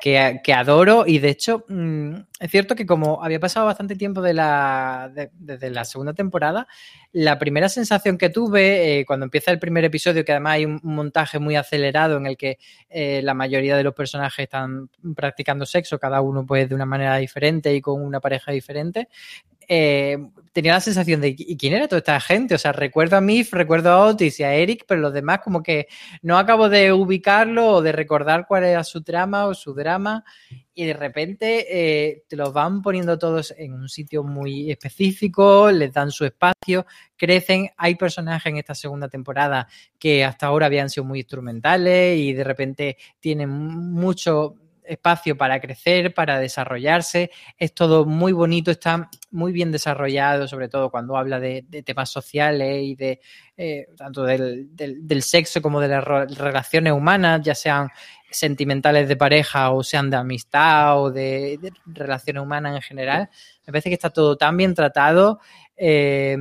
que, 0.00 0.40
que 0.42 0.52
adoro. 0.54 1.04
Y 1.06 1.18
de 1.18 1.28
hecho 1.30 1.64
mm, 1.68 2.14
es 2.40 2.50
cierto 2.50 2.74
que 2.74 2.86
como 2.86 3.22
había 3.22 3.40
pasado 3.40 3.66
bastante 3.66 3.96
tiempo 3.96 4.22
de 4.22 4.34
la, 4.34 5.10
de- 5.14 5.30
desde 5.34 5.70
la 5.70 5.84
segunda 5.84 6.14
temporada, 6.14 6.66
la 7.12 7.38
primera 7.38 7.68
sensación 7.68 8.18
que 8.18 8.30
tuve 8.30 9.00
eh, 9.00 9.04
cuando 9.06 9.24
empieza 9.24 9.50
el 9.50 9.58
primer 9.58 9.84
episodio, 9.84 10.24
que 10.24 10.32
además 10.32 10.54
hay 10.54 10.64
un, 10.64 10.80
un 10.82 10.94
montaje 10.94 11.38
muy 11.38 11.56
acelerado 11.56 12.16
en 12.16 12.26
el 12.26 12.36
que 12.36 12.58
eh, 12.88 13.20
la 13.22 13.34
mayoría 13.34 13.76
de 13.76 13.82
los 13.84 13.94
personajes 13.94 14.44
están 14.44 14.88
practicando 15.14 15.66
sexo, 15.66 15.98
cada 15.98 16.20
uno 16.20 16.46
pues 16.46 16.68
de 16.68 16.74
una 16.74 16.86
manera 16.86 17.16
diferente 17.16 17.74
y 17.74 17.80
con 17.80 18.02
una 18.02 18.20
pareja 18.20 18.52
diferente, 18.52 19.08
eh, 19.68 20.16
tenía 20.52 20.72
la 20.72 20.80
sensación 20.80 21.20
de 21.20 21.36
¿y 21.38 21.56
quién 21.56 21.74
era 21.74 21.86
toda 21.86 21.98
esta 21.98 22.20
gente? 22.20 22.54
O 22.54 22.58
sea, 22.58 22.72
recuerdo 22.72 23.16
a 23.16 23.20
Mif, 23.20 23.52
recuerdo 23.52 23.90
a 23.90 24.06
Otis 24.06 24.40
y 24.40 24.42
a 24.42 24.54
Eric, 24.54 24.84
pero 24.88 25.00
los 25.00 25.12
demás 25.12 25.40
como 25.40 25.62
que 25.62 25.86
no 26.22 26.38
acabo 26.38 26.68
de 26.68 26.92
ubicarlo 26.92 27.74
o 27.74 27.82
de 27.82 27.92
recordar 27.92 28.46
cuál 28.48 28.64
era 28.64 28.82
su 28.82 29.02
trama 29.02 29.46
o 29.46 29.54
su 29.54 29.74
drama 29.74 30.24
y 30.74 30.84
de 30.84 30.94
repente 30.94 31.66
eh, 31.68 32.24
te 32.28 32.36
los 32.36 32.52
van 32.52 32.82
poniendo 32.82 33.18
todos 33.18 33.54
en 33.56 33.74
un 33.74 33.88
sitio 33.88 34.22
muy 34.24 34.70
específico, 34.70 35.70
les 35.70 35.92
dan 35.92 36.10
su 36.10 36.24
espacio, 36.24 36.86
crecen. 37.16 37.70
Hay 37.76 37.96
personajes 37.96 38.50
en 38.50 38.58
esta 38.58 38.74
segunda 38.74 39.08
temporada 39.08 39.68
que 39.98 40.24
hasta 40.24 40.46
ahora 40.46 40.66
habían 40.66 40.88
sido 40.88 41.04
muy 41.04 41.20
instrumentales 41.20 42.18
y 42.18 42.32
de 42.32 42.44
repente 42.44 42.96
tienen 43.20 43.50
mucho 43.50 44.56
espacio 44.88 45.36
para 45.36 45.60
crecer, 45.60 46.14
para 46.14 46.38
desarrollarse. 46.38 47.30
Es 47.56 47.74
todo 47.74 48.04
muy 48.04 48.32
bonito, 48.32 48.70
está 48.70 49.08
muy 49.30 49.52
bien 49.52 49.70
desarrollado, 49.70 50.48
sobre 50.48 50.68
todo 50.68 50.90
cuando 50.90 51.16
habla 51.16 51.38
de, 51.38 51.62
temas 51.84 52.10
sociales 52.10 52.82
y 52.82 52.94
de 52.94 53.20
eh, 53.56 53.86
tanto 53.96 54.24
del, 54.24 55.22
sexo 55.22 55.60
como 55.62 55.80
de 55.80 55.88
las 55.88 56.04
relaciones 56.04 56.92
humanas, 56.92 57.42
ya 57.42 57.54
sean 57.54 57.88
sentimentales 58.30 59.08
de 59.08 59.16
pareja 59.16 59.70
o 59.70 59.82
sean 59.82 60.10
de 60.10 60.16
amistad 60.16 61.02
o 61.02 61.10
de, 61.10 61.58
de 61.60 61.72
relaciones 61.86 62.42
humanas 62.42 62.76
en 62.76 62.82
general. 62.82 63.30
Me 63.66 63.72
parece 63.72 63.90
que 63.90 63.94
está 63.94 64.10
todo 64.10 64.36
tan 64.36 64.56
bien 64.56 64.74
tratado. 64.74 65.40
Eh, 65.76 66.36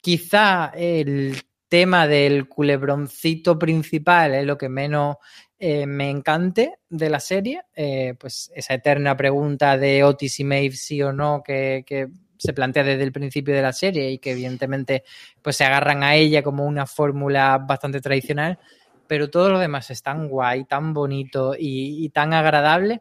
quizá 0.00 0.72
el 0.74 1.42
tema 1.74 2.06
del 2.06 2.48
culebroncito 2.48 3.58
principal 3.58 4.32
es 4.32 4.46
lo 4.46 4.56
que 4.56 4.68
menos 4.68 5.16
eh, 5.58 5.86
me 5.86 6.08
encante 6.08 6.78
de 6.88 7.10
la 7.10 7.18
serie, 7.18 7.62
eh, 7.74 8.14
pues 8.16 8.52
esa 8.54 8.74
eterna 8.74 9.16
pregunta 9.16 9.76
de 9.76 10.04
Otis 10.04 10.38
y 10.38 10.44
Maeve 10.44 10.76
sí 10.76 11.02
o 11.02 11.12
no 11.12 11.42
que, 11.44 11.82
que, 11.84 12.10
se 12.38 12.52
plantea 12.52 12.84
desde 12.84 13.02
el 13.02 13.10
principio 13.10 13.52
de 13.52 13.62
la 13.62 13.72
serie 13.72 14.08
y 14.08 14.18
que 14.18 14.32
evidentemente 14.32 15.02
pues 15.42 15.56
se 15.56 15.64
agarran 15.64 16.04
a 16.04 16.14
ella 16.14 16.44
como 16.44 16.64
una 16.64 16.86
fórmula 16.86 17.58
bastante 17.58 18.00
tradicional, 18.00 18.60
pero 19.08 19.28
todo 19.28 19.50
lo 19.50 19.58
demás 19.58 19.90
es 19.90 20.00
tan 20.00 20.28
guay, 20.28 20.66
tan 20.66 20.94
bonito 20.94 21.56
y, 21.58 22.04
y 22.04 22.08
tan 22.10 22.34
agradable 22.34 23.00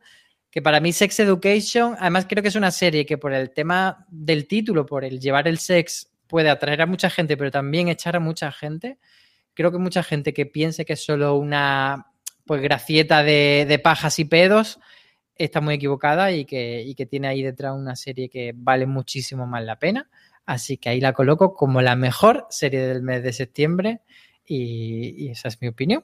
que 0.49 0.63
para 0.63 0.79
mí 0.79 0.93
Sex 0.93 1.19
Education, 1.19 1.95
además 1.99 2.25
creo 2.27 2.41
que 2.41 2.49
es 2.49 2.55
una 2.55 2.71
serie 2.71 3.05
que 3.05 3.19
por 3.19 3.33
el 3.33 3.51
tema 3.51 4.03
del 4.09 4.47
título, 4.47 4.83
por 4.83 5.05
el 5.05 5.19
llevar 5.19 5.47
el 5.47 5.59
sex, 5.59 6.12
puede 6.27 6.49
atraer 6.49 6.81
a 6.81 6.85
mucha 6.85 7.09
gente, 7.09 7.37
pero 7.37 7.51
también 7.51 7.87
echar 7.87 8.15
a 8.15 8.19
mucha 8.19 8.51
gente. 8.51 8.97
Creo 9.53 9.71
que 9.71 9.77
mucha 9.77 10.03
gente 10.03 10.33
que 10.33 10.45
piense 10.45 10.85
que 10.85 10.93
es 10.93 11.03
solo 11.03 11.35
una 11.35 12.07
pues 12.45 12.61
gracieta 12.61 13.23
de, 13.23 13.65
de, 13.67 13.79
pajas 13.79 14.19
y 14.19 14.25
pedos 14.25 14.79
está 15.35 15.61
muy 15.61 15.75
equivocada 15.75 16.31
y 16.31 16.45
que, 16.45 16.81
y 16.81 16.95
que, 16.95 17.05
tiene 17.05 17.27
ahí 17.27 17.41
detrás 17.41 17.73
una 17.73 17.95
serie 17.95 18.29
que 18.29 18.53
vale 18.55 18.85
muchísimo 18.85 19.47
más 19.47 19.63
la 19.63 19.79
pena. 19.79 20.09
Así 20.45 20.77
que 20.77 20.89
ahí 20.89 20.99
la 20.99 21.13
coloco 21.13 21.53
como 21.53 21.81
la 21.81 21.95
mejor 21.95 22.47
serie 22.49 22.81
del 22.81 23.01
mes 23.01 23.23
de 23.23 23.33
septiembre 23.33 24.01
y, 24.45 25.29
esa 25.29 25.47
es 25.47 25.61
mi 25.61 25.69
opinión. 25.69 26.03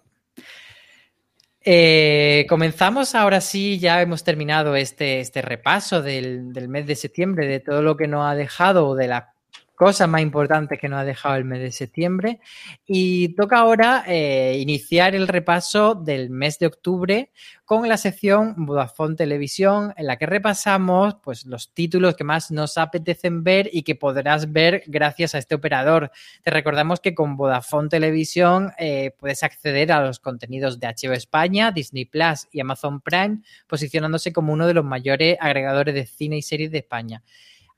Eh, 1.62 2.46
comenzamos 2.48 3.16
ahora 3.16 3.42
sí, 3.42 3.80
ya 3.80 4.02
hemos 4.02 4.24
terminado 4.24 4.76
este, 4.76 5.20
este 5.20 5.42
repaso 5.42 6.02
del, 6.02 6.54
del, 6.54 6.70
mes 6.70 6.88
de 6.88 6.96
septiembre, 6.96 7.48
de 7.48 7.60
todo 7.60 7.82
lo 7.82 7.98
que 7.98 8.08
nos 8.08 8.26
ha 8.26 8.36
dejado, 8.36 8.96
de 8.96 9.08
la 9.08 9.34
cosas 9.80 10.10
más 10.10 10.20
importantes 10.20 10.78
que 10.78 10.90
nos 10.90 11.00
ha 11.00 11.06
dejado 11.06 11.38
el 11.38 11.46
mes 11.46 11.62
de 11.62 11.72
septiembre. 11.72 12.42
Y 12.86 13.30
toca 13.36 13.60
ahora 13.60 14.04
eh, 14.06 14.58
iniciar 14.60 15.16
el 15.16 15.26
repaso 15.26 15.96
del 15.96 16.30
mes 16.30 16.60
de 16.60 16.66
octubre 16.66 17.32
con 17.64 17.88
la 17.88 17.96
sección 17.96 18.56
Vodafone 18.58 19.16
Televisión, 19.16 19.94
en 19.96 20.08
la 20.08 20.18
que 20.18 20.26
repasamos 20.26 21.16
pues, 21.24 21.46
los 21.46 21.74
títulos 21.74 22.18
que 22.18 22.26
más 22.26 22.52
nos 22.52 22.78
apetecen 22.78 23.42
ver 23.46 23.70
y 23.72 23.84
que 23.84 23.96
podrás 23.96 24.52
ver 24.52 24.84
gracias 24.86 25.34
a 25.34 25.38
este 25.38 25.56
operador. 25.56 26.12
Te 26.44 26.52
recordamos 26.52 27.00
que 27.00 27.16
con 27.16 27.38
Vodafone 27.38 27.88
Televisión 27.88 28.74
eh, 28.78 29.16
puedes 29.18 29.44
acceder 29.44 29.94
a 29.94 30.06
los 30.06 30.20
contenidos 30.20 30.82
de 30.82 30.88
HBO 30.88 31.14
España, 31.14 31.72
Disney 31.72 32.04
Plus 32.04 32.50
y 32.52 32.60
Amazon 32.60 33.00
Prime, 33.00 33.38
posicionándose 33.66 34.34
como 34.34 34.52
uno 34.52 34.68
de 34.68 34.74
los 34.74 34.84
mayores 34.84 35.38
agregadores 35.40 35.96
de 35.96 36.06
cine 36.06 36.36
y 36.36 36.42
series 36.42 36.70
de 36.70 36.80
España. 36.80 37.24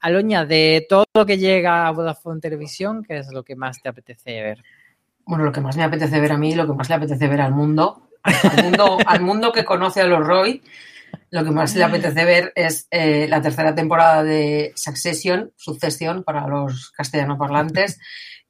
Aloña, 0.01 0.45
de 0.45 0.85
todo 0.89 1.05
lo 1.13 1.25
que 1.25 1.37
llega 1.37 1.87
a 1.87 1.91
Vodafone 1.91 2.41
Televisión, 2.41 3.03
¿qué 3.03 3.19
es 3.19 3.27
lo 3.31 3.43
que 3.43 3.55
más 3.55 3.81
te 3.81 3.89
apetece 3.89 4.41
ver? 4.41 4.63
Bueno, 5.25 5.45
lo 5.45 5.51
que 5.51 5.61
más 5.61 5.77
me 5.77 5.83
apetece 5.83 6.19
ver 6.19 6.31
a 6.31 6.37
mí, 6.37 6.55
lo 6.55 6.65
que 6.65 6.73
más 6.73 6.89
le 6.89 6.95
apetece 6.95 7.27
ver 7.27 7.41
al 7.41 7.53
mundo, 7.53 8.09
al 8.23 8.63
mundo, 8.63 8.97
al 9.05 9.21
mundo 9.21 9.51
que 9.51 9.63
conoce 9.63 10.01
a 10.01 10.07
los 10.07 10.25
Roy, 10.25 10.63
lo 11.29 11.43
que 11.43 11.51
más 11.51 11.75
le 11.75 11.83
apetece 11.83 12.25
ver 12.25 12.51
es 12.55 12.87
eh, 12.89 13.27
la 13.29 13.41
tercera 13.41 13.75
temporada 13.75 14.23
de 14.23 14.73
Succession, 14.75 15.51
Sucesión 15.55 16.23
para 16.23 16.47
los 16.47 16.91
castellano 16.91 17.37
parlantes, 17.37 17.99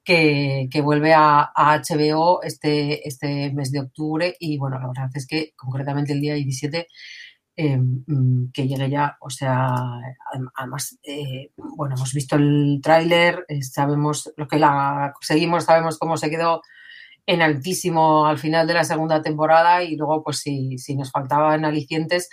que, 0.04 0.68
que 0.72 0.82
vuelve 0.82 1.14
a, 1.14 1.52
a, 1.54 1.78
HBO 1.78 2.42
este, 2.44 3.08
este 3.08 3.52
mes 3.54 3.72
de 3.72 3.82
octubre 3.82 4.36
y 4.40 4.58
bueno, 4.58 4.80
la 4.80 4.88
verdad 4.88 5.10
es 5.14 5.28
que 5.28 5.54
concretamente 5.56 6.14
el 6.14 6.22
día 6.22 6.34
17 6.34 6.88
eh, 7.64 7.80
que 8.52 8.68
llegue 8.68 8.90
ya. 8.90 9.18
O 9.20 9.30
sea, 9.30 9.76
además, 10.56 10.98
eh, 11.04 11.52
bueno, 11.56 11.96
hemos 11.96 12.12
visto 12.14 12.36
el 12.36 12.80
tráiler, 12.82 13.46
eh, 13.48 13.62
sabemos 13.62 14.32
lo 14.36 14.48
que 14.48 14.58
la 14.58 15.14
seguimos, 15.22 15.66
sabemos 15.66 16.00
cómo 16.00 16.18
se 16.18 16.32
quedó 16.32 16.62
en 17.28 17.44
altísimo 17.44 18.26
al 18.26 18.40
final 18.40 18.66
de 18.66 18.74
la 18.74 18.84
segunda 18.84 19.22
temporada 19.22 19.84
y 19.84 19.96
luego, 19.96 20.24
pues 20.24 20.40
si, 20.40 20.80
si 20.80 20.96
nos 20.96 21.12
faltaban 21.12 21.64
alicientes, 21.64 22.30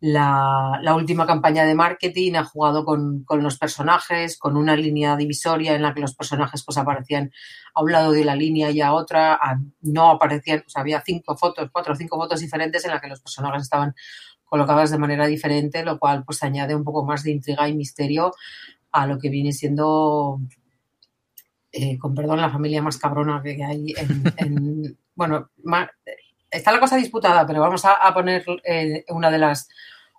la, 0.00 0.78
la, 0.82 0.94
última 0.94 1.26
campaña 1.26 1.64
de 1.64 1.74
marketing 1.74 2.34
ha 2.34 2.44
jugado 2.44 2.84
con, 2.84 3.24
con, 3.24 3.42
los 3.42 3.56
personajes, 3.56 4.36
con 4.38 4.56
una 4.56 4.76
línea 4.76 5.16
divisoria 5.16 5.74
en 5.74 5.82
la 5.82 5.94
que 5.94 6.00
los 6.00 6.14
personajes 6.14 6.64
pues 6.64 6.76
aparecían 6.76 7.30
a 7.74 7.82
un 7.82 7.92
lado 7.92 8.12
de 8.12 8.24
la 8.24 8.36
línea 8.36 8.70
y 8.70 8.80
a 8.82 8.92
otra, 8.92 9.38
no 9.80 10.10
aparecían, 10.10 10.64
o 10.66 10.68
sea, 10.68 10.82
había 10.82 11.00
cinco 11.00 11.36
fotos, 11.36 11.70
cuatro 11.72 11.94
o 11.94 11.96
cinco 11.96 12.18
fotos 12.18 12.40
diferentes 12.40 12.84
en 12.84 12.90
las 12.90 13.00
que 13.00 13.08
los 13.08 13.20
personajes 13.20 13.62
estaban 13.62 13.94
colocadas 14.46 14.90
de 14.90 14.98
manera 14.98 15.26
diferente, 15.26 15.84
lo 15.84 15.98
cual 15.98 16.24
pues 16.24 16.42
añade 16.42 16.74
un 16.74 16.84
poco 16.84 17.04
más 17.04 17.22
de 17.22 17.32
intriga 17.32 17.68
y 17.68 17.74
misterio 17.74 18.32
a 18.92 19.06
lo 19.06 19.18
que 19.18 19.28
viene 19.28 19.52
siendo, 19.52 20.40
eh, 21.72 21.98
con 21.98 22.14
perdón, 22.14 22.40
la 22.40 22.50
familia 22.50 22.82
más 22.82 22.96
cabrona 22.96 23.42
que 23.42 23.62
hay 23.62 23.94
en, 23.96 24.22
en 24.38 24.98
bueno, 25.14 25.50
más, 25.64 25.88
está 26.50 26.72
la 26.72 26.80
cosa 26.80 26.96
disputada, 26.96 27.46
pero 27.46 27.60
vamos 27.60 27.84
a, 27.84 27.92
a 27.92 28.14
poner 28.14 28.44
eh, 28.64 29.04
una 29.08 29.30
de 29.30 29.38
las 29.38 29.68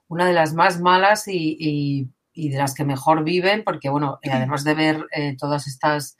una 0.09 0.25
de 0.25 0.34
las 0.34 0.53
más 0.53 0.80
malas 0.80 1.28
y, 1.28 1.57
y, 1.59 2.07
y, 2.34 2.49
de 2.49 2.57
las 2.57 2.73
que 2.73 2.86
mejor 2.86 3.25
viven, 3.25 3.63
porque 3.65 3.89
bueno, 3.89 4.19
además 4.23 4.63
de 4.63 4.73
ver 4.73 5.05
eh, 5.11 5.36
todas 5.38 5.67
estas 5.67 6.17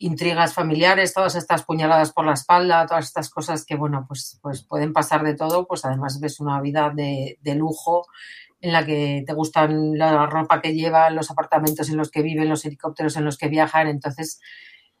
intrigas 0.00 0.54
familiares, 0.54 1.12
todas 1.12 1.36
estas 1.36 1.62
puñaladas 1.62 2.12
por 2.12 2.24
la 2.24 2.32
espalda, 2.32 2.86
todas 2.86 3.04
estas 3.04 3.28
cosas 3.28 3.66
que, 3.66 3.76
bueno, 3.76 4.06
pues, 4.08 4.38
pues 4.42 4.62
pueden 4.62 4.94
pasar 4.94 5.22
de 5.22 5.34
todo, 5.34 5.66
pues 5.68 5.84
además 5.84 6.18
ves 6.20 6.40
una 6.40 6.60
vida 6.62 6.90
de, 6.94 7.38
de 7.42 7.54
lujo 7.54 8.06
en 8.62 8.72
la 8.72 8.84
que 8.84 9.22
te 9.26 9.34
gustan 9.34 9.98
la 9.98 10.26
ropa 10.26 10.62
que 10.62 10.74
llevan, 10.74 11.14
los 11.14 11.30
apartamentos 11.30 11.90
en 11.90 11.98
los 11.98 12.10
que 12.10 12.22
viven, 12.22 12.48
los 12.48 12.64
helicópteros 12.64 13.16
en 13.16 13.26
los 13.26 13.36
que 13.36 13.48
viajan. 13.48 13.88
Entonces, 13.88 14.40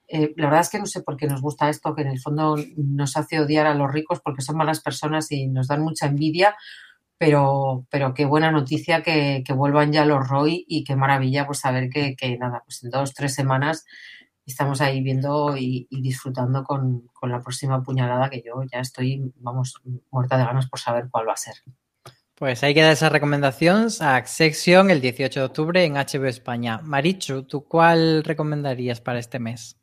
eh, 0.06 0.34
la 0.36 0.46
verdad 0.46 0.60
es 0.60 0.70
que 0.70 0.78
no 0.78 0.86
sé 0.86 1.02
por 1.02 1.16
qué 1.16 1.26
nos 1.26 1.40
gusta 1.40 1.70
esto, 1.70 1.94
que 1.94 2.02
en 2.02 2.08
el 2.08 2.20
fondo 2.20 2.56
nos 2.76 3.16
hace 3.16 3.40
odiar 3.40 3.66
a 3.66 3.74
los 3.74 3.90
ricos 3.90 4.20
porque 4.20 4.42
son 4.42 4.58
malas 4.58 4.80
personas 4.80 5.32
y 5.32 5.46
nos 5.46 5.68
dan 5.68 5.80
mucha 5.80 6.06
envidia, 6.06 6.56
pero, 7.16 7.86
pero 7.90 8.12
qué 8.12 8.26
buena 8.26 8.50
noticia 8.50 9.02
que, 9.02 9.42
que 9.46 9.52
vuelvan 9.54 9.92
ya 9.92 10.04
los 10.04 10.28
Roy 10.28 10.64
y 10.68 10.84
qué 10.84 10.94
maravilla 10.94 11.46
pues 11.46 11.60
saber 11.60 11.88
que, 11.88 12.16
que 12.16 12.36
nada, 12.36 12.62
pues 12.66 12.82
en 12.84 12.90
dos, 12.90 13.14
tres 13.14 13.34
semanas 13.34 13.86
estamos 14.50 14.80
ahí 14.80 15.02
viendo 15.02 15.56
y, 15.56 15.88
disfrutando 15.90 16.64
con, 16.64 17.08
con, 17.12 17.30
la 17.30 17.40
próxima 17.40 17.82
puñalada 17.82 18.28
que 18.28 18.42
yo 18.44 18.62
ya 18.70 18.80
estoy, 18.80 19.32
vamos, 19.36 19.80
muerta 20.10 20.36
de 20.36 20.44
ganas 20.44 20.68
por 20.68 20.78
saber 20.78 21.08
cuál 21.10 21.28
va 21.28 21.32
a 21.32 21.36
ser. 21.36 21.54
Pues 22.34 22.62
ahí 22.62 22.74
queda 22.74 22.92
esa 22.92 23.08
recomendación 23.10 23.88
a 24.00 24.24
Section 24.24 24.90
el 24.90 25.00
18 25.00 25.40
de 25.40 25.46
octubre 25.46 25.84
en 25.84 25.94
HBO 25.94 26.26
España. 26.26 26.80
Marichu, 26.82 27.42
¿tú 27.42 27.64
cuál 27.64 28.24
recomendarías 28.24 29.00
para 29.00 29.18
este 29.18 29.38
mes? 29.38 29.79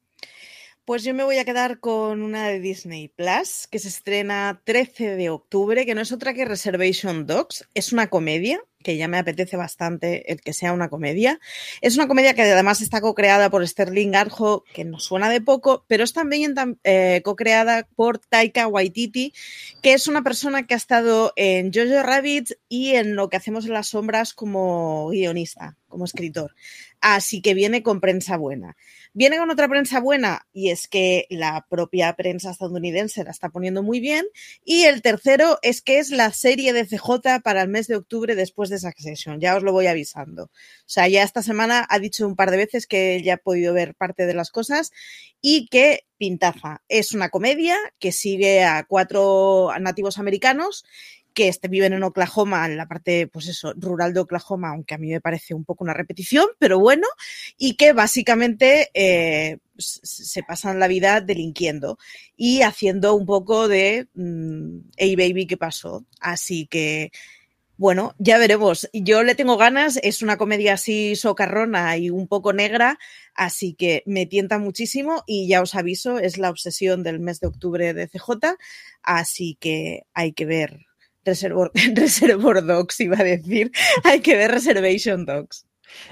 Pues 0.88 1.04
yo 1.04 1.14
me 1.14 1.26
voy 1.26 1.38
a 1.38 1.44
quedar 1.44 1.82
con 1.82 2.22
una 2.22 2.48
de 2.48 2.62
Disney 2.62 3.10
Plus 3.10 3.68
que 3.70 3.78
se 3.78 3.90
estrena 3.90 4.62
13 4.64 5.18
de 5.18 5.30
octubre, 5.30 5.86
que 5.86 5.94
no 5.94 6.00
es 6.00 6.14
otra 6.14 6.34
que 6.34 6.46
Reservation 6.46 7.28
Dogs. 7.28 7.68
Es 7.74 7.92
una 7.92 8.08
comedia, 8.08 8.64
que 8.84 8.96
ya 8.96 9.10
me 9.10 9.18
apetece 9.18 9.58
bastante 9.58 10.32
el 10.32 10.40
que 10.40 10.54
sea 10.54 10.72
una 10.72 10.88
comedia. 10.88 11.42
Es 11.82 11.98
una 11.98 12.08
comedia 12.08 12.34
que 12.36 12.44
además 12.44 12.80
está 12.80 13.02
co-creada 13.02 13.50
por 13.50 13.68
Sterling 13.68 14.12
Garjo, 14.12 14.64
que 14.74 14.86
nos 14.86 15.04
suena 15.04 15.30
de 15.30 15.42
poco, 15.42 15.84
pero 15.90 16.06
es 16.06 16.14
también 16.14 16.56
eh, 16.86 17.22
co-creada 17.22 17.86
por 17.98 18.20
Taika 18.20 18.66
Waititi, 18.68 19.34
que 19.82 19.92
es 19.92 20.08
una 20.08 20.24
persona 20.24 20.68
que 20.68 20.74
ha 20.74 20.78
estado 20.78 21.34
en 21.36 21.74
Jojo 21.74 22.02
Rabbit 22.02 22.54
y 22.70 22.96
en 22.96 23.18
Lo 23.18 23.28
que 23.28 23.36
hacemos 23.36 23.66
en 23.66 23.74
las 23.74 23.90
sombras 23.90 24.34
como 24.34 25.10
guionista, 25.10 25.76
como 25.90 26.06
escritor. 26.06 26.56
Así 27.10 27.42
que 27.42 27.54
viene 27.54 27.84
con 27.84 28.02
prensa 28.02 28.36
buena. 28.36 28.76
Viene 29.14 29.38
con 29.38 29.50
otra 29.50 29.70
prensa 29.70 30.02
buena 30.02 30.46
y 30.52 30.72
es 30.72 30.90
que 30.90 31.26
la 31.30 31.66
propia 31.70 32.14
prensa 32.18 32.52
estadounidense 32.52 33.24
la 33.24 33.32
está 33.32 33.48
poniendo 33.48 33.82
muy 33.82 34.02
bien. 34.02 34.26
Y 34.66 34.84
el 34.84 35.02
tercero 35.02 35.58
es 35.62 35.82
que 35.82 36.00
es 36.00 36.10
la 36.10 36.34
serie 36.34 36.74
de 36.74 36.86
CJ 36.86 37.40
para 37.46 37.62
el 37.62 37.70
mes 37.70 37.88
de 37.88 37.96
octubre 37.96 38.36
después 38.36 38.70
de 38.70 38.80
Succession. 38.80 39.40
Ya 39.40 39.56
os 39.56 39.64
lo 39.64 39.72
voy 39.72 39.88
avisando. 39.88 40.44
O 40.44 40.50
sea, 40.86 41.08
ya 41.08 41.24
esta 41.24 41.42
semana 41.42 41.88
ha 41.90 41.98
dicho 41.98 42.28
un 42.28 42.36
par 42.36 42.52
de 42.52 42.58
veces 42.58 42.88
que 42.88 43.24
ya 43.24 43.36
ha 43.36 43.38
podido 43.38 43.74
ver 43.74 43.96
parte 43.96 44.26
de 44.26 44.34
las 44.34 44.52
cosas 44.52 44.92
y 45.40 45.68
que 45.70 46.04
pintaza. 46.18 46.84
Es 46.90 47.14
una 47.14 47.30
comedia 47.30 47.78
que 48.00 48.12
sigue 48.12 48.66
a 48.66 48.84
cuatro 48.84 49.72
nativos 49.80 50.18
americanos 50.18 50.84
que 51.38 51.50
este, 51.50 51.68
viven 51.68 51.94
en 51.94 52.02
Oklahoma, 52.02 52.66
en 52.66 52.78
la 52.78 52.88
parte, 52.88 53.28
pues 53.28 53.48
eso, 53.48 53.72
rural 53.78 54.12
de 54.12 54.22
Oklahoma, 54.22 54.70
aunque 54.72 54.96
a 54.96 54.98
mí 54.98 55.10
me 55.10 55.22
parece 55.22 55.54
un 55.54 55.66
poco 55.66 55.84
una 55.84 55.94
repetición, 55.94 56.48
pero 56.58 56.80
bueno, 56.80 57.06
y 57.60 57.76
que 57.76 57.94
básicamente 57.94 58.90
eh, 58.96 59.60
se 59.78 60.42
pasan 60.42 60.80
la 60.80 60.88
vida 60.88 61.22
delinquiendo 61.22 62.00
y 62.36 62.64
haciendo 62.64 63.14
un 63.14 63.28
poco 63.28 63.68
de, 63.68 64.08
mmm, 64.16 64.80
hey 64.96 65.16
baby, 65.16 65.46
¿qué 65.46 65.58
pasó? 65.58 66.08
Así 66.20 66.66
que, 66.66 67.12
bueno, 67.78 68.16
ya 68.18 68.40
veremos. 68.40 68.90
Yo 68.92 69.22
le 69.22 69.36
tengo 69.36 69.58
ganas, 69.58 70.00
es 70.02 70.24
una 70.24 70.38
comedia 70.38 70.74
así 70.74 71.16
socarrona 71.16 71.98
y 71.98 72.10
un 72.10 72.28
poco 72.28 72.52
negra, 72.52 72.98
así 73.36 73.76
que 73.76 74.02
me 74.08 74.26
tienta 74.26 74.58
muchísimo 74.58 75.24
y 75.28 75.48
ya 75.48 75.62
os 75.62 75.76
aviso, 75.76 76.18
es 76.18 76.40
la 76.40 76.50
obsesión 76.50 77.04
del 77.04 77.20
mes 77.20 77.40
de 77.42 77.48
octubre 77.48 77.94
de 77.94 78.08
CJ, 78.08 78.58
así 79.04 79.56
que 79.60 80.02
hay 80.16 80.34
que 80.34 80.48
ver 80.48 80.87
Reservoir, 81.28 81.72
Reservoir 81.94 82.66
Dogs, 82.66 83.00
iba 83.02 83.18
a 83.20 83.24
decir. 83.24 83.72
Hay 84.04 84.22
que 84.22 84.36
ver 84.36 84.52
Reservation 84.52 85.26
Dogs. 85.26 85.66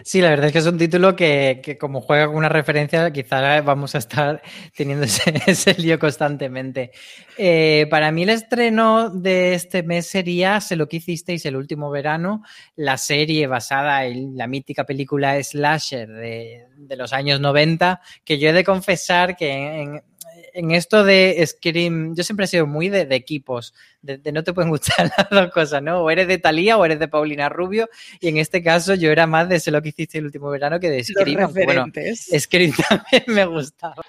Sí, 0.03 0.22
la 0.22 0.30
verdad 0.30 0.47
es 0.47 0.51
que 0.53 0.59
es 0.59 0.66
un 0.66 0.78
título 0.78 1.16
que, 1.16 1.59
que 1.63 1.78
como 1.78 2.01
juega 2.01 2.28
con 2.28 2.38
una 2.38 2.49
referencia, 2.49 3.11
quizá 3.11 3.61
vamos 3.61 3.93
a 3.93 3.97
estar 3.97 4.41
teniendo 4.76 5.05
ese, 5.47 5.74
lío 5.76 5.99
constantemente. 5.99 6.91
Eh, 7.38 7.86
para 7.89 8.11
mí 8.11 8.24
el 8.24 8.30
estreno 8.30 9.09
de 9.09 9.53
este 9.53 9.84
mes 9.84 10.07
sería 10.07 10.61
Se 10.61 10.76
lo 10.76 10.88
que 10.88 10.97
hicisteis 10.97 11.45
el 11.45 11.55
último 11.55 11.91
verano, 11.91 12.41
la 12.76 12.97
serie 12.97 13.47
basada 13.47 14.05
en 14.05 14.38
la 14.38 14.47
mítica 14.47 14.86
película 14.86 15.41
Slasher 15.43 16.07
de, 16.07 16.66
de 16.78 16.95
los 16.95 17.13
años 17.13 17.39
90, 17.39 18.01
que 18.24 18.39
yo 18.39 18.49
he 18.49 18.53
de 18.53 18.63
confesar 18.63 19.36
que 19.36 19.51
en, 19.51 20.01
en 20.56 20.72
esto 20.72 21.03
de 21.03 21.43
Scream, 21.45 22.16
yo 22.16 22.24
siempre 22.24 22.45
he 22.45 22.47
sido 22.47 22.66
muy 22.66 22.88
de, 22.88 23.06
de 23.06 23.16
equipos, 23.16 23.74
de, 24.01 24.18
de, 24.18 24.32
no 24.32 24.43
te 24.43 24.53
pueden 24.53 24.70
gustar 24.72 25.12
las 25.18 25.30
dos 25.30 25.51
cosas, 25.51 25.84
¿no? 25.84 26.01
O 26.01 26.10
eres 26.10 26.28
de 26.28 26.38
Talía 26.38 26.78
o 26.78 26.86
eres 26.86 26.97
de 26.97 27.10
Paulina 27.10 27.49
Rubio, 27.49 27.89
y 28.22 28.30
en 28.30 28.38
este 28.38 28.64
caso 28.64 28.95
yo 28.95 29.12
era 29.12 29.28
más 29.28 29.49
de 29.49 29.60
sé 29.60 29.70
lo 29.70 29.82
que 29.82 29.89
hiciste 29.89 30.18
el 30.18 30.26
último 30.26 30.49
verano 30.49 30.80
que 30.80 30.89
de 30.89 31.03
Scream. 31.03 31.53
Bueno, 31.53 31.86
Scream 32.39 32.74
también 32.89 33.24
me 33.28 33.45
gustaba. 33.45 34.01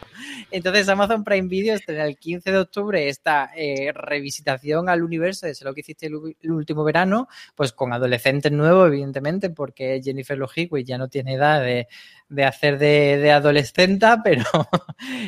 Entonces 0.56 0.88
Amazon 0.88 1.22
Prime 1.22 1.48
Video 1.48 1.74
estrena 1.74 2.06
el 2.06 2.16
15 2.16 2.50
de 2.50 2.58
octubre 2.58 3.08
esta 3.10 3.50
eh, 3.54 3.92
revisitación 3.92 4.88
al 4.88 5.02
universo 5.02 5.46
de 5.46 5.54
lo 5.60 5.74
que 5.74 5.80
hiciste 5.82 6.06
el, 6.06 6.50
último 6.50 6.82
verano, 6.82 7.28
pues 7.54 7.74
con 7.74 7.92
adolescentes 7.92 8.50
nuevos, 8.50 8.88
evidentemente, 8.88 9.50
porque 9.50 10.00
Jennifer 10.02 10.38
Hewitt 10.56 10.86
ya 10.86 10.96
no 10.96 11.08
tiene 11.08 11.34
edad 11.34 11.60
de, 11.60 11.88
de 12.30 12.44
hacer 12.44 12.78
de, 12.78 13.30
adolescenta, 13.30 14.22
pero 14.24 14.44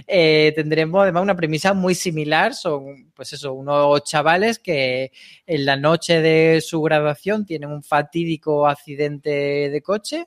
eh, 0.06 0.54
tendremos 0.56 1.02
además 1.02 1.24
una 1.24 1.36
premisa 1.36 1.74
muy 1.74 1.94
similar. 1.94 2.54
Son, 2.54 3.10
pues 3.12 3.34
eso, 3.34 3.52
unos 3.52 4.02
chavales 4.04 4.58
que 4.58 5.12
en 5.46 5.66
la 5.66 5.76
noche 5.76 6.22
de 6.22 6.62
su 6.62 6.80
graduación 6.80 7.44
tienen 7.44 7.68
un 7.68 7.82
fatídico 7.82 8.66
accidente 8.66 9.28
de 9.28 9.82
coche 9.82 10.26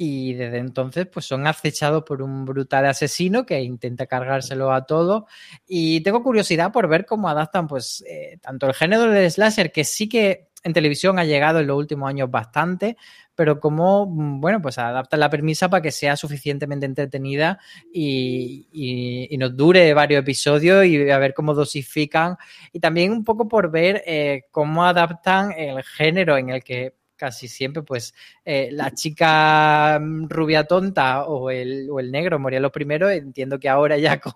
y 0.00 0.34
desde 0.34 0.58
entonces 0.58 1.08
pues 1.12 1.26
son 1.26 1.48
acechados 1.48 2.04
por 2.04 2.22
un 2.22 2.44
brutal 2.44 2.86
asesino 2.86 3.44
que 3.44 3.60
intenta 3.60 4.06
cargárselo 4.06 4.72
a 4.72 4.86
todo. 4.86 5.26
Y 5.66 6.00
tengo 6.02 6.22
curiosidad 6.22 6.72
por 6.72 6.88
ver 6.88 7.04
cómo 7.04 7.28
adaptan 7.28 7.66
pues 7.66 8.04
eh, 8.08 8.38
tanto 8.40 8.68
el 8.68 8.74
género 8.74 9.10
del 9.10 9.28
slasher 9.30 9.72
que 9.72 9.82
sí 9.82 10.08
que 10.08 10.48
en 10.62 10.72
televisión 10.72 11.18
ha 11.18 11.24
llegado 11.24 11.60
en 11.60 11.66
los 11.66 11.76
últimos 11.76 12.08
años 12.08 12.30
bastante, 12.30 12.96
pero 13.34 13.60
cómo, 13.60 14.06
bueno, 14.06 14.60
pues 14.60 14.78
adaptan 14.78 15.20
la 15.20 15.30
premisa 15.30 15.68
para 15.68 15.82
que 15.82 15.92
sea 15.92 16.16
suficientemente 16.16 16.86
entretenida 16.86 17.58
y, 17.92 18.66
y, 18.72 19.32
y, 19.32 19.38
nos 19.38 19.56
dure 19.56 19.94
varios 19.94 20.20
episodios 20.20 20.84
y 20.84 21.10
a 21.10 21.18
ver 21.18 21.34
cómo 21.34 21.54
dosifican. 21.54 22.36
Y 22.72 22.80
también 22.80 23.12
un 23.12 23.24
poco 23.24 23.46
por 23.46 23.70
ver 23.70 24.02
eh, 24.06 24.46
cómo 24.50 24.84
adaptan 24.84 25.52
el 25.52 25.82
género 25.84 26.36
en 26.36 26.50
el 26.50 26.64
que 26.64 26.97
casi 27.18 27.48
siempre, 27.48 27.82
pues 27.82 28.14
eh, 28.44 28.70
la 28.72 28.92
chica 28.94 29.98
rubia 30.28 30.64
tonta 30.64 31.24
o 31.26 31.50
el, 31.50 31.88
o 31.90 32.00
el, 32.00 32.10
negro 32.10 32.38
moría 32.38 32.60
lo 32.60 32.72
primero. 32.72 33.10
Entiendo 33.10 33.58
que 33.58 33.68
ahora 33.68 33.98
ya 33.98 34.18
con, 34.20 34.32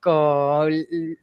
con, 0.00 0.72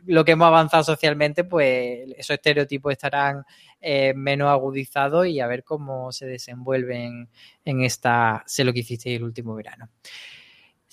lo 0.05 0.25
que 0.25 0.33
hemos 0.33 0.47
avanzado 0.47 0.83
socialmente, 0.83 1.43
pues 1.45 2.11
esos 2.17 2.35
estereotipos 2.35 2.91
estarán 2.91 3.43
eh, 3.81 4.13
menos 4.15 4.49
agudizados 4.49 5.25
y 5.27 5.39
a 5.39 5.47
ver 5.47 5.63
cómo 5.63 6.11
se 6.11 6.27
desenvuelven 6.27 7.29
en 7.65 7.81
esta 7.81 8.43
Sé 8.45 8.63
lo 8.63 8.73
que 8.73 8.79
hiciste 8.79 9.15
el 9.15 9.23
último 9.23 9.55
verano. 9.55 9.89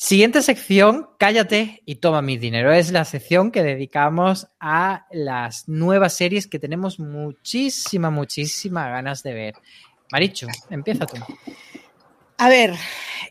Siguiente 0.03 0.41
sección, 0.41 1.11
cállate 1.19 1.83
y 1.85 1.97
toma 1.97 2.23
mi 2.23 2.39
dinero. 2.39 2.73
Es 2.73 2.91
la 2.91 3.05
sección 3.05 3.51
que 3.51 3.63
dedicamos 3.63 4.49
a 4.59 5.07
las 5.11 5.69
nuevas 5.69 6.15
series 6.15 6.47
que 6.47 6.59
tenemos 6.59 6.99
muchísima, 6.99 8.09
muchísima 8.09 8.89
ganas 8.89 9.23
de 9.23 9.35
ver. 9.35 9.55
Maricho, 10.11 10.47
empieza 10.71 11.05
tú. 11.05 11.19
A 12.39 12.49
ver, 12.49 12.77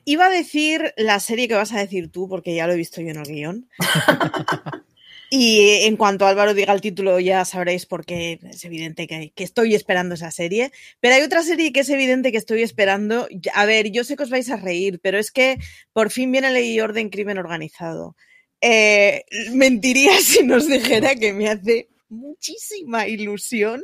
iba 0.06 0.28
a 0.28 0.30
decir 0.30 0.94
la 0.96 1.20
serie 1.20 1.48
que 1.48 1.56
vas 1.56 1.74
a 1.74 1.80
decir 1.80 2.12
tú, 2.12 2.30
porque 2.30 2.54
ya 2.54 2.68
lo 2.68 2.74
he 2.74 2.78
visto 2.78 3.02
yo 3.02 3.10
en 3.10 3.18
el 3.18 3.24
guion. 3.24 3.70
Y 5.32 5.86
en 5.86 5.96
cuanto 5.96 6.26
Álvaro 6.26 6.56
diga 6.56 6.74
el 6.74 6.82
título 6.82 7.20
ya 7.20 7.46
sabréis 7.46 7.86
por 7.86 8.04
qué 8.04 8.40
es 8.44 8.66
evidente 8.66 9.06
que, 9.06 9.32
estoy 9.44 9.76
esperando 9.76 10.16
esa 10.16 10.32
serie. 10.32 10.72
Pero 11.00 11.16
hay 11.16 11.22
otra 11.22 11.44
serie 11.44 11.72
que 11.72 11.82
es 11.82 11.90
evidente 11.90 12.32
que 12.32 12.40
estoy 12.40 12.64
esperando. 12.64 13.28
A 13.54 13.66
ver, 13.66 13.92
yo 13.92 14.04
sé 14.04 14.16
que 14.16 14.24
os 14.24 14.32
vais 14.32 14.50
a 14.50 14.58
reír, 14.58 15.00
pero 15.02 15.20
es 15.20 15.32
que 15.32 15.58
por 15.94 16.10
fin 16.10 16.32
viene 16.32 16.52
Ley 16.52 16.74
y 16.74 16.82
Orden 16.82 17.10
Crimen 17.10 17.38
Organizado. 17.38 18.16
Eh, 18.62 19.24
mentiría 19.52 20.20
si 20.22 20.44
nos 20.44 20.68
dijera 20.68 21.16
que 21.16 21.34
me 21.34 21.50
hace 21.50 21.90
muchísima 22.10 23.08
ilusión 23.08 23.84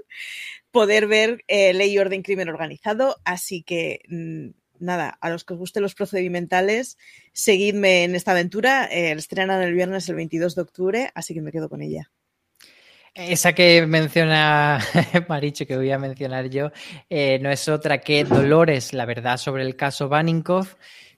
poder 0.72 1.08
ver 1.08 1.44
eh, 1.48 1.74
Ley 1.74 1.94
y 1.94 2.00
Orden 2.00 2.24
Crimen 2.24 2.50
Organizado. 2.50 3.18
Así 3.24 3.62
que 3.62 4.00
mmm, 4.10 4.50
nada, 4.86 5.18
a 5.20 5.30
los 5.30 5.44
que 5.44 5.54
os 5.54 5.60
gusten 5.60 5.84
los 5.84 5.96
procedimentales, 5.96 6.98
seguidme 7.34 8.04
en 8.04 8.16
esta 8.16 8.32
aventura. 8.32 8.86
Eh, 8.86 9.12
estrenan 9.12 9.62
el 9.62 9.74
viernes 9.74 10.08
el 10.10 10.16
22 10.16 10.56
de 10.56 10.62
octubre, 10.62 11.12
así 11.16 11.34
que 11.34 11.42
me 11.42 11.52
quedo 11.52 11.70
con 11.70 11.82
ella. 11.82 12.12
Esa 13.14 13.54
que 13.54 13.86
menciona 13.88 14.80
Maricho, 15.30 15.66
que 15.66 15.78
voy 15.78 15.90
a 15.90 15.98
mencionar 15.98 16.50
yo, 16.50 16.72
eh, 17.10 17.40
no 17.40 17.50
es 17.50 17.70
otra 17.70 18.00
que 18.00 18.26
Dolores, 18.26 18.94
la 18.94 19.06
verdad 19.06 19.38
sobre 19.38 19.64
el 19.64 19.78
caso 19.78 20.10
Baninkoff, 20.10 20.76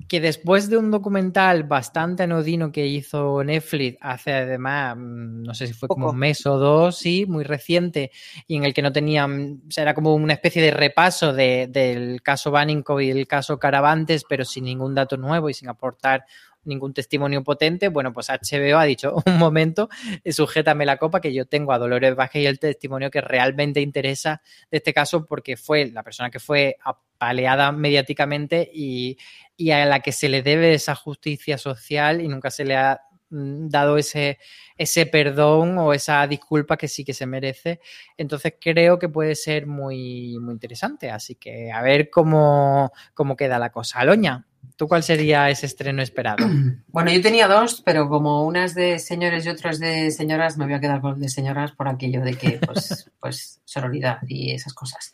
que 0.08 0.22
después 0.22 0.70
de 0.70 0.78
un 0.78 0.90
documental 0.90 1.64
bastante 1.64 2.24
anodino 2.24 2.72
que 2.72 2.88
hizo 2.88 3.44
Netflix 3.44 3.98
hace 4.02 4.34
además, 4.34 4.96
no 4.98 5.54
sé 5.54 5.68
si 5.68 5.74
fue 5.74 5.90
como 5.90 6.12
un 6.12 6.18
mes 6.18 6.46
o 6.46 6.58
dos, 6.58 6.98
sí, 6.98 7.26
muy 7.28 7.44
reciente, 7.44 8.12
y 8.48 8.56
en 8.56 8.64
el 8.64 8.74
que 8.74 8.82
no 8.82 8.92
tenían, 8.92 9.62
o 9.68 9.72
sea, 9.72 9.84
era 9.84 9.94
como 9.94 10.14
una 10.16 10.34
especie 10.34 10.62
de 10.62 10.72
repaso 10.72 11.34
de, 11.34 11.68
del 11.70 12.22
caso 12.22 12.52
Baninkoff 12.52 13.02
y 13.02 13.10
el 13.10 13.28
caso 13.28 13.60
Caravantes, 13.60 14.24
pero 14.28 14.46
sin 14.46 14.66
ningún 14.66 14.96
dato 14.96 15.18
nuevo 15.18 15.50
y 15.50 15.54
sin 15.54 15.70
aportar 15.70 16.26
ningún 16.68 16.94
testimonio 16.94 17.44
potente, 17.44 17.88
bueno, 17.88 18.14
pues 18.14 18.30
HBO 18.30 18.78
ha 18.78 18.84
dicho, 18.84 19.16
un 19.26 19.38
momento, 19.38 19.90
sujétame 20.30 20.86
la 20.86 20.98
copa 20.98 21.22
que 21.22 21.34
yo 21.34 21.46
tengo 21.46 21.74
a 21.74 21.80
Dolores 21.80 22.16
Vázquez 22.16 22.44
y 22.44 22.46
el 22.46 22.60
testimonio 22.60 23.10
que 23.10 23.22
realmente 23.22 23.82
interesa 23.82 24.42
de 24.70 24.78
este 24.78 24.94
caso 24.94 25.26
porque 25.26 25.58
fue 25.58 25.90
la 25.92 26.04
persona 26.04 26.30
que 26.30 26.40
fue 26.40 26.78
apaleada 26.84 27.72
mediáticamente 27.72 28.70
y, 28.72 29.18
y 29.58 29.72
a 29.72 29.86
la 29.86 30.00
que 30.02 30.12
se 30.12 30.30
le 30.30 30.44
debe 30.44 30.74
esa 30.74 30.96
justicia 30.96 31.58
social 31.58 32.22
y 32.22 32.28
nunca 32.28 32.52
se 32.52 32.64
le 32.64 32.76
ha 32.76 33.02
dado 33.30 33.98
ese, 33.98 34.40
ese 34.78 35.06
perdón 35.06 35.78
o 35.78 35.94
esa 35.94 36.26
disculpa 36.28 36.78
que 36.78 36.88
sí 36.88 37.04
que 37.04 37.14
se 37.14 37.26
merece. 37.26 37.82
Entonces 38.16 38.54
creo 38.60 39.00
que 39.00 39.10
puede 39.10 39.36
ser 39.36 39.68
muy, 39.68 40.38
muy 40.40 40.54
interesante. 40.54 41.10
Así 41.10 41.36
que 41.36 41.72
a 41.72 41.82
ver 41.82 42.10
cómo, 42.10 42.94
cómo 43.14 43.36
queda 43.36 43.60
la 43.60 43.72
cosa. 43.72 44.00
Aloña, 44.00 44.46
¿tú 44.76 44.88
cuál 44.88 45.04
sería 45.04 45.50
ese 45.50 45.66
estreno 45.66 46.02
esperado? 46.02 46.38
Bueno, 46.88 47.12
yo 47.12 47.22
tenía 47.22 47.48
dos, 47.48 47.84
pero 47.86 48.10
como 48.10 48.44
una 48.44 48.66
es 48.66 48.74
de 48.74 48.98
señores 48.98 49.46
y 49.46 49.50
otra 49.50 49.70
es 49.70 49.80
de 49.80 50.10
señoras, 50.10 50.58
me 50.58 50.66
voy 50.66 50.74
a 50.74 50.80
quedar 50.80 51.00
con 51.00 51.20
de 51.20 51.30
señoras 51.30 51.74
por 51.74 51.88
aquello 51.88 52.22
de 52.22 52.34
que, 52.34 52.60
pues, 52.66 53.12
pues, 53.20 53.62
sororidad 53.66 54.18
y 54.28 54.52
esas 54.52 54.74
cosas. 54.74 55.12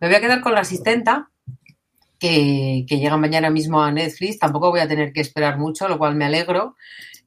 Me 0.00 0.08
voy 0.08 0.16
a 0.16 0.20
quedar 0.20 0.40
con 0.40 0.54
la 0.54 0.62
asistenta, 0.62 1.30
que, 2.20 2.84
que 2.86 2.98
llega 2.98 3.16
mañana 3.16 3.50
mismo 3.50 3.82
a 3.82 3.90
Netflix. 3.90 4.38
Tampoco 4.38 4.70
voy 4.70 4.80
a 4.80 4.88
tener 4.88 5.12
que 5.12 5.22
esperar 5.22 5.58
mucho, 5.58 5.88
lo 5.88 5.98
cual 5.98 6.14
me 6.14 6.26
alegro. 6.26 6.76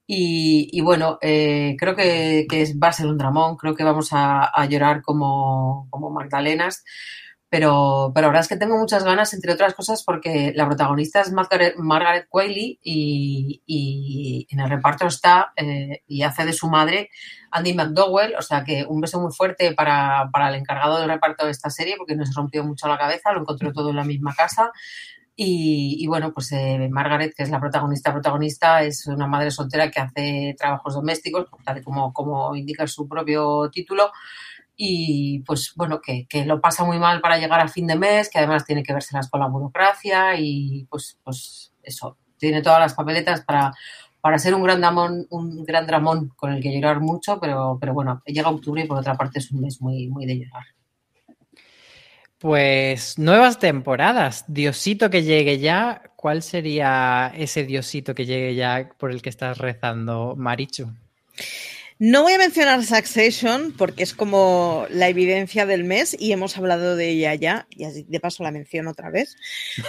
Y, 0.05 0.69
y, 0.71 0.81
bueno, 0.81 1.17
eh, 1.21 1.75
creo 1.79 1.95
que, 1.95 2.45
que, 2.49 2.73
va 2.81 2.89
a 2.89 2.93
ser 2.93 3.07
un 3.07 3.17
dramón, 3.17 3.55
creo 3.57 3.75
que 3.75 3.83
vamos 3.83 4.09
a, 4.11 4.45
a 4.45 4.65
llorar 4.65 5.01
como, 5.01 5.87
como, 5.89 6.09
Magdalenas, 6.09 6.83
pero, 7.53 8.11
pero 8.15 8.25
la 8.25 8.27
verdad 8.29 8.41
es 8.41 8.47
que 8.47 8.57
tengo 8.57 8.79
muchas 8.79 9.03
ganas, 9.03 9.31
entre 9.35 9.53
otras 9.53 9.75
cosas, 9.75 10.03
porque 10.03 10.53
la 10.55 10.65
protagonista 10.65 11.21
es 11.21 11.31
Margaret, 11.31 11.75
Margaret 11.77 12.25
Qualley 12.27 12.79
y, 12.81 14.47
en 14.49 14.59
el 14.59 14.67
reparto 14.67 15.05
está 15.05 15.53
eh, 15.55 16.01
y 16.07 16.23
hace 16.23 16.45
de 16.45 16.53
su 16.53 16.67
madre 16.67 17.11
Andy 17.51 17.75
McDowell, 17.75 18.33
o 18.39 18.41
sea 18.41 18.63
que 18.63 18.85
un 18.89 19.01
beso 19.01 19.21
muy 19.21 19.31
fuerte 19.31 19.71
para, 19.73 20.31
para 20.33 20.49
el 20.49 20.55
encargado 20.55 20.99
del 20.99 21.07
reparto 21.07 21.45
de 21.45 21.51
esta 21.51 21.69
serie, 21.69 21.93
porque 21.95 22.15
nos 22.15 22.33
rompió 22.33 22.63
mucho 22.63 22.87
la 22.87 22.97
cabeza, 22.97 23.31
lo 23.31 23.41
encontró 23.41 23.71
todo 23.71 23.91
en 23.91 23.97
la 23.97 24.03
misma 24.03 24.33
casa. 24.33 24.71
Y, 25.35 25.97
y, 25.99 26.07
bueno, 26.07 26.33
pues 26.33 26.51
eh, 26.53 26.87
Margaret, 26.89 27.35
que 27.35 27.43
es 27.43 27.51
la 27.51 27.59
protagonista, 27.59 28.11
protagonista, 28.11 28.81
es 28.81 29.05
una 29.05 29.27
madre 29.27 29.51
soltera 29.51 29.91
que 29.91 29.99
hace 29.99 30.55
trabajos 30.57 30.95
domésticos, 30.95 31.45
tal 31.63 31.83
como, 31.83 32.13
como 32.13 32.55
indica 32.55 32.87
su 32.87 33.07
propio 33.07 33.69
título. 33.71 34.11
Y 34.75 35.39
pues 35.39 35.73
bueno, 35.75 36.01
que, 36.01 36.25
que, 36.27 36.45
lo 36.45 36.59
pasa 36.59 36.83
muy 36.83 36.97
mal 36.97 37.21
para 37.21 37.37
llegar 37.37 37.59
a 37.59 37.67
fin 37.67 37.87
de 37.87 37.95
mes, 37.95 38.29
que 38.29 38.39
además 38.39 38.65
tiene 38.65 38.83
que 38.83 38.93
verselas 38.93 39.29
con 39.29 39.39
la 39.39 39.47
burocracia 39.47 40.35
y 40.39 40.87
pues, 40.89 41.19
pues 41.23 41.73
eso, 41.83 42.17
tiene 42.37 42.61
todas 42.61 42.79
las 42.79 42.93
papeletas 42.93 43.41
para, 43.41 43.71
para 44.19 44.39
ser 44.39 44.55
un 44.55 44.63
gran 44.63 44.81
dramón, 44.81 45.27
un 45.29 45.63
gran 45.63 45.85
dramón 45.85 46.29
con 46.35 46.53
el 46.53 46.61
que 46.61 46.73
llorar 46.73 47.01
mucho, 47.01 47.39
pero, 47.39 47.77
pero 47.79 47.93
bueno, 47.93 48.21
llega 48.25 48.49
octubre 48.49 48.83
y 48.83 48.87
por 48.87 48.97
otra 48.97 49.15
parte 49.15 49.39
es 49.39 49.51
un 49.51 49.61
mes 49.61 49.81
muy, 49.81 50.07
muy 50.07 50.25
de 50.25 50.39
llorar. 50.39 50.63
Pues 52.43 53.17
nuevas 53.17 53.57
temporadas. 53.57 54.43
Diosito 54.49 55.09
que 55.09 55.23
llegue 55.23 55.59
ya. 55.59 56.01
¿Cuál 56.17 56.43
sería 56.43 57.31
ese 57.35 57.63
Diosito 57.63 58.13
que 58.13 58.25
llegue 58.25 58.53
ya 58.53 58.89
por 58.97 59.11
el 59.11 59.21
que 59.21 59.29
estás 59.29 59.57
rezando, 59.57 60.35
Marichu? 60.35 60.91
No 62.05 62.23
voy 62.23 62.33
a 62.33 62.37
mencionar 62.37 62.83
Succession 62.83 63.71
porque 63.77 64.03
es 64.03 64.13
como 64.13 64.85
la 64.89 65.07
evidencia 65.07 65.65
del 65.65 65.85
mes 65.85 66.13
y 66.19 66.33
hemos 66.33 66.57
hablado 66.57 66.97
de 66.97 67.07
ella 67.07 67.33
ya, 67.35 67.65
y 67.69 67.85
así 67.85 68.05
de 68.05 68.19
paso 68.19 68.43
la 68.43 68.51
menciono 68.51 68.91
otra 68.91 69.09
vez. 69.09 69.37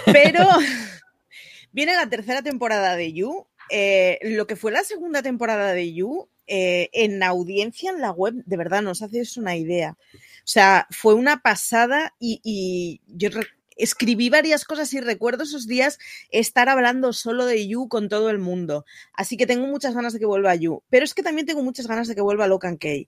Pero 0.05 0.39
viene 1.73 1.93
la 1.93 2.07
tercera 2.07 2.41
temporada 2.41 2.95
de 2.95 3.11
You. 3.11 3.47
Eh, 3.69 4.19
lo 4.21 4.47
que 4.47 4.55
fue 4.55 4.71
la 4.71 4.85
segunda 4.85 5.23
temporada 5.23 5.73
de 5.73 5.93
You, 5.93 6.29
eh, 6.47 6.89
en 6.93 7.21
audiencia 7.21 7.91
en 7.91 7.99
la 7.99 8.11
web, 8.11 8.35
de 8.45 8.55
verdad, 8.55 8.81
nos 8.81 9.01
haces 9.01 9.35
una 9.35 9.57
idea. 9.57 9.97
O 10.13 10.47
sea, 10.47 10.87
fue 10.91 11.15
una 11.15 11.41
pasada 11.41 12.13
y, 12.17 12.39
y 12.45 13.01
yo 13.07 13.29
escribí 13.75 14.29
varias 14.29 14.65
cosas 14.65 14.93
y 14.93 15.01
recuerdo 15.01 15.43
esos 15.43 15.67
días 15.67 15.99
estar 16.29 16.69
hablando 16.69 17.13
solo 17.13 17.45
de 17.45 17.67
You 17.67 17.87
con 17.87 18.09
todo 18.09 18.29
el 18.29 18.39
mundo. 18.39 18.85
Así 19.13 19.37
que 19.37 19.45
tengo 19.45 19.67
muchas 19.67 19.93
ganas 19.93 20.13
de 20.13 20.19
que 20.19 20.25
vuelva 20.25 20.55
You. 20.55 20.83
Pero 20.89 21.05
es 21.05 21.13
que 21.13 21.23
también 21.23 21.45
tengo 21.45 21.63
muchas 21.63 21.87
ganas 21.87 22.07
de 22.07 22.15
que 22.15 22.21
vuelva 22.21 22.47
Locan 22.47 22.77
Kay. 22.77 23.07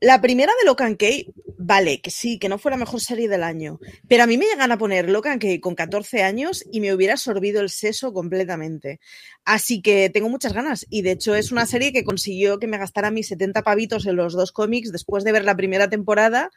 La 0.00 0.20
primera 0.20 0.52
de 0.60 0.66
Locan 0.66 0.96
Key, 0.96 1.32
vale, 1.56 2.00
que 2.00 2.12
sí, 2.12 2.38
que 2.38 2.48
no 2.48 2.58
fue 2.58 2.70
la 2.70 2.76
mejor 2.76 3.00
serie 3.00 3.28
del 3.28 3.42
año, 3.42 3.80
pero 4.06 4.22
a 4.22 4.26
mí 4.28 4.38
me 4.38 4.44
llegan 4.44 4.70
a 4.70 4.78
poner 4.78 5.10
Locan 5.10 5.40
Key 5.40 5.58
con 5.58 5.74
14 5.74 6.22
años 6.22 6.64
y 6.70 6.80
me 6.80 6.94
hubiera 6.94 7.16
sorbido 7.16 7.60
el 7.60 7.68
seso 7.68 8.12
completamente. 8.12 9.00
Así 9.44 9.82
que 9.82 10.08
tengo 10.08 10.28
muchas 10.28 10.52
ganas 10.52 10.86
y 10.88 11.02
de 11.02 11.12
hecho 11.12 11.34
es 11.34 11.50
una 11.50 11.66
serie 11.66 11.92
que 11.92 12.04
consiguió 12.04 12.60
que 12.60 12.68
me 12.68 12.78
gastara 12.78 13.10
mis 13.10 13.26
70 13.28 13.62
pavitos 13.62 14.06
en 14.06 14.14
los 14.14 14.34
dos 14.34 14.52
cómics 14.52 14.92
después 14.92 15.24
de 15.24 15.32
ver 15.32 15.44
la 15.44 15.56
primera 15.56 15.90
temporada 15.90 16.50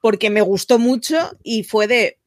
porque 0.00 0.30
me 0.30 0.42
gustó 0.42 0.78
mucho 0.78 1.36
y 1.42 1.64
fue 1.64 1.86
de, 1.86 2.18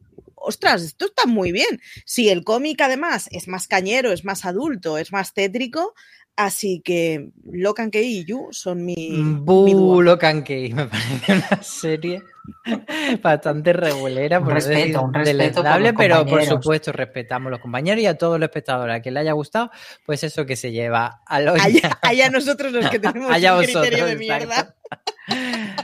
ostras, 0.48 0.82
esto 0.84 1.06
está 1.06 1.26
muy 1.26 1.52
bien. 1.52 1.82
Si 2.06 2.30
el 2.30 2.43
cómic 2.43 2.82
además 2.82 3.28
es 3.32 3.48
más 3.48 3.68
cañero, 3.68 4.12
es 4.12 4.24
más 4.26 4.45
adulto, 4.45 4.98
es 4.98 5.12
más 5.12 5.34
tétrico, 5.34 5.93
así 6.36 6.82
que 6.84 7.30
Locan 7.52 7.91
Key 7.91 8.20
y 8.20 8.26
You 8.26 8.48
son 8.52 8.86
mi... 8.86 9.22
Boo, 9.22 9.68
dúo. 9.70 10.02
Locan 10.02 10.43
Key, 10.43 10.72
me 10.74 10.86
parece 10.86 11.34
una 11.34 11.64
serie 11.64 12.22
bastante 13.22 13.74
regulera, 13.74 14.39
Un 14.39 14.45
por 14.45 14.54
no 14.54 14.60
respeto, 14.60 14.80
decir 14.80 14.98
un 15.00 15.14
respeto 15.14 15.14
por 15.14 15.64
deleznable, 15.64 15.91
los 15.91 15.98
pero 15.98 16.26
por 16.26 16.43
supuesto 16.43 16.91
respetamos 16.91 17.48
a 17.48 17.52
los 17.52 17.60
compañeros 17.60 18.02
y 18.02 18.06
a 18.06 18.18
todos 18.18 18.39
los 18.39 18.48
espectadores 18.48 18.95
a 18.95 19.02
quien 19.02 19.16
le 19.16 19.20
haya 19.22 19.34
gustado, 19.34 19.72
pues 20.06 20.24
eso 20.24 20.45
que 20.45 20.56
se 20.56 20.72
lleva 20.72 21.22
a 21.26 21.41
los 21.41 21.60
Allá, 21.60 22.00
allá 22.02 22.30
nosotros 22.30 22.72
los 22.72 22.89
que 22.89 23.00
tenemos 23.00 23.32
Allá 23.32 23.58
un 23.58 23.64
criterio 23.64 24.06
vosotros, 24.06 24.10
de 24.10 24.16
mierda. 24.16 24.43
exacto. 24.43 24.74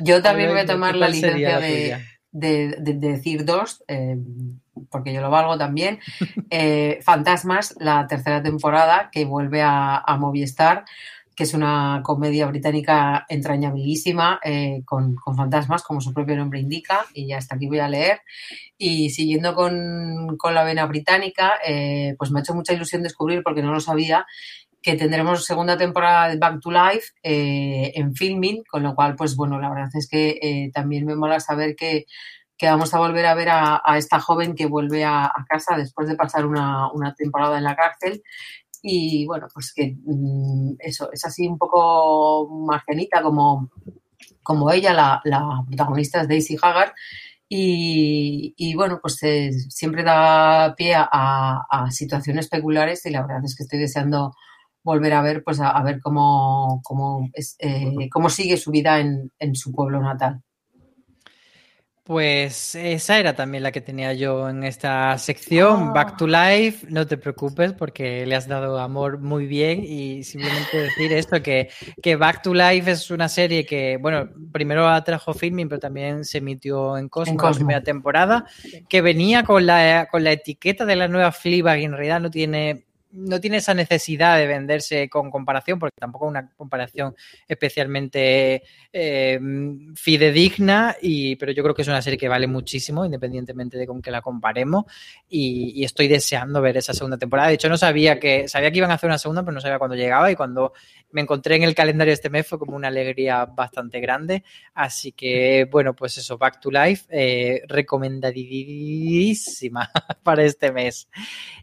Yo 0.01 0.21
también 0.21 0.49
voy 0.49 0.59
a 0.59 0.65
tomar 0.65 0.93
¿qué 0.93 0.99
la 0.99 1.09
licencia 1.09 1.59
de, 1.59 1.81
tuya? 1.81 2.12
De- 2.33 2.75
de- 2.79 2.93
de 2.95 3.09
decir 3.13 3.45
dos, 3.45 3.83
eh, 3.87 4.17
porque 4.89 5.13
yo 5.13 5.21
lo 5.21 5.29
valgo 5.29 5.57
también. 5.57 5.99
Eh, 6.55 6.99
Fantasmas, 7.01 7.75
la 7.79 8.05
tercera 8.07 8.43
temporada, 8.43 9.09
que 9.11 9.25
vuelve 9.25 9.61
a, 9.63 9.97
a 9.97 10.17
Movistar, 10.17 10.85
que 11.35 11.45
es 11.45 11.55
una 11.55 12.01
comedia 12.03 12.45
británica 12.45 13.25
entrañabilísima, 13.27 14.39
eh, 14.43 14.83
con, 14.85 15.15
con 15.15 15.35
fantasmas, 15.35 15.81
como 15.81 15.99
su 15.99 16.13
propio 16.13 16.35
nombre 16.35 16.59
indica, 16.59 17.05
y 17.15 17.25
ya 17.27 17.39
hasta 17.39 17.55
aquí 17.55 17.65
voy 17.67 17.79
a 17.79 17.87
leer. 17.89 18.19
Y 18.77 19.09
siguiendo 19.09 19.55
con, 19.55 20.37
con 20.37 20.53
la 20.53 20.63
vena 20.63 20.85
británica, 20.85 21.53
eh, 21.65 22.13
pues 22.19 22.29
me 22.29 22.39
ha 22.39 22.43
hecho 22.43 22.53
mucha 22.53 22.73
ilusión 22.73 23.01
descubrir, 23.01 23.41
porque 23.43 23.63
no 23.63 23.73
lo 23.73 23.79
sabía, 23.79 24.27
que 24.83 24.97
tendremos 24.97 25.45
segunda 25.45 25.77
temporada 25.77 26.27
de 26.27 26.37
Back 26.37 26.59
to 26.59 26.69
Life 26.69 27.13
eh, 27.23 27.93
en 27.95 28.13
filming, 28.13 28.63
con 28.69 28.83
lo 28.83 28.93
cual, 28.93 29.15
pues 29.15 29.33
bueno, 29.37 29.57
la 29.57 29.69
verdad 29.69 29.89
es 29.93 30.09
que 30.09 30.37
eh, 30.41 30.71
también 30.73 31.05
me 31.05 31.15
mola 31.15 31.39
saber 31.39 31.75
que, 31.75 32.05
vamos 32.61 32.93
a 32.93 32.99
volver 32.99 33.25
a 33.25 33.33
ver 33.33 33.49
a, 33.49 33.81
esta 33.97 34.21
joven 34.21 34.55
que 34.55 34.67
vuelve 34.67 35.03
a, 35.03 35.33
casa 35.49 35.75
después 35.75 36.07
de 36.07 36.15
pasar 36.15 36.45
una, 36.45 36.91
temporada 37.17 37.57
en 37.57 37.63
la 37.63 37.75
cárcel. 37.75 38.21
Y 38.81 39.25
bueno, 39.25 39.47
pues 39.53 39.73
que 39.73 39.95
mm, 40.01 40.75
eso, 40.79 41.09
es 41.11 41.25
así 41.25 41.47
un 41.47 41.57
poco 41.57 42.49
marcianita 42.65 43.21
como, 43.21 43.69
como 44.43 44.71
ella, 44.71 44.93
la, 44.93 45.63
protagonista 45.67 46.21
es 46.21 46.27
Daisy 46.27 46.57
Haggard. 46.61 46.93
Y, 47.49 48.73
bueno, 48.75 48.99
pues 49.01 49.21
eh, 49.23 49.51
siempre 49.69 50.03
da 50.03 50.73
pie 50.75 50.95
a 50.95 51.87
situaciones 51.91 52.49
peculiares 52.49 53.05
y 53.05 53.11
la 53.11 53.21
verdad 53.21 53.45
es 53.45 53.55
que 53.55 53.63
estoy 53.63 53.79
deseando 53.79 54.33
volver 54.83 55.13
a 55.13 55.21
ver, 55.21 55.43
pues 55.43 55.59
a, 55.59 55.69
a 55.69 55.83
ver 55.83 55.99
cómo, 56.01 56.81
cómo, 56.83 57.29
es, 57.33 57.55
eh, 57.59 58.09
cómo 58.11 58.29
sigue 58.29 58.57
su 58.57 58.71
vida 58.71 58.99
en, 58.99 59.31
en 59.39 59.55
su 59.55 59.71
pueblo 59.71 60.01
natal. 60.01 60.41
Pues 62.05 62.75
esa 62.75 63.17
era 63.17 63.33
también 63.33 63.63
la 63.63 63.71
que 63.71 63.79
tenía 63.79 64.11
yo 64.11 64.49
en 64.49 64.65
esta 64.65 65.17
sección, 65.17 65.87
Ah. 65.87 65.91
Back 65.93 66.17
to 66.17 66.27
Life. 66.27 66.85
No 66.89 67.07
te 67.07 67.15
preocupes 67.17 67.71
porque 67.71 68.25
le 68.25 68.35
has 68.35 68.45
dado 68.45 68.77
amor 68.77 69.19
muy 69.19 69.47
bien 69.47 69.85
y 69.85 70.21
simplemente 70.25 70.79
decir 70.79 71.13
esto, 71.13 71.41
que, 71.41 71.69
que 72.01 72.17
Back 72.17 72.41
to 72.41 72.53
Life 72.53 72.91
es 72.91 73.09
una 73.09 73.29
serie 73.29 73.65
que, 73.65 73.95
bueno, 74.01 74.29
primero 74.51 74.83
la 74.83 75.01
trajo 75.01 75.33
filming, 75.33 75.69
pero 75.69 75.79
también 75.79 76.25
se 76.25 76.39
emitió 76.39 76.97
en 76.97 77.07
Cosmo, 77.07 77.39
En 77.39 77.49
la 77.49 77.51
primera 77.53 77.83
temporada, 77.83 78.45
que 78.89 79.01
venía 79.01 79.43
con 79.43 79.65
la, 79.65 80.09
con 80.11 80.25
la 80.25 80.33
etiqueta 80.33 80.85
de 80.85 80.97
la 80.97 81.07
nueva 81.07 81.31
Fleabag 81.31 81.79
y 81.79 81.85
en 81.85 81.93
realidad 81.93 82.19
no 82.19 82.29
tiene 82.29 82.85
no 83.13 83.39
tiene 83.39 83.57
esa 83.57 83.73
necesidad 83.73 84.37
de 84.37 84.47
venderse 84.47 85.07
con 85.07 85.29
comparación, 85.29 85.79
porque 85.79 85.95
tampoco 85.99 86.25
es 86.25 86.31
una 86.31 86.49
comparación 86.55 87.15
especialmente 87.47 88.63
eh, 88.91 89.39
fidedigna, 89.95 90.95
y, 91.01 91.35
pero 91.35 91.51
yo 91.51 91.63
creo 91.63 91.75
que 91.75 91.83
es 91.83 91.87
una 91.87 92.01
serie 92.01 92.17
que 92.17 92.27
vale 92.27 92.47
muchísimo, 92.47 93.05
independientemente 93.05 93.77
de 93.77 93.85
con 93.85 94.01
que 94.01 94.11
la 94.11 94.21
comparemos, 94.21 94.85
y, 95.29 95.83
estoy 95.83 96.07
deseando 96.07 96.61
ver 96.61 96.77
esa 96.77 96.93
segunda 96.93 97.17
temporada. 97.17 97.49
De 97.49 97.55
hecho, 97.55 97.69
no 97.69 97.77
sabía 97.77 98.19
que, 98.19 98.47
sabía 98.47 98.71
que 98.71 98.77
iban 98.77 98.91
a 98.91 98.95
hacer 98.95 99.09
una 99.09 99.17
segunda, 99.17 99.43
pero 99.43 99.53
no 99.53 99.61
sabía 99.61 99.77
cuándo 99.77 99.95
llegaba, 99.95 100.31
y 100.31 100.35
cuando 100.35 100.73
me 101.11 101.21
encontré 101.21 101.55
en 101.55 101.63
el 101.63 101.75
calendario 101.75 102.13
este 102.13 102.29
mes 102.29 102.47
fue 102.47 102.57
como 102.57 102.75
una 102.75 102.87
alegría 102.87 103.45
bastante 103.45 103.99
grande. 103.99 104.43
Así 104.73 105.11
que, 105.11 105.67
bueno, 105.71 105.95
pues 105.95 106.17
eso, 106.17 106.37
Back 106.37 106.59
to 106.59 106.71
Life, 106.71 107.05
eh, 107.09 107.61
recomendadísima 107.67 109.91
para 110.23 110.43
este 110.43 110.71
mes. 110.71 111.07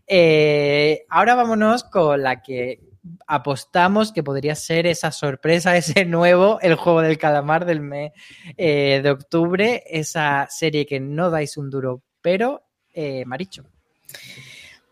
Eh, 0.06 1.04
ahora 1.08 1.34
vámonos 1.40 1.84
con 1.84 2.22
la 2.22 2.42
que 2.42 2.80
apostamos 3.26 4.12
que 4.12 4.22
podría 4.22 4.54
ser 4.54 4.86
esa 4.86 5.10
sorpresa, 5.10 5.74
ese 5.76 6.04
nuevo, 6.04 6.58
el 6.60 6.74
juego 6.74 7.00
del 7.00 7.16
calamar 7.16 7.64
del 7.64 7.80
mes 7.80 8.12
eh, 8.58 9.00
de 9.02 9.10
octubre, 9.10 9.82
esa 9.86 10.46
serie 10.50 10.84
que 10.84 11.00
no 11.00 11.30
dais 11.30 11.56
un 11.56 11.70
duro, 11.70 12.02
pero 12.20 12.62
eh, 12.92 13.24
Maricho. 13.24 13.64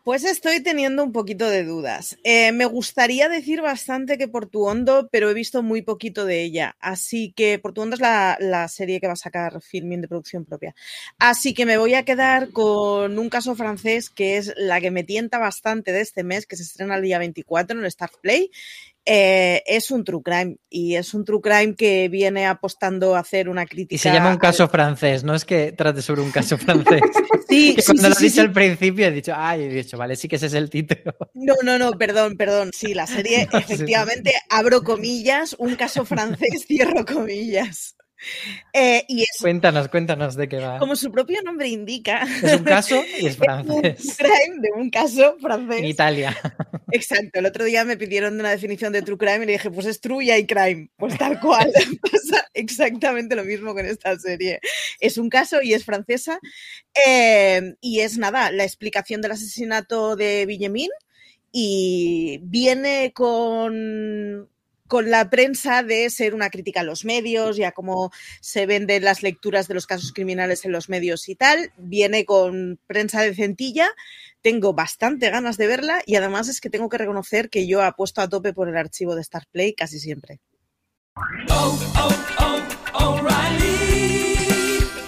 Pues 0.09 0.25
estoy 0.25 0.63
teniendo 0.63 1.05
un 1.05 1.13
poquito 1.13 1.51
de 1.51 1.65
dudas. 1.65 2.17
Eh, 2.25 2.51
me 2.53 2.65
gustaría 2.65 3.29
decir 3.29 3.61
bastante 3.61 4.17
que 4.17 4.27
Portuondo, 4.27 5.11
pero 5.13 5.29
he 5.29 5.35
visto 5.35 5.63
muy 5.63 5.83
poquito 5.83 6.25
de 6.25 6.45
ella. 6.45 6.79
Así 6.81 7.35
que 7.37 7.59
Portuondo 7.59 7.93
es 7.93 8.01
la, 8.01 8.69
serie 8.69 9.01
que 9.01 9.07
va 9.07 9.13
a 9.13 9.17
sacar 9.17 9.61
filming 9.61 10.01
de 10.01 10.09
producción 10.09 10.47
propia. 10.47 10.75
Así 11.19 11.53
que 11.53 11.67
me 11.67 11.77
voy 11.77 11.93
a 11.93 12.07
quedar 12.07 12.53
con 12.53 13.19
un 13.19 13.29
caso 13.29 13.55
francés 13.55 14.09
que 14.09 14.39
es 14.39 14.55
la 14.57 14.81
que 14.81 14.91
me 14.91 15.05
tienta 15.05 15.37
bastante 15.37 15.93
de 15.93 16.01
este 16.01 16.25
mes, 16.25 16.47
que 16.47 16.57
se 16.57 16.63
estrena 16.63 16.97
el 16.97 17.03
día 17.03 17.19
24 17.19 17.79
en 17.79 17.85
el 17.85 17.91
Start 17.91 18.15
Play. 18.23 18.51
Eh, 19.11 19.63
es 19.67 19.91
un 19.91 20.05
true 20.05 20.21
crime 20.23 20.57
y 20.69 20.97
es 20.97 21.15
un 21.15 21.25
true 21.25 21.41
crime 21.41 21.75
que 21.75 22.11
viene 22.11 22.47
apostando 22.47 23.17
a 23.17 23.21
hacer 23.21 23.49
una 23.49 23.65
crítica. 23.65 23.95
Y 23.95 23.99
se 23.99 24.11
llama 24.13 24.27
un 24.27 24.33
al- 24.35 24.39
caso 24.39 24.69
francés, 24.69 25.25
no 25.25 25.35
es 25.35 25.47
que 25.47 25.73
trate 25.73 26.03
sobre 26.03 26.21
un 26.21 26.31
caso 26.31 26.59
francés. 26.59 27.01
Sí, 27.49 27.75
que 27.77 27.81
sí, 27.81 27.87
cuando 27.87 28.03
sí, 28.03 28.09
lo 28.11 28.15
sí, 28.17 28.25
he 28.27 28.29
dicho 28.29 28.41
al 28.43 28.53
principio 28.53 29.07
he 29.07 29.11
dicho, 29.11 29.33
ay, 29.35 29.63
he 29.63 29.69
dicho, 29.69 29.97
vale, 29.97 30.17
sí 30.17 30.29
que 30.29 30.37
ese 30.37 30.47
es 30.47 30.53
el 30.55 30.69
título. 30.69 31.15
No, 31.35 31.55
no, 31.65 31.79
no, 31.79 31.93
perdón, 31.93 32.37
perdón. 32.37 32.71
Sí, 32.75 32.93
la 32.93 33.07
serie, 33.07 33.49
efectivamente, 33.51 34.35
abro 34.51 34.83
comillas, 34.83 35.57
un 35.59 35.75
caso 35.77 36.05
francés, 36.05 36.67
cierro 36.67 37.07
comillas. 37.07 37.95
Eh, 38.73 39.05
y 39.09 39.23
es, 39.23 39.29
Cuéntanos, 39.41 39.89
cuéntanos 39.89 40.35
de 40.37 40.49
qué 40.49 40.59
va. 40.59 40.79
como 40.79 40.97
su 40.97 41.11
propio 41.13 41.41
nombre 41.43 41.69
indica, 41.69 42.27
Es 42.43 42.55
un 42.57 42.65
caso 42.65 43.03
y 43.21 43.27
es 43.27 43.37
un 43.39 43.45
francés. 43.45 44.17
crime 44.19 44.57
de 44.61 44.71
un 44.75 44.91
caso 44.91 45.35
En 45.35 45.41
francés. 45.41 45.85
Italia. 45.85 46.37
Exacto, 46.93 47.39
el 47.39 47.47
otro 47.47 47.65
día 47.65 47.85
me 47.85 47.97
pidieron 47.97 48.39
una 48.41 48.51
definición 48.51 48.93
de 48.93 49.03
true 49.03 49.19
crime 49.19 49.45
y 49.45 49.47
le 49.47 49.53
dije, 49.53 49.71
pues 49.71 49.87
es 49.87 50.01
true 50.01 50.25
y 50.25 50.31
hay 50.31 50.47
crime. 50.47 50.91
Pues 50.97 51.17
tal 51.19 51.39
cual, 51.41 51.71
pasa 52.03 52.49
exactamente 52.55 53.37
lo 53.37 53.45
mismo 53.45 53.75
con 53.75 53.87
esta 53.87 54.19
serie. 54.19 54.61
Es 55.01 55.19
un 55.19 55.29
caso 55.29 55.63
y 55.63 55.75
es 55.75 55.85
francesa. 55.85 56.39
eh, 57.07 57.75
y 57.81 58.01
es 58.01 58.19
nada, 58.19 58.51
la 58.51 58.65
explicación 58.65 59.21
del 59.21 59.33
asesinato 59.33 60.17
de 60.17 60.45
Villemin 60.47 60.91
y 61.53 62.41
viene 62.43 63.13
con 63.15 64.48
con 64.89 65.11
la 65.11 65.31
prensa 65.31 65.83
de 65.83 66.11
ser 66.11 66.35
una 66.35 66.51
crítica 66.51 66.81
a 66.81 66.85
los 66.85 67.05
medios 67.05 67.59
y 67.59 67.65
a 67.65 67.73
cómo 67.73 68.11
se 68.41 68.67
venden 68.67 69.05
las 69.05 69.23
lecturas 69.23 69.69
de 69.69 69.75
los 69.75 69.87
casos 69.87 70.13
criminales 70.13 70.65
en 70.65 70.73
los 70.73 70.89
medios 70.89 71.29
y 71.29 71.37
tal. 71.37 71.73
Viene 71.77 72.25
con 72.25 72.81
prensa 72.87 73.23
de 73.23 73.35
centilla. 73.35 73.89
Tengo 74.41 74.73
bastante 74.73 75.31
ganas 75.31 75.57
de 75.59 75.67
verla 75.67 76.03
y 76.07 76.17
además 76.17 76.49
es 76.49 76.61
que 76.61 76.71
tengo 76.71 76.89
que 76.89 76.99
reconocer 76.99 77.51
que 77.51 77.67
yo 77.67 77.83
apuesto 77.83 78.21
a 78.21 78.29
tope 78.29 78.53
por 78.53 78.69
el 78.69 78.77
archivo 78.77 79.15
de 79.15 79.21
Star 79.21 79.47
Play 79.53 79.75
casi 79.75 80.01
siempre. 80.01 80.41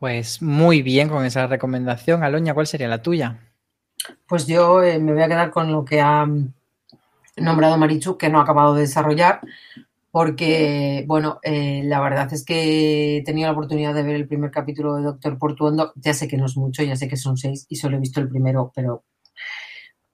Pues 0.00 0.40
muy 0.40 0.80
bien 0.80 1.10
con 1.10 1.26
esa 1.26 1.46
recomendación. 1.46 2.24
Aloña, 2.24 2.54
¿cuál 2.54 2.66
sería 2.66 2.88
la 2.88 3.02
tuya? 3.02 3.38
Pues 4.26 4.46
yo 4.46 4.82
eh, 4.82 4.98
me 4.98 5.12
voy 5.12 5.20
a 5.20 5.28
quedar 5.28 5.50
con 5.50 5.70
lo 5.70 5.84
que 5.84 6.00
ha 6.00 6.26
nombrado 7.36 7.76
Marichu, 7.76 8.16
que 8.16 8.30
no 8.30 8.38
ha 8.38 8.44
acabado 8.44 8.74
de 8.74 8.80
desarrollar, 8.80 9.42
porque, 10.10 11.04
bueno, 11.06 11.38
eh, 11.42 11.82
la 11.84 12.00
verdad 12.00 12.32
es 12.32 12.46
que 12.46 13.18
he 13.18 13.24
tenido 13.24 13.48
la 13.48 13.52
oportunidad 13.52 13.92
de 13.92 14.02
ver 14.02 14.16
el 14.16 14.26
primer 14.26 14.50
capítulo 14.50 14.96
de 14.96 15.02
Doctor 15.02 15.36
Portuondo. 15.36 15.92
Ya 15.96 16.14
sé 16.14 16.28
que 16.28 16.38
no 16.38 16.46
es 16.46 16.56
mucho, 16.56 16.82
ya 16.82 16.96
sé 16.96 17.06
que 17.06 17.18
son 17.18 17.36
seis 17.36 17.66
y 17.68 17.76
solo 17.76 17.98
he 17.98 18.00
visto 18.00 18.20
el 18.20 18.28
primero, 18.30 18.72
pero 18.74 19.04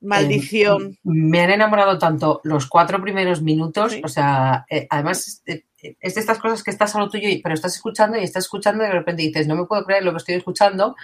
Maldición. 0.00 0.92
Eh, 0.92 0.98
me 1.04 1.40
han 1.40 1.50
enamorado 1.50 1.98
tanto 1.98 2.40
los 2.44 2.66
cuatro 2.66 3.00
primeros 3.00 3.42
minutos, 3.42 3.92
Sí. 3.92 4.02
o 4.04 4.08
sea, 4.08 4.64
eh, 4.70 4.86
además 4.90 5.42
eh, 5.46 5.64
es 6.00 6.14
de 6.14 6.20
estas 6.20 6.38
cosas 6.38 6.62
que 6.62 6.70
estás 6.70 6.94
a 6.94 6.98
lo 7.00 7.08
tuyo, 7.08 7.28
y- 7.28 7.40
pero 7.42 7.54
estás 7.54 7.74
escuchando 7.76 8.18
y 8.18 8.22
estás 8.24 8.44
escuchando 8.44 8.82
y 8.84 8.86
de 8.86 8.92
repente 8.92 9.22
dices, 9.22 9.46
no 9.46 9.54
me 9.56 9.64
puedo 9.66 9.84
creer 9.84 10.04
lo 10.04 10.10
que 10.12 10.18
estoy 10.18 10.34
escuchando 10.34 10.96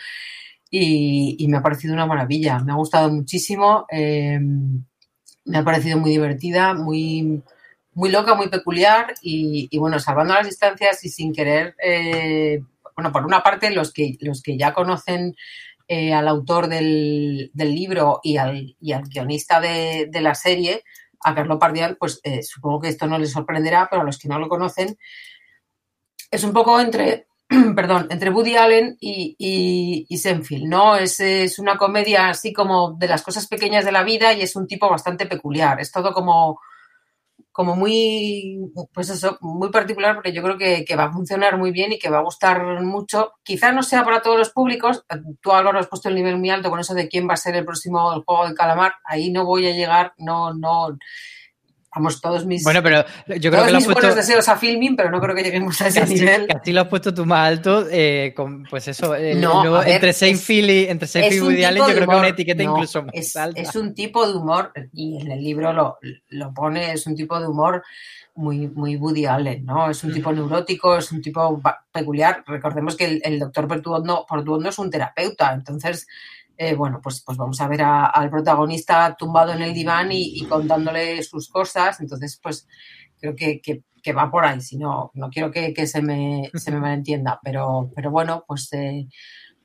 y, 0.70 1.36
y 1.38 1.48
me 1.48 1.58
ha 1.58 1.62
parecido 1.62 1.94
una 1.94 2.06
maravilla, 2.06 2.58
me 2.60 2.72
ha 2.72 2.76
gustado 2.76 3.10
muchísimo, 3.10 3.86
eh, 3.90 4.38
me 5.44 5.58
ha 5.58 5.64
parecido 5.64 5.98
muy 5.98 6.10
divertida, 6.10 6.74
muy, 6.74 7.42
muy 7.94 8.10
loca, 8.10 8.34
muy 8.34 8.48
peculiar 8.48 9.14
y, 9.22 9.68
y 9.70 9.78
bueno, 9.78 9.98
salvando 9.98 10.34
las 10.34 10.46
distancias 10.46 11.04
y 11.04 11.08
sin 11.08 11.32
querer, 11.32 11.74
eh, 11.84 12.62
bueno, 12.96 13.10
por 13.12 13.24
una 13.26 13.42
parte 13.42 13.70
los 13.70 13.92
que, 13.92 14.16
los 14.20 14.42
que 14.42 14.56
ya 14.56 14.72
conocen 14.72 15.34
eh, 15.94 16.14
al 16.14 16.26
autor 16.26 16.68
del, 16.68 17.50
del 17.52 17.74
libro 17.74 18.20
y 18.22 18.38
al, 18.38 18.74
y 18.80 18.92
al 18.92 19.02
guionista 19.02 19.60
de, 19.60 20.08
la 20.22 20.34
serie, 20.34 20.84
a 21.20 21.34
Carlo 21.34 21.58
Pardial, 21.58 21.98
pues 21.98 22.18
eh, 22.22 22.42
supongo 22.42 22.80
que 22.80 22.88
esto 22.88 23.06
no 23.06 23.18
les 23.18 23.30
sorprenderá, 23.30 23.88
pero 23.90 24.00
a 24.00 24.04
los 24.06 24.18
que 24.18 24.26
no 24.26 24.38
lo 24.38 24.48
conocen, 24.48 24.96
es 26.30 26.44
un 26.44 26.54
poco 26.54 26.80
entre, 26.80 27.26
perdón, 27.76 28.06
entre 28.08 28.30
Woody 28.30 28.56
Allen 28.56 28.96
y, 29.00 29.36
y, 29.38 30.06
y 30.08 30.16
Senfield, 30.16 30.64
¿no? 30.64 30.96
Es, 30.96 31.20
es 31.20 31.58
una 31.58 31.76
comedia 31.76 32.30
así 32.30 32.54
como 32.54 32.92
de 32.92 33.08
las 33.08 33.22
cosas 33.22 33.46
pequeñas 33.46 33.84
de 33.84 33.92
la 33.92 34.02
vida 34.02 34.32
y 34.32 34.40
es 34.40 34.56
un 34.56 34.66
tipo 34.66 34.88
bastante 34.88 35.26
peculiar. 35.26 35.78
Es 35.78 35.92
todo 35.92 36.14
como, 36.14 36.58
como 37.52 37.76
muy, 37.76 38.58
pues 38.94 39.10
eso, 39.10 39.38
muy 39.42 39.70
particular 39.70 40.14
porque 40.14 40.32
yo 40.32 40.42
creo 40.42 40.56
que, 40.56 40.84
que 40.84 40.96
va 40.96 41.04
a 41.04 41.12
funcionar 41.12 41.58
muy 41.58 41.70
bien 41.70 41.92
y 41.92 41.98
que 41.98 42.10
va 42.10 42.18
a 42.18 42.22
gustar 42.22 42.82
mucho. 42.82 43.34
Quizá 43.42 43.72
no 43.72 43.82
sea 43.82 44.04
para 44.04 44.22
todos 44.22 44.38
los 44.38 44.50
públicos. 44.50 45.04
Tú, 45.40 45.52
Álvaro, 45.52 45.78
has 45.78 45.86
puesto 45.86 46.08
el 46.08 46.14
nivel 46.14 46.38
muy 46.38 46.50
alto 46.50 46.70
con 46.70 46.80
eso 46.80 46.94
de 46.94 47.08
quién 47.08 47.28
va 47.28 47.34
a 47.34 47.36
ser 47.36 47.54
el 47.54 47.64
próximo 47.64 48.22
juego 48.24 48.46
del 48.46 48.54
calamar. 48.54 48.94
Ahí 49.04 49.30
no 49.30 49.44
voy 49.44 49.66
a 49.66 49.72
llegar, 49.72 50.14
no, 50.16 50.54
no. 50.54 50.98
Vamos, 51.94 52.20
todos 52.22 52.46
mis, 52.46 52.64
Bueno, 52.64 52.82
pero 52.82 53.04
yo 53.28 53.50
creo 53.50 53.52
todos 53.52 53.66
que 53.66 53.72
mis 53.74 53.86
buenos 53.86 54.14
deseos 54.16 54.48
a 54.48 54.56
filming, 54.56 54.96
pero 54.96 55.10
no 55.10 55.20
creo 55.20 55.34
que 55.36 55.42
lleguemos 55.42 55.78
a 55.82 55.88
ese 55.88 56.00
Casi, 56.00 56.14
nivel. 56.14 56.46
casi 56.46 56.72
lo 56.72 56.80
has 56.80 56.88
puesto 56.88 57.12
tú 57.12 57.26
más 57.26 57.46
alto, 57.46 57.86
eh, 57.90 58.32
con, 58.34 58.62
pues 58.64 58.88
eso, 58.88 59.14
el- 59.14 59.40
No, 59.42 59.70
ver, 59.72 59.88
entre 59.88 60.12
Seinfeld 60.14 60.70
y, 60.70 60.84
entre 60.86 61.06
Seinfeld 61.06 61.34
y 61.36 61.40
Woody 61.40 61.64
Allen, 61.64 61.78
yo 61.82 61.86
creo 61.88 61.98
que 61.98 62.04
una 62.04 62.14
humor. 62.16 62.26
etiqueta 62.28 62.62
No, 62.64 62.70
incluso 62.72 63.02
más 63.02 63.14
es, 63.14 63.36
alta. 63.36 63.60
es 63.60 63.76
un 63.76 63.92
tipo 63.94 64.26
de 64.26 64.34
humor, 64.34 64.72
y 64.94 65.20
en 65.20 65.32
el 65.32 65.42
libro 65.44 65.72
lo, 65.74 65.98
lo 66.30 66.54
pone, 66.54 66.92
es 66.92 67.06
un 67.06 67.14
tipo 67.14 67.38
de 67.38 67.46
humor 67.46 67.82
muy, 68.34 68.68
muy 68.68 68.96
Woody 68.96 69.26
Allen, 69.26 69.66
¿no? 69.66 69.90
Es 69.90 70.02
un 70.02 70.14
tipo 70.14 70.32
neurótico, 70.32 70.96
es 70.96 71.12
un 71.12 71.20
tipo 71.20 71.60
peculiar. 71.92 72.42
Recordemos 72.46 72.96
que 72.96 73.04
el, 73.04 73.20
el 73.22 73.38
doctor 73.38 73.68
Portuondo, 73.68 74.24
Portuondo 74.26 74.70
es 74.70 74.78
un 74.78 74.90
terapeuta, 74.90 75.52
entonces, 75.52 76.06
eh, 76.70 76.74
bueno, 76.74 77.00
pues, 77.02 77.22
pues 77.24 77.36
vamos 77.38 77.60
a 77.60 77.68
ver 77.68 77.82
a- 77.82 78.06
al 78.06 78.30
protagonista 78.30 79.14
tumbado 79.18 79.52
en 79.52 79.62
el 79.62 79.74
diván 79.74 80.12
y, 80.12 80.40
y 80.40 80.46
contándole 80.46 81.22
sus 81.22 81.48
cosas, 81.48 82.00
entonces, 82.00 82.38
pues 82.42 82.66
creo 83.20 83.34
que, 83.36 83.60
que- 83.60 83.82
que 84.02 84.12
va 84.12 84.30
por 84.30 84.44
ahí, 84.44 84.60
si 84.60 84.76
no, 84.78 85.10
no 85.14 85.30
quiero 85.30 85.50
que, 85.52 85.72
que 85.72 85.86
se, 85.86 86.02
me, 86.02 86.50
se 86.54 86.72
me 86.72 86.80
malentienda, 86.80 87.38
pero, 87.44 87.90
pero 87.94 88.10
bueno, 88.10 88.44
pues... 88.46 88.72
eh, 88.72 89.08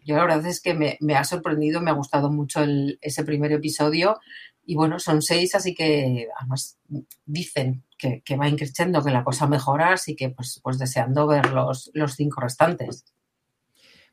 yo 0.05 0.15
la 0.15 0.21
verdad 0.23 0.45
es 0.45 0.61
que 0.61 0.73
me, 0.73 0.97
me 1.01 1.15
ha 1.15 1.23
sorprendido, 1.25 1.81
me 1.81 1.91
ha 1.91 1.93
gustado 1.93 2.31
mucho 2.31 2.61
el- 2.63 2.97
ese 3.01 3.23
primer 3.25 3.51
episodio. 3.51 4.17
Y 4.65 4.75
bueno, 4.75 4.99
son 4.99 5.21
seis, 5.21 5.53
así 5.55 5.73
que 5.75 6.27
además 6.39 6.77
dicen 7.25 7.83
que, 7.97 8.21
que 8.23 8.37
va 8.37 8.47
increciendo, 8.47 9.03
que 9.03 9.11
la 9.11 9.23
cosa 9.25 9.47
mejora, 9.47 9.93
así 9.93 10.15
que 10.15 10.29
pues, 10.29 10.59
pues 10.63 10.77
deseando 10.79 11.27
ver 11.27 11.51
los, 11.51 11.91
los 11.93 12.13
cinco 12.15 12.39
restantes. 12.41 13.03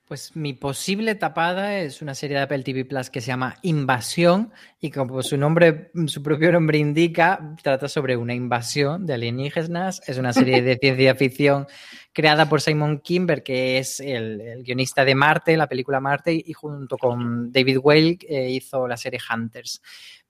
Pues 0.06 0.36
mi 0.36 0.52
posible 0.52 1.14
tapada 1.14 1.78
es 1.78 2.02
una 2.02 2.14
serie 2.14 2.36
de 2.36 2.42
Apple 2.42 2.62
TV 2.62 2.84
Plus 2.84 3.08
que 3.08 3.22
se 3.22 3.28
llama 3.28 3.56
Invasión 3.62 4.52
y 4.78 4.90
como 4.90 5.22
su 5.22 5.38
nombre, 5.38 5.90
su 6.08 6.22
propio 6.22 6.52
nombre 6.52 6.76
indica, 6.76 7.56
trata 7.62 7.88
sobre 7.88 8.14
una 8.14 8.34
invasión 8.34 9.06
de 9.06 9.14
alienígenas. 9.14 10.02
Es 10.06 10.18
una 10.18 10.34
serie 10.34 10.60
de 10.60 10.76
ciencia 10.76 11.14
ficción 11.14 11.66
creada 12.12 12.46
por 12.50 12.60
Simon 12.60 12.98
Kimber, 12.98 13.42
que 13.42 13.78
es 13.78 13.98
el, 13.98 14.42
el 14.42 14.62
guionista 14.62 15.06
de 15.06 15.14
Marte, 15.14 15.56
la 15.56 15.68
película 15.68 16.00
Marte, 16.00 16.34
y 16.34 16.52
junto 16.52 16.98
con 16.98 17.50
David 17.50 17.78
Whale 17.82 18.18
eh, 18.28 18.50
hizo 18.50 18.86
la 18.86 18.98
serie 18.98 19.20
Hunters. 19.32 19.80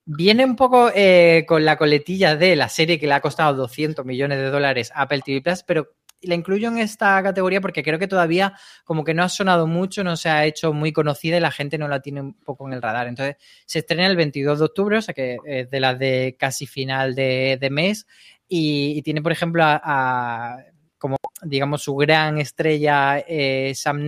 Viene 0.05 0.45
un 0.45 0.55
poco 0.55 0.89
eh, 0.95 1.43
con 1.45 1.65
la 1.65 1.77
coletilla 1.77 2.37
de 2.37 2.55
la 2.55 2.69
serie 2.69 2.97
que 2.97 3.07
le 3.07 3.13
ha 3.13 3.21
costado 3.21 3.53
200 3.55 4.05
millones 4.05 4.37
de 4.37 4.51
dólares 4.51 4.91
a 4.95 5.01
Apple 5.01 5.21
TV 5.21 5.41
Plus, 5.41 5.63
pero 5.63 5.95
la 6.25 6.35
incluyo 6.35 6.67
en 6.67 6.77
esta 6.77 7.21
categoría 7.23 7.61
porque 7.61 7.83
creo 7.83 7.99
que 7.99 8.07
todavía 8.07 8.53
como 8.83 9.03
que 9.03 9.13
no 9.13 9.23
ha 9.23 9.29
sonado 9.29 9.67
mucho, 9.67 10.03
no 10.03 10.15
se 10.17 10.29
ha 10.29 10.45
hecho 10.45 10.73
muy 10.73 10.91
conocida 10.91 11.37
y 11.37 11.39
la 11.39 11.51
gente 11.51 11.77
no 11.77 11.87
la 11.87 12.01
tiene 12.01 12.21
un 12.21 12.33
poco 12.33 12.67
en 12.67 12.73
el 12.73 12.81
radar. 12.81 13.07
Entonces, 13.07 13.37
se 13.65 13.79
estrena 13.79 14.07
el 14.07 14.15
22 14.15 14.59
de 14.59 14.65
octubre, 14.65 14.97
o 14.97 15.01
sea 15.01 15.13
que 15.13 15.37
es 15.45 15.69
de 15.69 15.79
las 15.79 15.97
de 15.99 16.35
casi 16.39 16.67
final 16.67 17.15
de, 17.15 17.67
mes 17.71 18.07
y, 18.47 19.01
tiene, 19.01 19.21
por 19.21 19.31
ejemplo, 19.31 19.63
a, 19.65 20.57
como, 20.97 21.17
digamos, 21.41 21.83
su 21.83 21.95
gran 21.95 22.37
estrella 22.37 23.19
eh, 23.19 23.73
Sam 23.75 24.05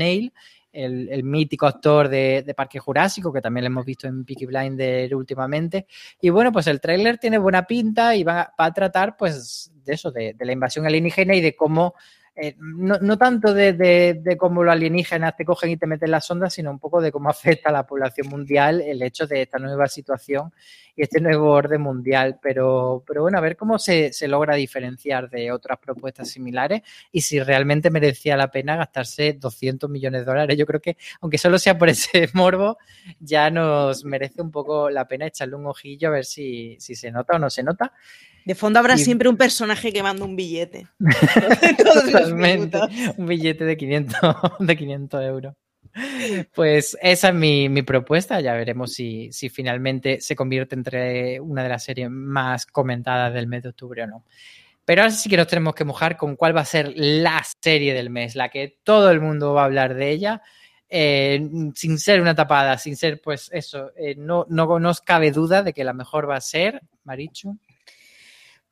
el, 0.71 1.23
mítico 1.23 1.65
actor 1.65 2.09
de, 2.09 2.43
de, 2.45 2.53
Parque 2.53 2.79
Jurásico, 2.79 3.33
que 3.33 3.41
también 3.41 3.63
lo 3.63 3.67
hemos 3.67 3.85
visto 3.85 4.07
en 4.07 4.25
Peaky 4.25 4.45
Blinder 4.45 5.15
últimamente. 5.15 5.87
Y 6.21 6.29
bueno, 6.29 6.51
pues 6.51 6.67
el 6.67 6.79
tráiler 6.79 7.17
tiene 7.17 7.37
buena 7.37 7.65
pinta 7.65 8.15
y 8.15 8.23
va, 8.23 8.53
va, 8.59 8.65
a 8.65 8.73
tratar, 8.73 9.17
pues, 9.17 9.71
de 9.83 9.93
eso, 9.93 10.11
de, 10.11 10.33
de 10.33 10.45
la 10.45 10.51
invasión 10.51 10.85
alienígena 10.85 11.35
y 11.35 11.41
de 11.41 11.55
cómo, 11.55 11.95
eh, 12.39 12.55
no, 12.59 12.99
no, 12.99 13.17
tanto 13.17 13.51
de, 13.51 13.73
de, 13.73 14.37
cómo 14.37 14.63
los 14.63 14.71
alienígenas 14.71 15.35
te 15.35 15.43
cogen 15.43 15.71
y 15.71 15.77
te 15.77 15.87
meten 15.87 16.11
las 16.11 16.29
ondas, 16.29 16.53
sino 16.53 16.69
un 16.69 16.77
poco 16.77 17.01
de 17.01 17.11
cómo 17.11 17.31
afecta 17.31 17.69
a 17.69 17.73
la 17.73 17.87
población 17.87 18.27
mundial 18.27 18.79
el 18.79 19.01
hecho 19.01 19.25
de 19.25 19.41
esta 19.41 19.57
nueva 19.57 19.87
situación 19.87 20.53
y 20.95 21.01
este 21.01 21.19
nuevo 21.19 21.49
orden 21.49 21.81
mundial. 21.81 22.37
Pero, 22.39 23.03
pero 23.07 23.23
bueno, 23.23 23.39
a 23.39 23.41
ver 23.41 23.57
cómo 23.57 23.79
se, 23.79 24.13
se 24.13 24.27
logra 24.27 24.53
diferenciar 24.53 25.31
de 25.31 25.51
otras 25.51 25.79
propuestas 25.79 26.29
similares 26.29 26.83
y 27.11 27.21
si 27.21 27.39
realmente 27.39 27.89
merecía 27.89 28.37
la 28.37 28.51
pena 28.51 28.75
gastarse 28.75 29.33
200 29.33 29.89
millones 29.89 30.21
de 30.21 30.25
dólares. 30.25 30.55
Yo 30.55 30.67
creo 30.67 30.79
que, 30.79 30.95
aunque 31.21 31.39
solo 31.39 31.57
sea 31.57 31.75
por 31.75 31.89
ese 31.89 32.29
morbo, 32.35 32.77
ya 33.19 33.49
nos 33.49 34.05
merece 34.05 34.43
un 34.43 34.51
poco 34.51 34.91
la 34.91 35.07
pena 35.07 35.25
echarle 35.25 35.55
un 35.55 35.65
ojillo 35.65 36.09
a 36.09 36.11
ver 36.11 36.25
si, 36.25 36.77
si 36.79 36.93
se 36.93 37.09
nota 37.09 37.35
o 37.35 37.39
no 37.39 37.49
se 37.49 37.63
nota. 37.63 37.93
De 38.47 38.55
fondo 38.55 38.79
habrá 38.79 38.95
y... 38.95 38.99
siempre 38.99 39.27
un 39.27 39.35
personaje 39.35 39.91
que 39.91 40.01
manda 40.01 40.23
un 40.23 40.37
billete. 40.37 40.87
Totalmente. 41.77 42.79
Un 43.17 43.25
billete 43.25 43.65
de 43.65 43.75
500, 43.75 44.19
de 44.59 44.77
500 44.77 45.23
euros. 45.23 45.53
Pues 46.55 46.97
esa 47.01 47.27
es 47.27 47.35
mi, 47.35 47.67
mi 47.67 47.81
propuesta. 47.81 48.39
Ya 48.39 48.53
veremos 48.53 48.93
si, 48.93 49.29
si, 49.33 49.49
finalmente 49.49 50.21
se 50.21 50.37
convierte 50.37 50.75
entre 50.75 51.41
una 51.41 51.61
de 51.61 51.67
las 51.67 51.83
series 51.83 52.09
más 52.09 52.65
comentadas 52.65 53.33
del 53.33 53.47
mes 53.47 53.63
de 53.63 53.69
octubre 53.69 54.03
o 54.03 54.07
no. 54.07 54.23
Pero 54.85 55.01
ahora 55.01 55.11
sí 55.11 55.29
que 55.29 55.35
nos 55.35 55.47
tenemos 55.47 55.75
que 55.75 55.83
mojar 55.83 56.15
con 56.15 56.37
cuál 56.37 56.55
va 56.55 56.61
a 56.61 56.65
ser 56.65 56.93
la 56.95 57.43
serie 57.61 57.93
del 57.93 58.09
mes, 58.09 58.37
la 58.37 58.47
que 58.47 58.77
todo 58.81 59.11
el 59.11 59.19
mundo 59.19 59.55
va 59.55 59.63
a 59.63 59.65
hablar 59.65 59.93
de 59.93 60.09
ella. 60.09 60.41
Eh, 60.87 61.45
sin 61.75 61.99
ser 61.99 62.21
una 62.21 62.33
tapada, 62.33 62.77
sin 62.77 62.95
ser, 62.95 63.19
pues 63.19 63.49
eso, 63.51 63.91
eh, 63.97 64.15
no, 64.17 64.45
no 64.47 64.79
nos 64.79 65.01
cabe 65.01 65.31
duda 65.31 65.63
de 65.63 65.73
que 65.73 65.83
la 65.83 65.91
mejor 65.91 66.29
va 66.29 66.37
a 66.37 66.41
ser, 66.41 66.79
Marichu. 67.03 67.59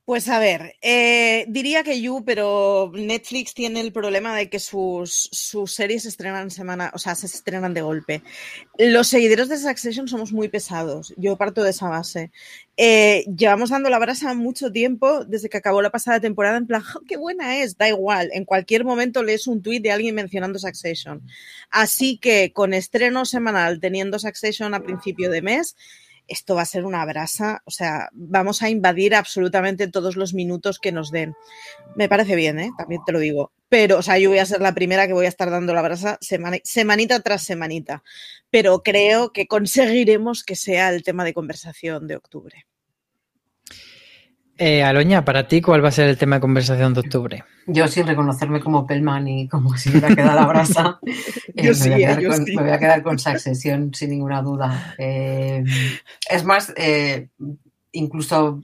Pues 0.06 0.30
a 0.30 0.38
ver, 0.38 0.76
eh, 0.84 1.46
diría 1.48 1.82
que 1.82 2.00
You, 2.00 2.24
pero 2.24 2.92
Netflix 2.94 3.56
tiene 3.56 3.82
el 3.82 3.92
problema 3.92 4.36
de 4.36 4.52
que 4.52 4.60
sus, 4.60 5.30
sus 5.32 5.74
series 5.74 6.04
se 6.04 6.10
estrenan 6.10 6.52
semana, 6.52 6.92
o 6.94 7.00
sea, 7.00 7.16
se 7.16 7.26
estrenan 7.26 7.74
de 7.74 7.82
golpe. 7.82 8.22
Los 8.78 9.08
seguidores 9.08 9.50
de 9.50 9.58
Succession 9.58 10.08
somos 10.08 10.32
muy 10.32 10.48
pesados. 10.48 11.12
Yo 11.18 11.38
parto 11.38 11.64
de 11.64 11.72
esa 11.72 11.90
base. 11.90 12.32
Eh, 12.78 13.26
llevamos 13.36 13.72
dando 13.72 13.90
la 13.90 13.98
brasa 13.98 14.36
mucho 14.36 14.72
tiempo 14.72 15.26
desde 15.26 15.50
que 15.50 15.58
acabó 15.58 15.82
la 15.82 15.90
pasada 15.90 16.20
temporada. 16.20 16.58
En 16.58 16.68
plan, 16.68 16.84
qué 17.08 17.18
buena 17.18 17.64
es, 17.64 17.76
da 17.76 17.90
igual. 17.90 18.30
En 18.34 18.46
cualquier 18.46 18.86
momento 18.86 19.24
lees 19.24 19.48
un 19.48 19.64
tuit 19.64 19.82
de 19.82 19.92
alguien 19.92 20.14
mencionando 20.14 20.60
Succession. 20.60 21.24
Así 21.72 22.20
que 22.20 22.54
con 22.54 22.76
estreno 22.76 23.26
semanal, 23.26 23.80
teniendo 23.80 24.20
Succession 24.20 24.76
a 24.76 24.84
principio 24.84 25.32
de 25.32 25.42
mes, 25.42 25.76
esto 26.28 26.56
va 26.56 26.64
a 26.64 26.66
ser 26.66 26.86
una 26.86 27.06
brasa, 27.06 27.62
o 27.66 27.72
sea, 27.72 28.10
vamos 28.14 28.62
a 28.62 28.70
invadir 28.70 29.16
absolutamente 29.16 29.88
todos 29.88 30.16
los 30.16 30.34
minutos 30.34 30.80
que 30.80 30.92
nos 30.92 31.12
den. 31.12 31.36
Me 31.96 32.10
parece 32.10 32.36
bien, 32.36 32.60
¿eh? 32.60 32.72
También 32.78 33.02
te 33.06 33.12
lo 33.12 33.20
digo. 33.20 33.52
Pero, 33.70 33.98
o 33.98 34.02
sea, 34.02 34.18
yo 34.18 34.30
voy 34.30 34.40
a 34.40 34.46
ser 34.46 34.62
la 34.62 34.74
primera 34.74 35.08
que 35.08 35.14
voy 35.14 35.26
a 35.26 35.30
estar 35.30 35.50
dando 35.50 35.74
la 35.74 35.82
brasa 35.82 36.18
semanita 36.22 37.20
tras 37.22 37.44
semanita. 37.44 38.04
Pero 38.50 38.84
creo 38.84 39.32
que 39.32 39.48
conseguiremos 39.48 40.44
que 40.44 40.56
sea 40.56 40.90
el 40.90 41.04
tema 41.04 41.24
de 41.24 41.34
conversación 41.34 42.08
de 42.08 42.16
octubre. 42.16 42.66
Eh, 44.58 44.84
Aloña, 44.84 45.26
para 45.26 45.48
ti, 45.48 45.62
¿cuál 45.62 45.84
va 45.84 45.90
a 45.90 45.92
ser 45.92 46.08
el 46.08 46.18
tema 46.18 46.38
de 46.38 46.42
conversación 46.42 46.94
de 46.94 47.02
octubre? 47.02 47.44
Yo 47.68 47.88
sin 47.88 48.08
reconocerme 48.08 48.62
como 48.62 48.88
Pelman 48.88 49.28
y 49.28 49.48
como 49.50 49.76
si 49.76 49.90
hubiera 49.90 50.16
quedado 50.16 50.36
la 50.36 50.46
brasa, 50.46 51.00
eh, 51.06 51.54
yo 51.56 51.72
me, 51.72 51.76
sí, 51.76 51.90
voy 51.90 52.04
a 52.06 52.20
yo 52.20 52.30
con, 52.30 52.46
sí. 52.46 52.56
me 52.56 52.64
voy 52.64 52.72
a 52.72 52.80
quedar 52.80 53.04
con 53.04 53.20
Succession 53.20 53.94
sin 53.94 54.12
ninguna 54.12 54.42
duda. 54.42 54.96
Eh, 54.98 55.64
es 56.30 56.46
más, 56.46 56.74
eh, 56.78 57.28
incluso 57.92 58.62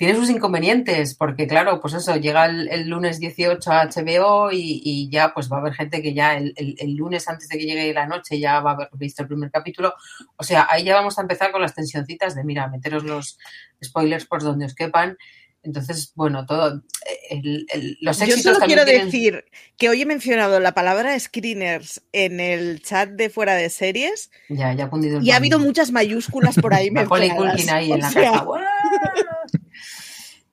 tiene 0.00 0.14
sus 0.14 0.30
inconvenientes, 0.30 1.14
porque 1.14 1.46
claro, 1.46 1.78
pues 1.78 1.92
eso, 1.92 2.16
llega 2.16 2.46
el, 2.46 2.70
el 2.70 2.88
lunes 2.88 3.20
18 3.20 3.70
a 3.70 3.84
HBO 3.84 4.50
y, 4.50 4.80
y, 4.82 5.10
ya 5.10 5.34
pues 5.34 5.52
va 5.52 5.58
a 5.58 5.60
haber 5.60 5.74
gente 5.74 6.00
que 6.00 6.14
ya 6.14 6.38
el, 6.38 6.54
el, 6.56 6.74
el, 6.78 6.94
lunes 6.94 7.28
antes 7.28 7.48
de 7.50 7.58
que 7.58 7.66
llegue 7.66 7.92
la 7.92 8.06
noche 8.06 8.40
ya 8.40 8.60
va 8.60 8.70
a 8.70 8.74
haber 8.76 8.88
visto 8.94 9.20
el 9.20 9.28
primer 9.28 9.50
capítulo. 9.50 9.92
O 10.36 10.42
sea, 10.42 10.66
ahí 10.70 10.84
ya 10.84 10.94
vamos 10.94 11.18
a 11.18 11.20
empezar 11.20 11.52
con 11.52 11.60
las 11.60 11.74
tensioncitas 11.74 12.34
de, 12.34 12.44
mira, 12.44 12.66
meteros 12.68 13.04
los 13.04 13.36
spoilers 13.84 14.24
por 14.24 14.42
donde 14.42 14.64
os 14.64 14.74
quepan. 14.74 15.18
Entonces, 15.62 16.12
bueno, 16.14 16.46
todo. 16.46 16.82
El, 17.28 17.66
el, 17.68 17.98
los 18.00 18.22
éxitos 18.22 18.42
Yo 18.42 18.54
solo 18.54 18.64
quiero 18.64 18.86
tienen... 18.86 19.04
decir 19.04 19.44
que 19.76 19.90
hoy 19.90 20.00
he 20.00 20.06
mencionado 20.06 20.60
la 20.60 20.72
palabra 20.72 21.20
screeners 21.20 22.00
en 22.12 22.40
el 22.40 22.80
chat 22.80 23.10
de 23.10 23.28
fuera 23.28 23.54
de 23.54 23.68
series. 23.68 24.30
Ya, 24.48 24.72
ya 24.72 24.86
ha 24.86 24.88
cundido 24.88 25.18
el 25.18 25.26
Y 25.26 25.32
ha 25.32 25.36
habido 25.36 25.58
muchas 25.58 25.92
mayúsculas 25.92 26.56
por 26.56 26.72
ahí. 26.72 26.88
Culkin 27.36 27.68
ahí 27.68 27.92
en 27.92 28.00
la 28.00 28.10
sea... 28.10 28.32
caja. 28.32 28.46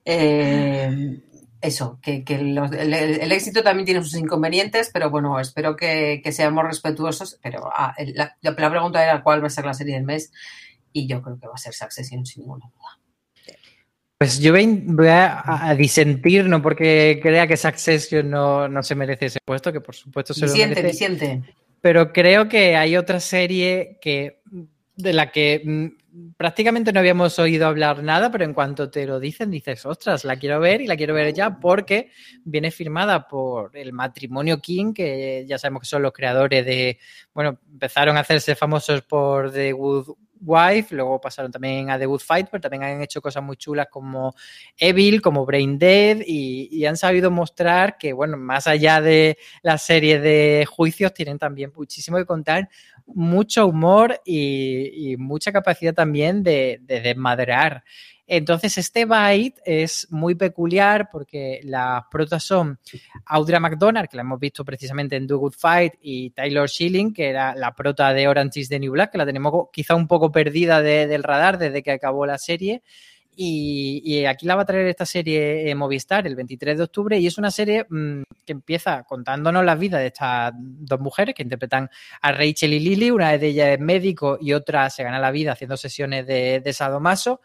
Eh, 0.04 1.20
eso, 1.60 1.98
que, 2.02 2.24
que 2.24 2.38
los, 2.38 2.72
el, 2.72 2.94
el, 2.94 3.32
éxito 3.32 3.62
también 3.62 3.84
tiene 3.84 4.02
sus 4.02 4.14
inconvenientes, 4.14 4.90
pero 4.92 5.10
bueno, 5.10 5.40
espero 5.40 5.76
que, 5.76 6.20
que 6.22 6.32
seamos 6.32 6.64
respetuosos. 6.64 7.38
Pero 7.42 7.68
ah, 7.74 7.94
la, 8.14 8.36
la, 8.40 8.54
pregunta 8.54 9.02
era 9.02 9.22
cuál 9.22 9.42
va 9.42 9.48
a 9.48 9.50
ser 9.50 9.64
la 9.64 9.74
serie 9.74 9.94
del 9.94 10.04
mes, 10.04 10.32
y 10.92 11.06
yo 11.08 11.20
creo 11.22 11.38
que 11.38 11.48
va 11.48 11.54
a 11.54 11.58
ser 11.58 11.74
Succession, 11.74 12.24
sin 12.24 12.42
ninguna 12.42 12.66
duda. 12.66 12.98
Pues 14.18 14.40
yo 14.40 14.52
voy 14.52 15.08
a, 15.08 15.68
a, 15.68 15.74
disentir, 15.76 16.46
no 16.46 16.60
porque 16.60 17.20
crea 17.22 17.46
que 17.46 17.56
Succession 17.56 18.28
no, 18.28 18.68
no 18.68 18.82
se 18.82 18.94
merece 18.94 19.26
ese 19.26 19.38
puesto, 19.44 19.72
que 19.72 19.80
por 19.80 19.94
supuesto 19.94 20.34
se 20.34 20.46
disiente, 20.46 20.76
lo 20.76 20.82
merece. 20.82 21.08
Disiente. 21.08 21.54
Pero 21.80 22.12
creo 22.12 22.48
que 22.48 22.76
hay 22.76 22.96
otra 22.96 23.20
serie 23.20 23.98
que 24.00 24.42
de 24.98 25.12
la 25.12 25.30
que 25.30 25.62
mm, 25.64 26.32
prácticamente 26.36 26.92
no 26.92 26.98
habíamos 26.98 27.38
oído 27.38 27.68
hablar 27.68 28.02
nada, 28.02 28.32
pero 28.32 28.44
en 28.44 28.52
cuanto 28.52 28.90
te 28.90 29.06
lo 29.06 29.20
dicen, 29.20 29.48
dices, 29.48 29.86
ostras, 29.86 30.24
la 30.24 30.36
quiero 30.36 30.58
ver 30.58 30.80
y 30.80 30.88
la 30.88 30.96
quiero 30.96 31.14
ver 31.14 31.32
ya 31.32 31.60
porque 31.60 32.10
viene 32.44 32.72
firmada 32.72 33.28
por 33.28 33.76
el 33.76 33.92
matrimonio 33.92 34.60
King, 34.60 34.92
que 34.92 35.44
ya 35.46 35.56
sabemos 35.56 35.82
que 35.82 35.88
son 35.88 36.02
los 36.02 36.12
creadores 36.12 36.66
de, 36.66 36.98
bueno, 37.32 37.60
empezaron 37.70 38.16
a 38.16 38.20
hacerse 38.20 38.56
famosos 38.56 39.02
por 39.02 39.52
The 39.52 39.72
Good 39.72 40.08
Wife, 40.40 40.94
luego 40.94 41.20
pasaron 41.20 41.52
también 41.52 41.90
a 41.90 41.98
The 41.98 42.06
Good 42.06 42.20
Fight, 42.20 42.48
pero 42.50 42.60
también 42.60 42.82
han 42.82 43.02
hecho 43.02 43.20
cosas 43.20 43.42
muy 43.42 43.56
chulas 43.56 43.86
como 43.88 44.34
Evil, 44.76 45.22
como 45.22 45.46
Brain 45.46 45.78
Dead, 45.78 46.18
y, 46.26 46.68
y, 46.72 46.86
han 46.86 46.96
sabido 46.96 47.30
mostrar 47.30 47.98
que, 47.98 48.12
bueno, 48.12 48.36
más 48.36 48.66
allá 48.66 49.00
de 49.00 49.38
la 49.62 49.78
serie 49.78 50.20
de 50.20 50.66
juicios, 50.66 51.12
tienen 51.14 51.38
también 51.38 51.72
muchísimo 51.74 52.18
que 52.18 52.26
contar, 52.26 52.68
mucho 53.14 53.66
humor 53.66 54.20
y, 54.24 55.12
y 55.12 55.16
mucha 55.16 55.52
capacidad 55.52 55.94
también 55.94 56.42
de, 56.42 56.78
de 56.82 57.00
desmadrear. 57.00 57.82
Entonces, 58.30 58.76
este 58.76 59.06
bite 59.06 59.58
es 59.64 60.06
muy 60.10 60.34
peculiar 60.34 61.08
porque 61.10 61.60
las 61.64 62.02
protas 62.10 62.44
son 62.44 62.78
Audra 63.24 63.58
McDonald, 63.58 64.06
que 64.06 64.18
la 64.18 64.20
hemos 64.20 64.38
visto 64.38 64.66
precisamente 64.66 65.16
en 65.16 65.26
Do 65.26 65.38
Good 65.38 65.54
Fight, 65.56 65.94
y 66.02 66.28
Taylor 66.30 66.68
Schilling, 66.68 67.14
que 67.14 67.30
era 67.30 67.54
la 67.54 67.74
prota 67.74 68.12
de 68.12 68.28
Orange 68.28 68.60
is 68.60 68.68
the 68.68 68.78
New 68.78 68.92
Black, 68.92 69.12
que 69.12 69.18
la 69.18 69.24
tenemos 69.24 69.68
quizá 69.72 69.94
un 69.94 70.06
poco 70.06 70.30
perdida 70.30 70.82
de, 70.82 71.06
del 71.06 71.22
radar 71.22 71.56
desde 71.56 71.82
que 71.82 71.92
acabó 71.92 72.26
la 72.26 72.36
serie. 72.36 72.82
Y, 73.40 74.24
aquí 74.24 74.46
la 74.46 74.56
va 74.56 74.62
a 74.62 74.64
traer 74.64 74.88
esta 74.88 75.06
serie 75.06 75.70
eh, 75.70 75.74
Movistar 75.76 76.26
el 76.26 76.34
23 76.34 76.76
de 76.76 76.82
octubre 76.82 77.16
y 77.20 77.28
es 77.28 77.38
una 77.38 77.52
serie 77.52 77.86
mmm, 77.88 78.22
que 78.44 78.50
empieza 78.50 79.04
contándonos 79.04 79.64
la 79.64 79.76
vida 79.76 79.98
de 79.98 80.08
estas 80.08 80.52
dos 80.56 80.98
mujeres 80.98 81.36
que 81.36 81.44
interpretan 81.44 81.88
a 82.20 82.32
Rachel 82.32 82.72
y 82.72 82.80
Lily, 82.80 83.12
una 83.12 83.38
de 83.38 83.46
ellas 83.46 83.68
es 83.68 83.78
médico 83.78 84.38
y 84.40 84.54
otra 84.54 84.90
se 84.90 85.04
gana 85.04 85.20
la 85.20 85.30
vida 85.30 85.52
haciendo 85.52 85.76
sesiones 85.76 86.26
de, 86.26 86.58
de 86.58 86.72
sadomaso, 86.72 87.40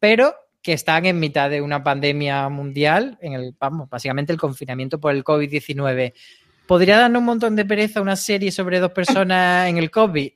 pero 0.00 0.34
que 0.60 0.72
están 0.72 1.06
en 1.06 1.20
mitad 1.20 1.48
de 1.48 1.62
una 1.62 1.84
pandemia 1.84 2.48
mundial, 2.48 3.16
en 3.20 3.34
el, 3.34 3.54
vamos, 3.60 3.88
básicamente 3.88 4.32
el 4.32 4.40
confinamiento 4.40 4.98
por 4.98 5.14
el 5.14 5.22
COVID-19. 5.22 6.14
¿Podría 6.66 6.98
darnos 6.98 7.20
un 7.20 7.26
montón 7.26 7.54
de 7.54 7.64
pereza 7.64 8.00
una 8.00 8.16
serie 8.16 8.50
sobre 8.50 8.80
dos 8.80 8.90
personas 8.90 9.68
en 9.68 9.78
el 9.78 9.92
COVID? 9.92 10.32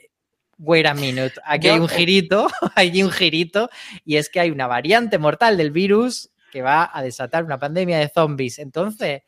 Wait 0.65 0.87
a 0.87 0.95
minute, 0.95 1.33
aquí 1.45 1.69
hay 1.69 1.81
un 1.81 1.89
girito, 1.89 2.47
hay 2.77 3.03
un 3.03 3.11
girito, 3.11 3.69
y 4.05 4.17
es 4.17 4.29
que 4.29 4.39
hay 4.39 4.51
una 4.51 4.69
variante 4.69 5.19
mortal 5.19 5.57
del 5.57 5.73
virus 5.73 6.31
que 6.53 6.63
va 6.63 6.89
a 6.93 7.03
desatar 7.03 7.43
una 7.45 7.59
pandemia 7.59 7.99
de 7.99 8.09
zombies. 8.09 8.61
Entonces, 8.61 9.23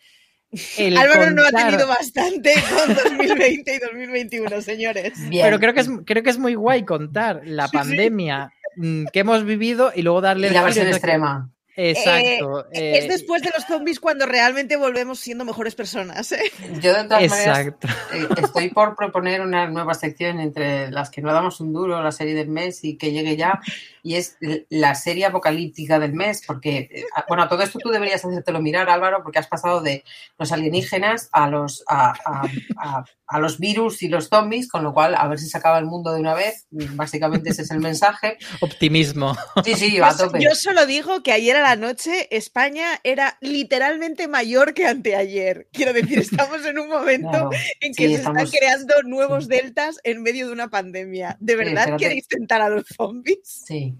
el 0.78 0.96
Álvaro 0.96 1.24
contar... 1.24 1.34
no 1.34 1.58
ha 1.58 1.64
tenido 1.64 1.88
bastante 1.88 2.54
con 2.70 2.94
2020 3.16 3.74
y 3.74 3.78
2021, 3.78 4.60
señores. 4.60 5.12
Bien. 5.28 5.44
Pero 5.44 5.58
creo 5.58 5.74
que, 5.74 5.80
es, 5.80 5.90
creo 6.04 6.22
que 6.22 6.30
es 6.30 6.38
muy 6.38 6.54
guay 6.54 6.84
contar 6.84 7.42
la 7.44 7.66
sí, 7.66 7.76
pandemia 7.76 8.52
sí. 8.80 9.04
que 9.12 9.20
hemos 9.20 9.44
vivido 9.44 9.90
y 9.92 10.02
luego 10.02 10.20
darle... 10.20 10.48
Y 10.48 10.50
la 10.52 10.62
versión 10.62 10.86
extrema. 10.86 11.50
Exacto. 11.76 12.66
Eh, 12.72 12.98
es 12.98 13.08
después 13.08 13.42
de 13.42 13.50
los 13.50 13.64
zombies 13.64 13.98
cuando 13.98 14.26
realmente 14.26 14.76
volvemos 14.76 15.18
siendo 15.18 15.44
mejores 15.44 15.74
personas. 15.74 16.30
¿eh? 16.32 16.52
Yo 16.80 16.94
de 16.94 17.04
todas 17.04 17.22
Exacto. 17.22 17.88
maneras 17.88 18.30
eh, 18.38 18.42
estoy 18.44 18.70
por 18.70 18.94
proponer 18.94 19.40
una 19.40 19.66
nueva 19.68 19.94
sección 19.94 20.38
entre 20.40 20.90
las 20.90 21.10
que 21.10 21.20
no 21.20 21.32
damos 21.32 21.60
un 21.60 21.72
duro, 21.72 22.00
la 22.00 22.12
serie 22.12 22.34
del 22.34 22.48
mes 22.48 22.84
y 22.84 22.96
que 22.96 23.10
llegue 23.10 23.36
ya, 23.36 23.60
y 24.02 24.14
es 24.14 24.36
la 24.68 24.94
serie 24.94 25.26
apocalíptica 25.26 25.98
del 25.98 26.12
mes, 26.12 26.44
porque, 26.46 26.88
eh, 26.90 27.04
bueno, 27.26 27.48
todo 27.48 27.62
esto 27.62 27.78
tú 27.78 27.88
deberías 27.88 28.24
hacértelo 28.24 28.60
mirar, 28.60 28.88
Álvaro, 28.88 29.22
porque 29.22 29.38
has 29.38 29.48
pasado 29.48 29.80
de 29.80 30.04
los 30.38 30.52
alienígenas 30.52 31.28
a 31.32 31.48
los, 31.48 31.82
a, 31.88 32.12
a, 32.24 32.48
a, 32.76 33.04
a 33.34 33.40
los 33.40 33.58
virus 33.58 34.00
y 34.04 34.08
los 34.08 34.28
zombies, 34.28 34.68
con 34.68 34.84
lo 34.84 34.94
cual 34.94 35.16
a 35.16 35.26
ver 35.26 35.40
si 35.40 35.48
se 35.48 35.58
acaba 35.58 35.80
el 35.80 35.86
mundo 35.86 36.12
de 36.12 36.20
una 36.20 36.34
vez, 36.34 36.68
básicamente 36.70 37.50
ese 37.50 37.62
es 37.62 37.70
el 37.72 37.80
mensaje. 37.80 38.38
Optimismo. 38.60 39.36
Sí, 39.64 39.74
sí, 39.74 39.98
va 39.98 40.10
a 40.10 40.16
tope. 40.16 40.40
Yo 40.40 40.54
solo 40.54 40.86
digo 40.86 41.20
que 41.24 41.32
ayer 41.32 41.56
a 41.56 41.62
la 41.62 41.74
noche 41.74 42.28
España 42.30 43.00
era 43.02 43.36
literalmente 43.40 44.28
mayor 44.28 44.72
que 44.72 44.86
anteayer. 44.86 45.68
Quiero 45.72 45.92
decir, 45.92 46.18
estamos 46.20 46.64
en 46.64 46.78
un 46.78 46.88
momento 46.88 47.28
claro, 47.28 47.50
en 47.80 47.92
que 47.94 48.06
sí, 48.06 48.12
se 48.12 48.20
estamos... 48.20 48.44
están 48.44 48.56
creando 48.56 48.94
nuevos 49.02 49.48
deltas 49.48 49.98
en 50.04 50.22
medio 50.22 50.46
de 50.46 50.52
una 50.52 50.68
pandemia. 50.68 51.36
¿De 51.40 51.56
verdad 51.56 51.86
sí, 51.86 51.96
queréis 51.96 52.28
tentar 52.28 52.62
a 52.62 52.68
los 52.68 52.84
zombies? 52.86 53.40
Sí. 53.42 53.96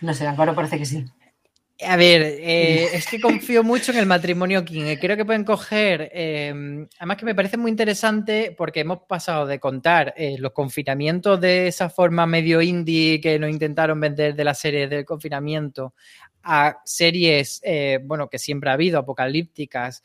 No 0.00 0.14
sé, 0.14 0.26
Álvaro 0.26 0.54
parece 0.54 0.78
que 0.78 0.86
sí. 0.86 1.04
A 1.86 1.96
ver, 1.96 2.22
eh, 2.22 2.88
es 2.92 3.06
que 3.06 3.20
confío 3.20 3.62
mucho 3.62 3.92
en 3.92 3.98
el 3.98 4.06
matrimonio 4.06 4.64
King. 4.64 4.96
Creo 5.00 5.16
que 5.16 5.24
pueden 5.24 5.44
coger, 5.44 6.10
eh, 6.12 6.88
además 6.98 7.16
que 7.16 7.24
me 7.24 7.36
parece 7.36 7.56
muy 7.56 7.70
interesante 7.70 8.52
porque 8.58 8.80
hemos 8.80 9.02
pasado 9.02 9.46
de 9.46 9.60
contar 9.60 10.12
eh, 10.16 10.36
los 10.40 10.50
confinamientos 10.50 11.40
de 11.40 11.68
esa 11.68 11.88
forma 11.88 12.26
medio 12.26 12.60
indie 12.60 13.20
que 13.20 13.38
nos 13.38 13.50
intentaron 13.50 14.00
vender 14.00 14.34
de 14.34 14.42
la 14.42 14.54
serie 14.54 14.88
del 14.88 15.04
confinamiento 15.04 15.94
a 16.42 16.80
series, 16.84 17.60
eh, 17.62 18.00
bueno, 18.02 18.28
que 18.28 18.38
siempre 18.38 18.70
ha 18.70 18.72
habido, 18.72 18.98
apocalípticas, 18.98 20.02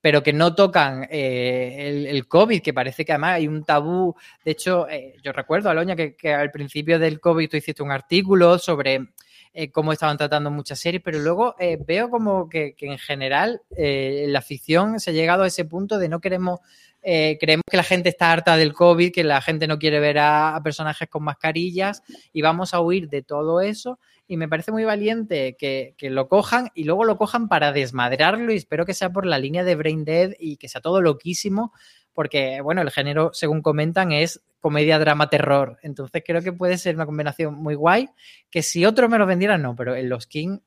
pero 0.00 0.22
que 0.22 0.32
no 0.32 0.54
tocan 0.54 1.06
eh, 1.10 1.76
el, 1.78 2.06
el, 2.06 2.28
COVID, 2.28 2.60
que 2.60 2.74
parece 2.74 3.04
que 3.04 3.12
además 3.12 3.36
hay 3.36 3.48
un 3.48 3.64
tabú. 3.64 4.14
De 4.44 4.50
hecho, 4.50 4.88
eh, 4.88 5.14
yo 5.22 5.32
recuerdo, 5.32 5.70
Aloña, 5.70 5.96
que, 5.96 6.14
que, 6.14 6.34
al 6.34 6.50
principio 6.50 6.98
del 6.98 7.20
COVID 7.20 7.48
tú 7.48 7.56
hiciste 7.56 7.82
un 7.82 7.90
artículo 7.90 8.58
sobre 8.58 9.14
eh, 9.54 9.70
cómo 9.70 9.92
estaban 9.92 10.18
tratando 10.18 10.50
muchas 10.50 10.80
series, 10.80 11.02
pero 11.02 11.20
luego 11.20 11.54
eh, 11.58 11.78
veo 11.86 12.10
como 12.10 12.48
que, 12.48 12.74
en 12.80 12.98
general 12.98 13.62
eh, 13.76 14.26
la 14.28 14.42
ficción 14.42 14.98
se 14.98 15.10
ha 15.10 15.12
llegado 15.14 15.44
a 15.44 15.46
ese 15.46 15.64
punto 15.64 15.98
de 15.98 16.08
no 16.08 16.20
queremos 16.20 16.58
eh, 17.06 17.36
creemos 17.38 17.64
que 17.70 17.76
la 17.76 17.82
gente 17.82 18.08
está 18.08 18.32
harta 18.32 18.56
del 18.56 18.72
COVID, 18.72 19.12
que 19.12 19.24
la 19.24 19.42
gente 19.42 19.66
no 19.66 19.78
quiere 19.78 20.00
ver 20.00 20.18
a, 20.18 20.56
a, 20.56 20.62
personajes 20.62 21.06
con 21.06 21.22
mascarillas 21.22 22.02
y 22.32 22.40
vamos 22.40 22.72
a 22.72 22.80
huir 22.80 23.10
de 23.10 23.22
todo 23.22 23.60
eso. 23.60 24.00
Y 24.26 24.38
me 24.38 24.48
parece 24.48 24.72
muy 24.72 24.84
valiente 24.84 25.54
que, 25.58 25.94
que, 25.98 26.08
lo 26.08 26.28
cojan 26.28 26.70
y 26.74 26.84
luego 26.84 27.04
lo 27.04 27.18
cojan 27.18 27.46
para 27.46 27.72
desmadrarlo 27.72 28.50
y 28.52 28.56
espero 28.56 28.86
que 28.86 28.94
sea 28.94 29.10
por 29.10 29.26
la 29.26 29.38
línea 29.38 29.64
de 29.64 29.76
Brain 29.76 30.06
Dead 30.06 30.32
y 30.38 30.56
que 30.56 30.68
sea 30.68 30.80
todo 30.80 31.02
loquísimo, 31.02 31.74
porque, 32.14 32.60
bueno, 32.62 32.80
el 32.80 32.90
género, 32.90 33.30
según 33.34 33.60
comentan, 33.60 34.12
es 34.12 34.40
comedia, 34.60 34.98
drama, 34.98 35.28
terror. 35.28 35.78
Entonces 35.82 36.22
creo 36.24 36.40
que 36.40 36.52
puede 36.52 36.78
ser 36.78 36.94
una 36.94 37.04
combinación 37.04 37.54
muy 37.54 37.74
guay, 37.74 38.08
que 38.50 38.62
si 38.62 38.86
otro 38.86 39.10
me 39.10 39.18
lo 39.18 39.26
vendiera, 39.26 39.58
no, 39.58 39.76
pero 39.76 39.94
en 39.94 40.08
los 40.08 40.26
King, 40.26 40.58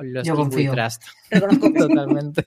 en 0.00 0.12
los 0.12 0.26
Yo 0.26 0.34
King 0.34 0.42
confío. 0.42 0.72
Trust. 0.72 1.04
Totalmente. 1.78 2.46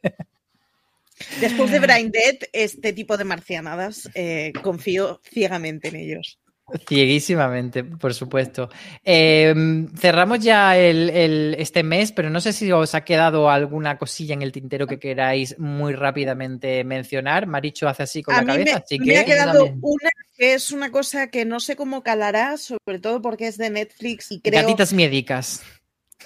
Después 1.39 1.71
de 1.71 1.79
Brain 1.79 2.11
Dead, 2.11 2.39
este 2.51 2.91
tipo 2.91 3.15
de 3.15 3.23
marcianadas, 3.23 4.09
eh, 4.15 4.51
confío 4.61 5.21
ciegamente 5.23 5.87
en 5.87 5.95
ellos. 5.95 6.40
Cieguísimamente, 6.87 7.83
por 7.83 8.13
supuesto. 8.13 8.69
Eh, 9.03 9.53
cerramos 9.97 10.39
ya 10.39 10.77
el, 10.77 11.09
el, 11.09 11.55
este 11.59 11.83
mes, 11.83 12.11
pero 12.11 12.29
no 12.29 12.39
sé 12.41 12.53
si 12.53 12.71
os 12.71 12.95
ha 12.95 13.03
quedado 13.03 13.49
alguna 13.49 13.97
cosilla 13.97 14.33
en 14.33 14.41
el 14.41 14.51
tintero 14.51 14.87
que 14.87 14.99
queráis 14.99 15.57
muy 15.59 15.93
rápidamente 15.93 16.83
mencionar. 16.83 17.47
Maricho 17.47 17.87
hace 17.87 18.03
así 18.03 18.23
con 18.23 18.35
a 18.35 18.41
la 18.41 18.45
cabeza. 18.45 18.77
Me, 18.77 18.83
así 18.83 18.99
me 18.99 19.05
que 19.05 19.19
ha 19.19 19.25
quedado 19.25 19.65
una 19.81 20.09
que 20.37 20.53
es 20.53 20.71
una 20.71 20.91
cosa 20.91 21.27
que 21.27 21.45
no 21.45 21.59
sé 21.59 21.75
cómo 21.75 22.03
calará, 22.03 22.57
sobre 22.57 22.99
todo 22.99 23.21
porque 23.21 23.47
es 23.47 23.57
de 23.57 23.69
Netflix 23.69 24.31
y 24.31 24.41
creo. 24.41 24.61
Gatitas 24.61 24.93
miedicas. 24.93 25.61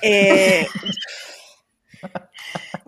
Eh, 0.02 0.66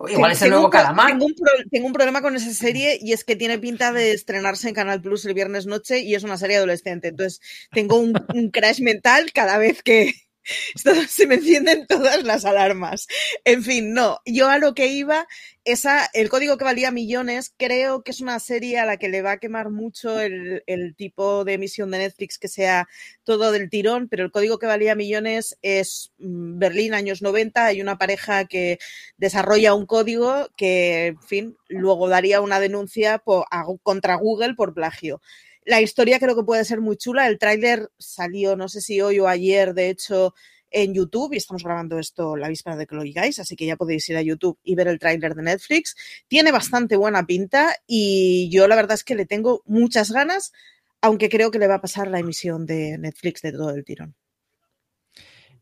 Igual 0.08 0.32
es 0.32 0.42
el 0.42 0.50
nuevo 0.50 0.70
calamar. 0.70 1.08
Tengo 1.08 1.26
un, 1.26 1.34
pro, 1.34 1.50
tengo 1.70 1.86
un, 1.86 1.92
problema 1.92 2.22
con 2.22 2.36
esa 2.36 2.52
serie 2.52 2.98
y 3.00 3.12
es 3.12 3.24
que 3.24 3.36
tiene 3.36 3.58
pinta 3.58 3.92
de 3.92 4.12
estrenarse 4.12 4.68
en 4.68 4.74
Canal 4.74 5.00
Plus 5.00 5.24
el 5.24 5.34
viernes 5.34 5.66
noche 5.66 6.00
y 6.00 6.14
es 6.14 6.22
una 6.22 6.38
serie 6.38 6.56
adolescente. 6.56 7.08
Entonces 7.08 7.40
tengo 7.72 7.96
un, 7.96 8.12
un 8.34 8.50
crash 8.50 8.80
mental 8.80 9.32
cada 9.32 9.58
vez 9.58 9.82
que, 9.82 10.14
se 11.08 11.26
me 11.26 11.36
encienden 11.36 11.86
todas 11.86 12.22
las 12.24 12.44
alarmas. 12.44 13.06
En 13.44 13.62
fin, 13.62 13.92
no, 13.94 14.18
yo 14.24 14.48
a 14.48 14.58
lo 14.58 14.74
que 14.74 14.88
iba, 14.88 15.26
esa, 15.64 16.08
el 16.14 16.28
código 16.28 16.56
que 16.56 16.64
valía 16.64 16.90
millones, 16.90 17.52
creo 17.56 18.02
que 18.02 18.10
es 18.12 18.20
una 18.20 18.40
serie 18.40 18.78
a 18.78 18.86
la 18.86 18.96
que 18.96 19.08
le 19.08 19.22
va 19.22 19.32
a 19.32 19.38
quemar 19.38 19.70
mucho 19.70 20.20
el, 20.20 20.62
el 20.66 20.94
tipo 20.96 21.44
de 21.44 21.54
emisión 21.54 21.90
de 21.90 21.98
Netflix 21.98 22.38
que 22.38 22.48
sea 22.48 22.88
todo 23.24 23.52
del 23.52 23.68
tirón, 23.70 24.08
pero 24.08 24.24
el 24.24 24.30
código 24.30 24.58
que 24.58 24.66
valía 24.66 24.94
millones 24.94 25.58
es 25.62 26.12
mm, 26.18 26.58
Berlín, 26.58 26.94
años 26.94 27.22
90, 27.22 27.66
hay 27.66 27.80
una 27.82 27.98
pareja 27.98 28.46
que 28.46 28.78
desarrolla 29.16 29.74
un 29.74 29.86
código 29.86 30.48
que, 30.56 31.06
en 31.08 31.22
fin, 31.22 31.56
luego 31.68 32.08
daría 32.08 32.40
una 32.40 32.60
denuncia 32.60 33.18
po- 33.18 33.46
a- 33.50 33.64
contra 33.82 34.14
Google 34.16 34.54
por 34.54 34.74
plagio. 34.74 35.20
La 35.68 35.82
historia 35.82 36.18
creo 36.18 36.34
que 36.34 36.44
puede 36.44 36.64
ser 36.64 36.80
muy 36.80 36.96
chula. 36.96 37.28
El 37.28 37.38
tráiler 37.38 37.90
salió, 37.98 38.56
no 38.56 38.70
sé 38.70 38.80
si 38.80 39.02
hoy 39.02 39.18
o 39.18 39.28
ayer, 39.28 39.74
de 39.74 39.90
hecho, 39.90 40.34
en 40.70 40.94
YouTube 40.94 41.34
y 41.34 41.36
estamos 41.36 41.62
grabando 41.62 41.98
esto 41.98 42.36
la 42.36 42.48
víspera 42.48 42.74
de 42.74 42.86
que 42.86 42.94
lo 42.94 43.02
oigáis, 43.02 43.38
así 43.38 43.54
que 43.54 43.66
ya 43.66 43.76
podéis 43.76 44.08
ir 44.08 44.16
a 44.16 44.22
YouTube 44.22 44.58
y 44.64 44.74
ver 44.74 44.88
el 44.88 44.98
tráiler 44.98 45.34
de 45.34 45.42
Netflix. 45.42 45.94
Tiene 46.26 46.52
bastante 46.52 46.96
buena 46.96 47.26
pinta 47.26 47.76
y 47.86 48.48
yo 48.50 48.66
la 48.66 48.76
verdad 48.76 48.94
es 48.94 49.04
que 49.04 49.14
le 49.14 49.26
tengo 49.26 49.62
muchas 49.66 50.10
ganas, 50.10 50.54
aunque 51.02 51.28
creo 51.28 51.50
que 51.50 51.58
le 51.58 51.68
va 51.68 51.74
a 51.74 51.80
pasar 51.82 52.08
la 52.08 52.18
emisión 52.18 52.64
de 52.64 52.96
Netflix 52.96 53.42
de 53.42 53.52
todo 53.52 53.70
el 53.70 53.84
tirón. 53.84 54.14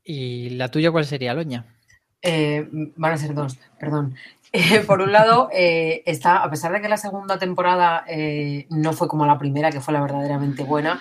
¿Y 0.05 0.51
la 0.51 0.71
tuya 0.71 0.93
cuál 0.93 1.05
sería, 1.05 1.35
Loña? 1.35 1.76
Eh, 2.27 2.67
van 2.97 3.13
a 3.13 3.17
ser 3.17 3.35
dos, 3.35 3.57
perdón. 3.79 4.17
Eh, 4.53 4.81
por 4.81 5.01
un 5.01 5.13
lado, 5.13 5.49
eh, 5.53 6.03
está, 6.07 6.43
a 6.43 6.51
pesar 6.51 6.73
de 6.73 6.81
que 6.81 6.89
la 6.89 6.97
segunda 6.97 7.39
temporada 7.39 8.05
no 8.71 8.93
fue 8.93 9.07
como 9.07 9.27
la 9.27 9.39
primera, 9.39 9.71
que 9.71 9.81
fue 9.81 9.95
la 9.95 10.01
verdaderamente 10.01 10.65
buena, 10.65 11.01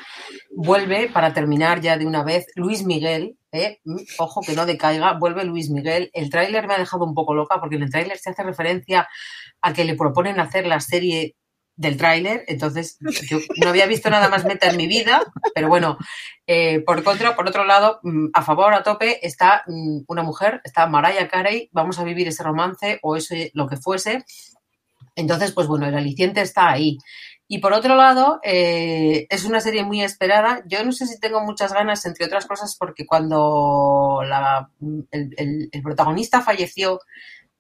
vuelve 0.56 1.10
para 1.10 1.34
terminar 1.34 1.82
ya 1.82 1.98
de 1.98 2.06
una 2.06 2.24
vez 2.24 2.46
Luis 2.56 2.86
Miguel. 2.86 3.38
ojo 4.20 4.42
que 4.42 4.56
no 4.56 4.66
decaiga, 4.66 5.14
vuelve 5.14 5.46
Luis 5.46 5.70
Miguel. 5.70 6.12
El 6.14 6.30
tráiler 6.30 6.68
me 6.68 6.76
ha 6.76 6.80
dejado 6.80 7.06
un 7.06 7.16
poco 7.16 7.34
loca 7.34 7.60
porque 7.60 7.78
en 7.78 7.84
el 7.84 7.92
tráiler 7.92 8.18
se 8.18 8.30
hace 8.30 8.44
referencia 8.44 9.08
a 9.62 9.74
que 9.74 9.86
le 9.86 9.96
proponen 9.96 10.40
hacer 10.40 10.68
la 10.68 10.80
serie 10.80 11.36
del 11.78 11.98
tráiler, 11.98 12.44
entonces 12.48 12.98
yo 13.30 13.40
no 13.62 13.70
había 13.70 13.86
visto 13.86 14.10
nada 14.10 14.30
más 14.30 14.46
meta 14.46 14.70
en 14.70 14.78
mi 14.78 14.88
vida, 14.88 15.22
pero 15.54 15.68
bueno, 15.68 15.98
eh, 16.48 16.80
por 16.86 17.04
por 17.04 17.48
otro 17.48 17.66
lado, 17.66 18.00
mm, 18.04 18.28
a 18.34 18.42
favor, 18.44 18.74
a 18.74 18.84
tope, 18.84 19.26
está 19.26 19.64
mm, 19.68 20.02
una 20.08 20.24
mujer, 20.24 20.62
está 20.64 20.88
Mariah 20.88 21.28
Carey, 21.28 21.70
vamos 21.74 22.00
a 22.00 22.04
vivir 22.04 22.28
ese 22.28 22.44
romance 22.44 23.00
o 23.02 23.16
eso 23.16 23.36
lo 23.54 23.68
que 23.68 23.78
fuese. 23.78 24.24
Entonces, 25.16 25.52
pues 25.54 25.68
bueno, 25.68 25.88
el 25.88 25.96
aliciente 25.96 26.42
está 26.42 26.70
ahí. 26.72 26.98
Y 27.48 27.60
por 27.60 27.74
otro 27.74 27.96
lado, 27.96 28.40
eh, 28.44 29.28
es 29.30 29.46
una 29.46 29.60
serie 29.62 29.84
muy 29.84 30.02
esperada. 30.02 30.64
Yo 30.68 30.84
no 30.84 30.92
sé 30.92 31.06
si 31.06 31.20
tengo 31.20 31.42
muchas 31.42 31.74
ganas, 31.74 32.06
entre 32.06 32.26
otras 32.26 32.48
cosas, 32.48 32.76
porque 32.78 33.06
cuando 33.06 34.22
el, 35.12 35.34
el- 35.38 35.70
el 35.72 35.82
protagonista 35.84 36.42
falleció, 36.42 37.00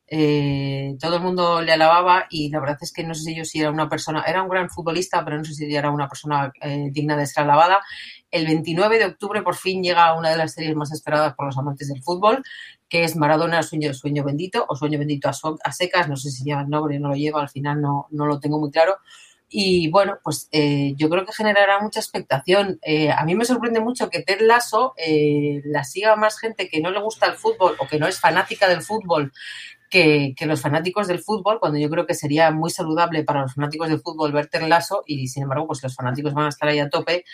eh, 0.08 0.96
todo 1.00 1.16
el 1.16 1.24
mundo 1.24 1.62
le 1.62 1.72
alababa 1.72 2.28
y 2.30 2.50
la 2.50 2.60
verdad 2.60 2.78
es 2.80 2.94
que 2.94 3.04
no 3.04 3.16
sé 3.16 3.24
si 3.24 3.36
yo 3.36 3.44
si 3.44 3.60
era 3.60 3.72
una 3.72 3.90
persona, 3.90 4.24
era 4.28 4.44
un 4.44 4.50
gran 4.50 4.70
futbolista, 4.70 5.24
pero 5.26 5.38
no 5.38 5.44
sé 5.44 5.54
si 5.54 5.76
era 5.76 5.90
una 5.90 6.08
persona 6.08 6.52
eh, 6.62 6.90
digna 6.92 7.18
de 7.18 7.26
ser 7.26 7.44
alabada. 7.44 7.82
El 8.30 8.46
29 8.46 9.00
de 9.00 9.06
octubre 9.06 9.42
por 9.42 9.56
fin 9.56 9.82
llega 9.82 10.14
una 10.16 10.30
de 10.30 10.38
las 10.38 10.54
series 10.54 10.76
más 10.76 10.92
esperadas 10.92 11.34
por 11.34 11.48
los 11.48 11.58
amantes 11.58 11.88
del 11.88 12.04
fútbol, 12.04 12.44
que 12.88 13.04
es 13.04 13.16
Maradona 13.16 13.64
Sueño, 13.64 13.94
Sueño 13.94 14.24
Bendito 14.24 14.66
o 14.68 14.76
Sueño 14.76 15.00
Bendito 15.00 15.30
a, 15.30 15.72
secas, 15.72 16.08
no 16.08 16.18
sé 16.18 16.30
si 16.30 16.44
lleva 16.44 16.62
el 16.62 16.70
nombre, 16.70 17.00
no 17.00 17.10
lo 17.10 17.16
lleva, 17.16 17.42
al 17.42 17.50
final 17.50 17.82
no, 17.82 18.08
no 18.12 18.26
lo 18.28 18.40
tengo 18.40 18.60
muy 18.60 18.70
claro. 18.70 18.98
Y 19.48 19.90
bueno, 19.90 20.18
pues 20.24 20.50
eh, 20.52 20.94
yo 20.98 21.08
creo 21.08 21.26
que 21.26 21.32
generará 21.32 21.80
mucha 21.80 22.00
expectación. 22.00 22.80
A 23.16 23.24
mí 23.26 23.36
me 23.36 23.46
sorprende 23.46 23.80
mucho 23.80 24.10
que 24.10 24.22
Ted 24.22 24.42
Lasso 24.42 24.96
la 24.98 25.84
siga 25.84 26.16
más 26.16 26.40
gente 26.40 26.68
que 26.68 26.82
no 26.82 26.90
le 26.90 27.00
gusta 27.00 27.28
el 27.28 27.36
fútbol 27.36 27.76
o 27.80 27.88
que 27.88 28.00
no 28.00 28.08
es 28.08 28.20
fanática 28.20 28.68
del 28.68 28.82
fútbol 28.82 29.32
que, 29.90 30.34
que 30.36 30.46
los 30.46 30.62
fanáticos 30.62 31.08
del 31.08 31.20
fútbol, 31.20 31.60
cuando 31.60 31.80
yo 31.80 31.90
creo 31.90 32.06
que 32.06 32.14
sería 32.14 32.52
muy 32.52 32.70
saludable 32.70 33.24
para 33.24 33.42
los 33.42 33.54
fanáticos 33.54 33.90
del 33.90 34.02
fútbol 34.02 34.32
ver 34.32 34.48
Ted 34.48 34.68
Lasso 34.68 35.04
y 35.06 35.28
sin 35.28 35.44
embargo 35.44 35.68
pues 35.68 35.84
los 35.84 35.96
fanáticos 35.96 36.34
van 36.34 36.46
a 36.46 36.50
estar 36.50 36.70
ahí 36.70 36.80
a 36.80 36.90
tope 36.90 37.26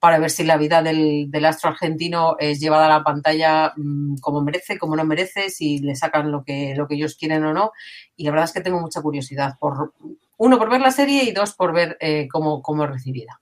para 0.00 0.18
ver 0.18 0.30
si 0.30 0.44
la 0.44 0.56
vida 0.56 0.82
del, 0.82 1.30
del 1.30 1.44
astro 1.44 1.70
argentino 1.70 2.36
es 2.38 2.60
llevada 2.60 2.86
a 2.86 2.98
la 2.98 3.04
pantalla 3.04 3.72
mm, 3.76 4.16
como 4.20 4.42
merece, 4.42 4.78
como 4.78 4.96
no 4.96 5.04
merece, 5.04 5.50
si 5.50 5.78
le 5.78 5.96
sacan 5.96 6.30
lo 6.30 6.44
que, 6.44 6.74
lo 6.76 6.86
que 6.86 6.94
ellos 6.94 7.16
quieren 7.16 7.44
o 7.44 7.52
no. 7.52 7.72
Y 8.16 8.24
la 8.24 8.30
verdad 8.30 8.44
es 8.44 8.52
que 8.52 8.60
tengo 8.60 8.80
mucha 8.80 9.02
curiosidad, 9.02 9.54
por 9.58 9.92
uno, 10.36 10.58
por 10.58 10.70
ver 10.70 10.80
la 10.80 10.92
serie 10.92 11.24
y 11.24 11.32
dos, 11.32 11.54
por 11.54 11.72
ver 11.72 11.96
eh, 12.00 12.28
cómo, 12.30 12.62
cómo 12.62 12.84
es 12.84 12.90
recibida. 12.90 13.40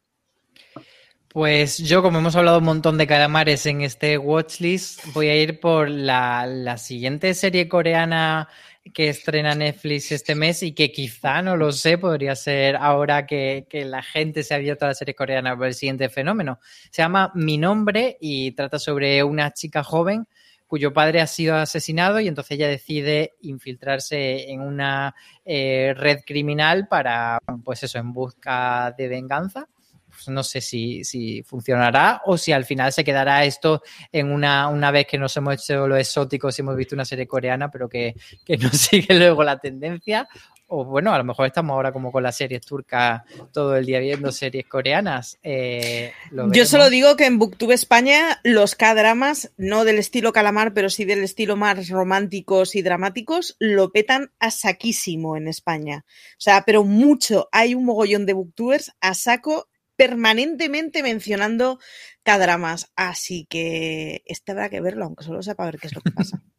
Pues 1.37 1.76
yo, 1.76 2.01
como 2.01 2.20
hemos 2.20 2.34
hablado 2.34 2.61
un 2.61 2.64
montón 2.64 2.97
de 2.97 3.07
calamares 3.07 3.66
en 3.66 3.82
este 3.82 4.16
watchlist, 4.16 5.05
voy 5.12 5.28
a 5.28 5.37
ir 5.37 5.61
por 5.61 5.91
la, 5.91 6.47
la 6.47 6.78
siguiente 6.78 7.34
serie 7.34 7.68
coreana 7.68 8.49
que 8.95 9.11
estrena 9.11 9.55
Netflix 9.55 10.12
este 10.12 10.34
mes 10.34 10.62
y 10.62 10.72
que 10.72 10.91
quizá, 10.91 11.43
no 11.43 11.59
lo 11.59 11.72
sé, 11.72 11.99
podría 11.99 12.34
ser 12.37 12.76
ahora 12.76 13.26
que, 13.26 13.66
que 13.68 13.84
la 13.84 14.03
gente 14.03 14.43
se 14.45 14.55
ha 14.55 14.57
abierto 14.57 14.87
a 14.87 14.89
la 14.89 14.95
serie 14.95 15.14
coreana 15.14 15.55
por 15.55 15.66
el 15.66 15.74
siguiente 15.74 16.09
fenómeno. 16.09 16.59
Se 16.91 17.03
llama 17.03 17.32
Mi 17.34 17.59
Nombre 17.59 18.16
y 18.18 18.53
trata 18.53 18.78
sobre 18.78 19.22
una 19.22 19.53
chica 19.53 19.84
joven 19.84 20.26
cuyo 20.66 20.95
padre 20.95 21.20
ha 21.20 21.26
sido 21.26 21.57
asesinado 21.57 22.18
y 22.18 22.28
entonces 22.28 22.53
ella 22.53 22.68
decide 22.68 23.34
infiltrarse 23.43 24.51
en 24.51 24.62
una 24.62 25.14
eh, 25.45 25.93
red 25.99 26.20
criminal 26.26 26.89
para, 26.89 27.39
pues 27.62 27.82
eso, 27.82 27.99
en 27.99 28.14
busca 28.14 28.95
de 28.97 29.09
venganza 29.09 29.68
pues 30.16 30.28
no 30.28 30.42
sé 30.42 30.60
si, 30.60 31.04
si, 31.04 31.42
funcionará 31.42 32.22
o 32.24 32.38
si 32.38 32.52
al 32.52 32.64
final 32.64 32.92
se 32.92 33.04
quedará 33.04 33.44
esto 33.44 33.82
en 34.10 34.32
una, 34.32 34.68
una 34.68 34.90
vez 34.90 35.06
que 35.06 35.18
nos 35.18 35.36
hemos 35.36 35.54
hecho 35.54 35.86
los 35.86 35.98
exóticos 35.98 36.58
y 36.58 36.62
hemos 36.62 36.76
visto 36.76 36.94
una 36.94 37.04
serie 37.04 37.26
coreana, 37.26 37.70
pero 37.70 37.88
que, 37.88 38.14
que 38.44 38.56
no 38.56 38.70
sigue 38.72 39.14
luego 39.14 39.44
la 39.44 39.58
tendencia. 39.58 40.26
O 40.68 40.84
bueno, 40.84 41.12
a 41.12 41.18
lo 41.18 41.22
mejor 41.22 41.46
estamos 41.46 41.74
ahora 41.74 41.92
como 41.92 42.10
con 42.10 42.24
las 42.24 42.36
series 42.36 42.60
turcas 42.66 43.22
todo 43.52 43.76
el 43.76 43.86
día 43.86 44.00
viendo 44.00 44.32
series 44.32 44.66
coreanas. 44.66 45.38
Eh, 45.44 46.12
Yo 46.52 46.66
solo 46.66 46.90
digo 46.90 47.16
que 47.16 47.26
en 47.26 47.38
Booktube 47.38 47.74
España 47.74 48.40
los 48.42 48.74
K-dramas, 48.74 49.52
no 49.56 49.84
del 49.84 49.98
estilo 49.98 50.32
calamar, 50.32 50.74
pero 50.74 50.90
sí 50.90 51.04
del 51.04 51.22
estilo 51.22 51.54
más 51.54 51.88
románticos 51.88 52.74
y 52.74 52.82
dramáticos, 52.82 53.54
lo 53.60 53.92
petan 53.92 54.32
a 54.40 54.50
saquísimo 54.50 55.36
en 55.36 55.46
España. 55.46 56.04
O 56.32 56.40
sea, 56.40 56.64
pero 56.66 56.82
mucho. 56.82 57.48
Hay 57.52 57.76
un 57.76 57.84
mogollón 57.84 58.26
de 58.26 58.32
booktubers 58.32 58.92
a 59.00 59.14
saco 59.14 59.68
permanentemente 59.97 61.03
mencionando 61.03 61.78
K-dramas. 62.22 62.92
Así 62.97 63.47
que 63.49 64.22
este 64.26 64.53
habrá 64.53 64.68
que 64.68 64.80
verlo, 64.80 65.05
aunque 65.05 65.24
solo 65.24 65.42
sepa 65.42 65.64
ver 65.64 65.78
qué 65.78 65.88
es 65.88 65.94
lo 65.94 66.01
que 66.01 66.12
pasa. 66.12 66.42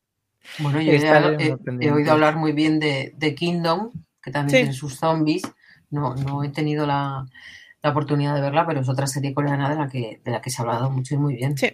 Bueno, 0.60 0.82
yo 0.82 0.94
he, 0.94 1.58
he, 1.82 1.92
oído 1.92 2.14
hablar 2.14 2.38
muy 2.38 2.54
bien 2.54 2.80
de, 2.80 3.14
de 3.18 3.36
Kingdom, 3.36 3.92
que 4.24 4.32
también 4.32 4.50
sí. 4.50 4.64
tiene 4.64 4.74
sus 4.74 4.96
zombies. 4.96 5.42
No, 5.90 6.16
no 6.16 6.42
he 6.42 6.48
tenido 6.48 6.88
la, 6.88 7.26
la, 7.82 7.90
oportunidad 7.90 8.34
de 8.34 8.40
verla, 8.40 8.66
pero 8.66 8.80
es 8.80 8.88
otra 8.88 9.08
serie 9.08 9.34
coreana 9.34 9.70
de 9.70 9.76
la 9.76 9.90
que, 9.90 10.22
de 10.24 10.32
la 10.32 10.40
que 10.40 10.50
se 10.50 10.62
ha 10.62 10.64
hablado 10.64 10.90
mucho 10.90 11.16
y 11.16 11.18
muy 11.18 11.36
bien. 11.36 11.58
Sí. 11.58 11.74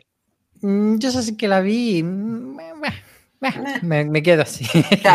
Yo 0.64 1.12
sí 1.12 1.38
que 1.38 1.48
la 1.48 1.62
vi. 1.62 2.02
Me, 2.02 2.74
me, 4.06 4.24
quedo 4.24 4.42
así. 4.42 4.66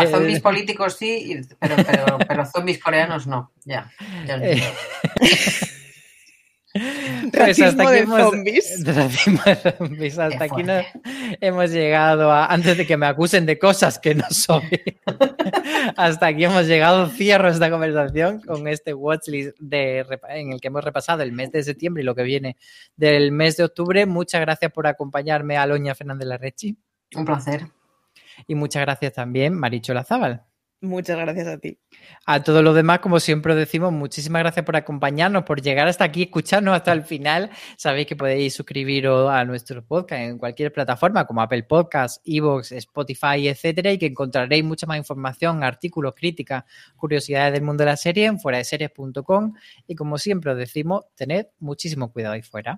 Zombies 0.09 0.39
políticos 0.41 0.95
sí, 0.97 1.41
pero, 1.59 1.75
pero, 1.77 2.17
pero 2.27 2.45
zombies 2.45 2.79
coreanos 2.79 3.27
no. 3.27 3.51
Ya. 3.65 3.91
ya 4.25 4.39
Pues 7.31 7.61
hasta 7.61 7.89
aquí 7.89 7.99
hemos, 7.99 8.21
zombies. 8.21 8.83
Racismo 8.85 9.41
de 9.45 9.55
zombies. 9.55 10.19
Hasta 10.19 10.43
aquí 10.43 10.63
no, 10.63 10.73
hemos 11.41 11.71
llegado 11.71 12.31
a, 12.31 12.45
antes 12.45 12.77
de 12.77 12.85
que 12.85 12.97
me 12.97 13.05
acusen 13.05 13.45
de 13.45 13.59
cosas 13.59 13.99
que 13.99 14.15
no 14.15 14.25
soy. 14.29 14.63
hasta 15.97 16.27
aquí 16.27 16.45
hemos 16.45 16.67
llegado. 16.67 17.07
Cierro 17.09 17.49
esta 17.49 17.69
conversación 17.69 18.41
con 18.41 18.67
este 18.67 18.93
watchlist 18.93 19.57
de, 19.59 20.05
en 20.29 20.53
el 20.53 20.61
que 20.61 20.67
hemos 20.67 20.83
repasado 20.83 21.23
el 21.23 21.31
mes 21.31 21.51
de 21.51 21.63
septiembre 21.63 22.03
y 22.03 22.05
lo 22.05 22.15
que 22.15 22.23
viene 22.23 22.57
del 22.95 23.31
mes 23.31 23.57
de 23.57 23.65
octubre. 23.65 24.05
Muchas 24.05 24.41
gracias 24.41 24.71
por 24.71 24.87
acompañarme 24.87 25.57
a 25.57 25.65
Loña 25.65 25.95
Fernández 25.95 26.27
Larrechi. 26.27 26.77
Un 27.15 27.25
placer. 27.25 27.67
Y 28.47 28.55
muchas 28.55 28.81
gracias 28.81 29.13
también, 29.13 29.53
Maricho 29.53 29.93
Lazábal. 29.93 30.48
Muchas 30.81 31.17
gracias 31.17 31.45
a 31.47 31.57
ti. 31.57 31.77
A 32.25 32.41
todos 32.41 32.63
los 32.63 32.73
demás, 32.73 32.99
como 32.99 33.19
siempre 33.19 33.53
decimos, 33.53 33.91
muchísimas 33.91 34.43
gracias 34.43 34.65
por 34.65 34.77
acompañarnos, 34.77 35.43
por 35.43 35.61
llegar 35.61 35.89
hasta 35.89 36.05
aquí, 36.05 36.23
escucharnos 36.23 36.73
hasta 36.73 36.93
el 36.93 37.03
final. 37.03 37.49
Sabéis 37.75 38.07
que 38.07 38.15
podéis 38.15 38.53
suscribiros 38.53 39.29
a 39.29 39.43
nuestro 39.43 39.85
podcast 39.85 40.21
en 40.21 40.37
cualquier 40.37 40.71
plataforma 40.71 41.25
como 41.25 41.41
Apple 41.41 41.63
Podcasts, 41.63 42.21
Evox, 42.23 42.71
Spotify, 42.71 43.49
etcétera, 43.49 43.91
y 43.91 43.97
que 43.97 44.05
encontraréis 44.05 44.63
mucha 44.63 44.87
más 44.87 44.97
información, 44.97 45.65
artículos, 45.65 46.15
críticas, 46.15 46.63
curiosidades 46.95 47.51
del 47.51 47.63
mundo 47.63 47.83
de 47.83 47.89
la 47.89 47.97
serie 47.97 48.27
en 48.27 48.39
fuera 48.39 48.59
de 48.59 48.63
series.com. 48.63 49.53
Y 49.85 49.95
como 49.95 50.17
siempre 50.17 50.51
os 50.51 50.57
decimos, 50.57 51.03
tened 51.15 51.47
muchísimo 51.59 52.09
cuidado 52.13 52.35
ahí 52.35 52.41
fuera. 52.41 52.77